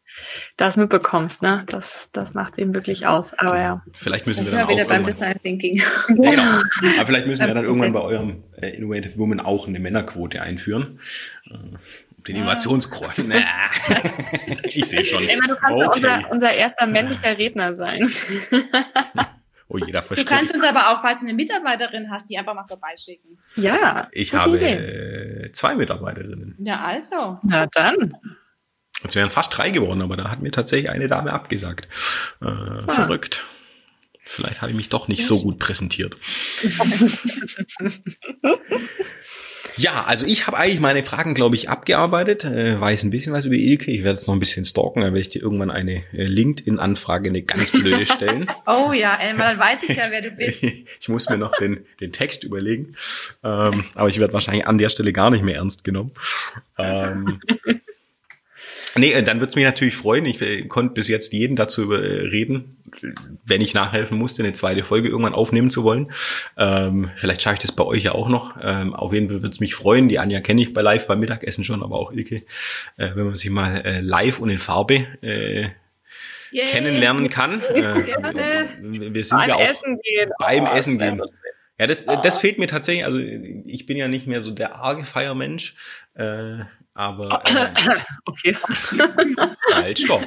[0.56, 1.64] das mitbekommst, ne?
[1.68, 3.32] Das, das macht es eben wirklich aus.
[3.34, 3.84] Aber ja.
[3.92, 5.76] Vielleicht müssen das wir dann wieder auch beim Design Thinking.
[5.76, 6.42] Ja, genau.
[6.96, 10.98] Aber vielleicht müssen wir dann irgendwann bei eurem äh, Innovative Woman auch eine Männerquote einführen.
[12.26, 13.28] Äh, den Innovationsgrund.
[13.28, 13.36] Nah.
[14.64, 15.26] ich sehe schon.
[15.28, 15.90] Emma, du kannst okay.
[15.94, 18.08] unser, unser erster männlicher Redner sein.
[19.68, 20.30] Oh, jeder versteht.
[20.30, 23.36] Du kannst uns aber auch, falls du eine Mitarbeiterin hast, die einfach mal vorbeischicken.
[23.56, 24.06] Ja.
[24.12, 25.50] Ich habe Idee.
[25.54, 26.54] zwei Mitarbeiterinnen.
[26.60, 27.40] Ja, also.
[27.42, 28.16] Na dann.
[29.02, 31.88] Es wären fast drei geworden, aber da hat mir tatsächlich eine Dame abgesagt.
[32.40, 32.92] Äh, so.
[32.92, 33.44] Verrückt.
[34.28, 36.16] Vielleicht habe ich mich doch nicht so gut präsentiert.
[39.78, 42.44] Ja, also ich habe eigentlich meine Fragen, glaube ich, abgearbeitet.
[42.44, 43.90] Äh, weiß ein bisschen was über Ilke.
[43.90, 47.28] Ich werde jetzt noch ein bisschen stalken, dann werde ich dir irgendwann eine äh, LinkedIn-Anfrage,
[47.28, 48.50] eine ganz blöde stellen.
[48.66, 50.64] oh ja, Elmar, dann weiß ich ja, wer du bist.
[51.00, 52.96] ich muss mir noch den, den Text überlegen.
[53.44, 56.12] Ähm, aber ich werde wahrscheinlich an der Stelle gar nicht mehr ernst genommen.
[56.78, 57.40] Ähm,
[58.96, 60.26] Nee, äh, dann würde es mich natürlich freuen.
[60.26, 62.76] Ich äh, konnte bis jetzt jeden dazu äh, reden,
[63.44, 66.12] wenn ich nachhelfen musste, eine zweite Folge irgendwann aufnehmen zu wollen.
[66.56, 68.56] Ähm, vielleicht schaffe ich das bei euch ja auch noch.
[68.62, 70.08] Ähm, auf jeden Fall würde es mich freuen.
[70.08, 72.42] Die Anja kenne ich bei Live beim Mittagessen schon, aber auch Ilke,
[72.96, 75.72] äh, wenn man sich mal live und in Farbe Yay.
[76.70, 77.60] kennenlernen kann.
[78.80, 80.30] Wir sind beim ja auch Essen gehen.
[80.38, 81.22] beim oh, Essen gehen.
[81.78, 83.04] Ja, das, das fehlt mir tatsächlich.
[83.04, 85.74] Also ich bin ja nicht mehr so der arge Feiermensch.
[86.14, 86.60] Äh,
[86.96, 88.56] aber äh, okay.
[89.74, 90.24] halt, stopp.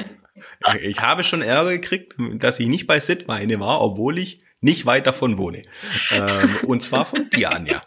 [0.82, 5.08] Ich habe schon Ärger gekriegt, dass ich nicht bei Sitweine war, obwohl ich nicht weit
[5.08, 5.64] davon wohne.
[6.12, 7.82] Ähm, und zwar von dir, Anja.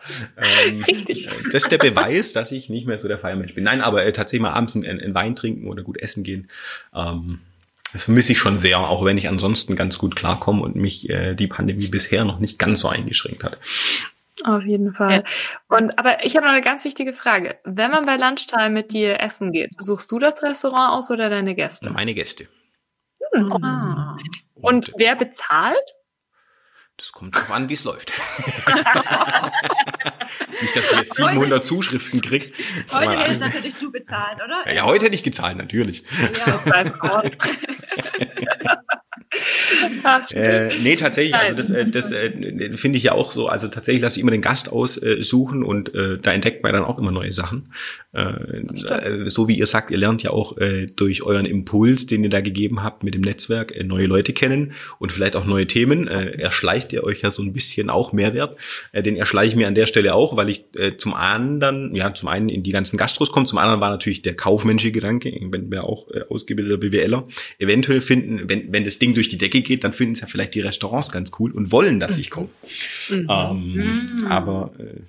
[0.67, 1.29] Ähm, Richtig.
[1.53, 3.65] Das ist der Beweis, dass ich nicht mehr so der Feiermensch bin.
[3.65, 6.49] Nein, aber äh, tatsächlich mal abends einen, Wein trinken oder gut essen gehen.
[6.95, 7.41] Ähm,
[7.93, 11.35] das vermisse ich schon sehr, auch wenn ich ansonsten ganz gut klarkomme und mich äh,
[11.35, 13.59] die Pandemie bisher noch nicht ganz so eingeschränkt hat.
[14.45, 15.13] Auf jeden Fall.
[15.13, 15.23] Ja.
[15.77, 17.59] Und aber ich habe noch eine ganz wichtige Frage.
[17.65, 21.55] Wenn man bei Lunchtime mit dir essen geht, suchst du das Restaurant aus oder deine
[21.55, 21.91] Gäste?
[21.91, 22.49] Meine Gäste.
[23.33, 23.53] Hm.
[23.63, 24.17] Ah.
[24.55, 25.95] Und, Und wer bezahlt?
[26.97, 28.13] Das kommt drauf an, wie es läuft.
[30.61, 32.53] Nicht, dass ich jetzt 700 heute, Zuschriften kriege.
[32.93, 34.73] Heute hättest natürlich du bezahlt, oder?
[34.73, 36.03] Ja, heute hätte ich gezahlt, natürlich.
[36.47, 36.61] Ja,
[40.33, 43.49] äh, nee, tatsächlich, also das, äh, das äh, finde ich ja auch so.
[43.49, 46.99] Also tatsächlich lasse ich immer den Gast aussuchen und äh, da entdeckt man dann auch
[46.99, 47.73] immer neue Sachen.
[48.13, 52.25] Äh, äh, so wie ihr sagt, ihr lernt ja auch äh, durch euren Impuls, den
[52.25, 55.67] ihr da gegeben habt mit dem Netzwerk, äh, neue Leute kennen und vielleicht auch neue
[55.67, 56.09] Themen.
[56.09, 58.59] Äh, erschleicht ihr euch ja so ein bisschen auch Mehrwert.
[58.93, 62.13] Äh, den erschleiche ich mir an der Stelle auch, weil ich äh, zum anderen, ja,
[62.15, 65.51] zum einen in die ganzen Gastros komme, zum anderen war natürlich der kaufmännische Gedanke, ich
[65.51, 67.29] bin ja auch äh, ausgebildeter BWLer,
[67.59, 70.55] eventuell finden, wenn, wenn das Ding durch die Decke geht, dann finden es ja vielleicht
[70.55, 72.49] die Restaurants ganz cool und wollen, dass ich komme.
[73.11, 73.27] Mhm.
[73.31, 74.27] Ähm, mhm.
[74.29, 75.03] Aber äh,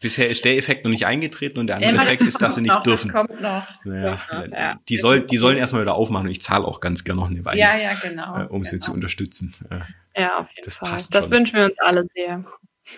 [0.00, 2.62] bisher ist der Effekt noch nicht eingetreten und der andere ja, Effekt ist, dass sie
[2.62, 3.12] nicht noch, dürfen.
[3.12, 3.84] Das kommt noch.
[3.84, 4.20] Naja,
[4.52, 4.80] ja.
[4.88, 7.44] Die, soll, die sollen erstmal wieder aufmachen und ich zahle auch ganz gerne noch eine
[7.44, 7.58] Weile.
[7.58, 8.36] Ja, ja, genau.
[8.36, 8.64] Äh, um genau.
[8.64, 9.54] sie zu unterstützen.
[9.70, 10.90] Äh, ja, auf jeden das Fall.
[10.90, 11.32] Passt das schon.
[11.32, 12.44] wünschen wir uns alle sehr.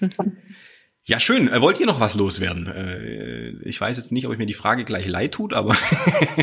[1.07, 1.49] Ja, schön.
[1.49, 2.67] Äh, wollt ihr noch was loswerden?
[2.67, 5.75] Äh, ich weiß jetzt nicht, ob ich mir die Frage gleich leid tut, aber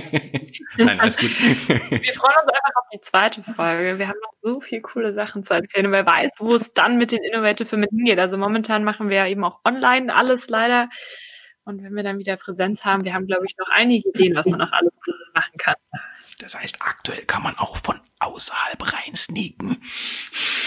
[0.77, 1.29] nein, alles gut.
[1.39, 3.99] Wir freuen uns einfach auf die zweite Folge.
[3.99, 5.85] Wir haben noch so viel coole Sachen zu erzählen.
[5.85, 8.19] Und wer weiß, wo es dann mit den Innovative Firmen hingeht.
[8.19, 10.89] Also momentan machen wir ja eben auch online alles leider.
[11.63, 14.47] Und wenn wir dann wieder Präsenz haben, wir haben, glaube ich, noch einige Ideen, was
[14.47, 15.75] man noch alles Cooles machen kann.
[16.39, 19.77] Das heißt, aktuell kann man auch von außerhalb rein sneaken.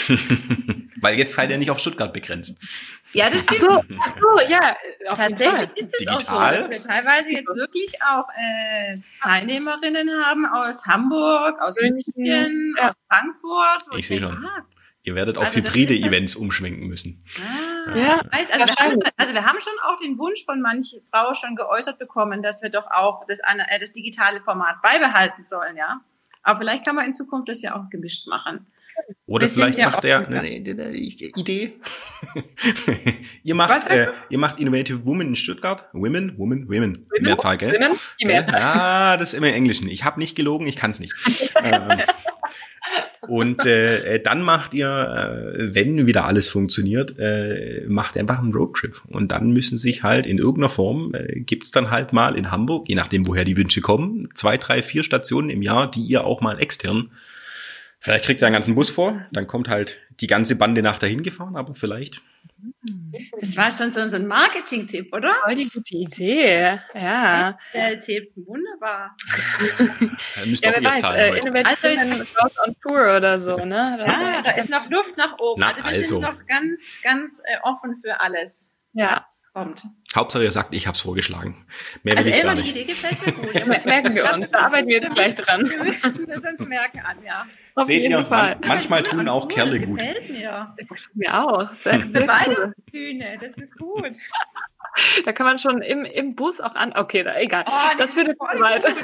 [1.00, 2.60] Weil jetzt seid ihr nicht auf Stuttgart begrenzt.
[3.12, 3.62] Ja, das stimmt.
[3.62, 4.76] Ach so, ach so ja.
[5.14, 10.86] Tatsächlich ist es auch so, dass wir teilweise jetzt wirklich auch äh, Teilnehmerinnen haben aus
[10.86, 12.88] Hamburg, aus München, ja.
[12.88, 13.98] aus Frankfurt.
[13.98, 14.44] Ich sehe schon.
[14.44, 14.64] Ah,
[15.02, 17.24] Ihr werdet auf also hybride Events umschwenken müssen.
[17.38, 21.34] Ah, ja, also, wir haben, also wir haben schon auch den Wunsch von manchen Frauen
[21.34, 26.00] schon geäußert bekommen, dass wir doch auch das, äh, das digitale Format beibehalten sollen, ja.
[26.42, 28.66] Aber vielleicht kann man in Zukunft das ja auch gemischt machen.
[29.26, 31.72] Oder wir vielleicht macht er eine, eine, Idee.
[33.42, 35.84] ihr macht äh, ihr macht Innovative Women in Stuttgart.
[35.92, 37.06] Women, Women, Women.
[37.08, 37.08] Women?
[37.20, 37.72] Mehrzahl, gell?
[37.72, 37.96] Women?
[38.20, 38.60] Die Mehrzahl.
[38.60, 39.88] Ja, das ist immer im Englischen.
[39.88, 41.14] Ich habe nicht gelogen, ich kann es nicht.
[41.62, 42.00] ähm,
[43.28, 48.52] Und äh, äh, dann macht ihr, äh, wenn wieder alles funktioniert, äh, macht einfach einen
[48.52, 49.02] Roadtrip.
[49.08, 52.88] Und dann müssen sich halt in irgendeiner Form, äh, gibt's dann halt mal in Hamburg,
[52.88, 56.40] je nachdem, woher die Wünsche kommen, zwei, drei, vier Stationen im Jahr, die ihr auch
[56.40, 57.08] mal extern
[58.02, 61.22] Vielleicht kriegt er einen ganzen Bus vor, dann kommt halt die ganze Bande nach dahin
[61.22, 62.22] gefahren, aber vielleicht.
[63.38, 65.30] Das war schon so, ein Marketing-Tipp, oder?
[65.44, 67.58] Voll die gute Idee, ja.
[67.74, 69.14] Der Tipp, wunderbar.
[70.36, 73.98] Ja, müsst ja, wer weiß, äh, Innovation also on Tour oder so, ne?
[74.06, 75.60] Ja, da ist noch Luft nach oben.
[75.60, 76.02] Na, also wir also.
[76.02, 78.80] sind noch ganz, ganz äh, offen für alles.
[78.94, 79.84] Ja kommt.
[80.14, 81.66] Hauptsache ihr sagt, ich habe es vorgeschlagen.
[82.02, 82.74] Mehr also will ich gar nicht.
[82.74, 83.54] die Idee gefällt mir gut.
[83.66, 84.50] Das merken wir uns.
[84.50, 85.68] Da arbeiten wir jetzt gleich dran.
[85.68, 87.46] Wir müssen es uns merken an, ja.
[87.80, 88.56] Auf Seht jeden ihr, Fall.
[88.60, 89.98] Man, manchmal tun auch gut, Kerle das gut.
[89.98, 90.74] gefällt mir.
[90.76, 91.72] Das gefällt mir auch.
[91.72, 92.74] Sehr, sehr Beide cool.
[92.90, 94.16] Bühne, das ist gut.
[95.24, 96.92] Da kann man schon im, im Bus auch an.
[96.94, 97.64] Okay, da, egal.
[97.68, 98.84] Oh, das führt jetzt zu weit.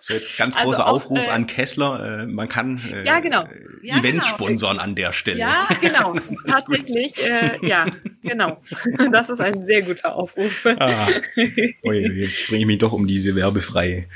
[0.00, 2.22] So jetzt ganz Also großer auch, Aufruf äh, an Kessler.
[2.22, 3.44] Äh, man kann äh, Ja, genau.
[3.44, 3.48] äh,
[3.82, 4.36] Ja, Events genau.
[4.36, 5.38] sponsern an der Stelle.
[5.40, 6.14] Ja, Genau,
[6.46, 7.86] tatsächlich, äh, ja,
[8.22, 8.60] genau.
[9.10, 10.66] Das ist ein sehr guter Aufruf.
[10.66, 11.08] Ah.
[11.84, 14.06] Ui, jetzt bringe ich mich doch um diese werbefreie,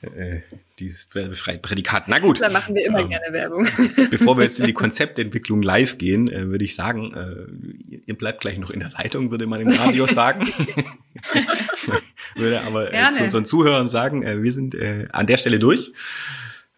[0.00, 0.40] äh,
[0.78, 2.08] dieses werbefreie Prädikat.
[2.08, 2.40] Na gut.
[2.40, 3.66] Da machen wir immer Ähm, gerne Werbung.
[4.10, 8.40] Bevor wir jetzt in die Konzeptentwicklung live gehen, äh, würde ich sagen, äh, ihr bleibt
[8.40, 10.48] gleich noch in der Leitung, würde man im Radio sagen.
[12.34, 15.92] würde aber äh, zu unseren Zuhörern sagen, äh, wir sind äh, an der Stelle durch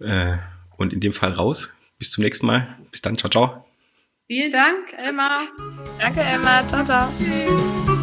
[0.01, 0.35] äh,
[0.77, 1.71] und in dem Fall raus.
[1.99, 2.77] Bis zum nächsten Mal.
[2.91, 3.19] Bis dann.
[3.19, 3.67] Ciao, ciao.
[4.27, 5.49] Vielen Dank, Elmar.
[5.99, 6.67] Danke, Emma.
[6.67, 7.13] Ciao, ciao.
[7.19, 8.00] Tschüss.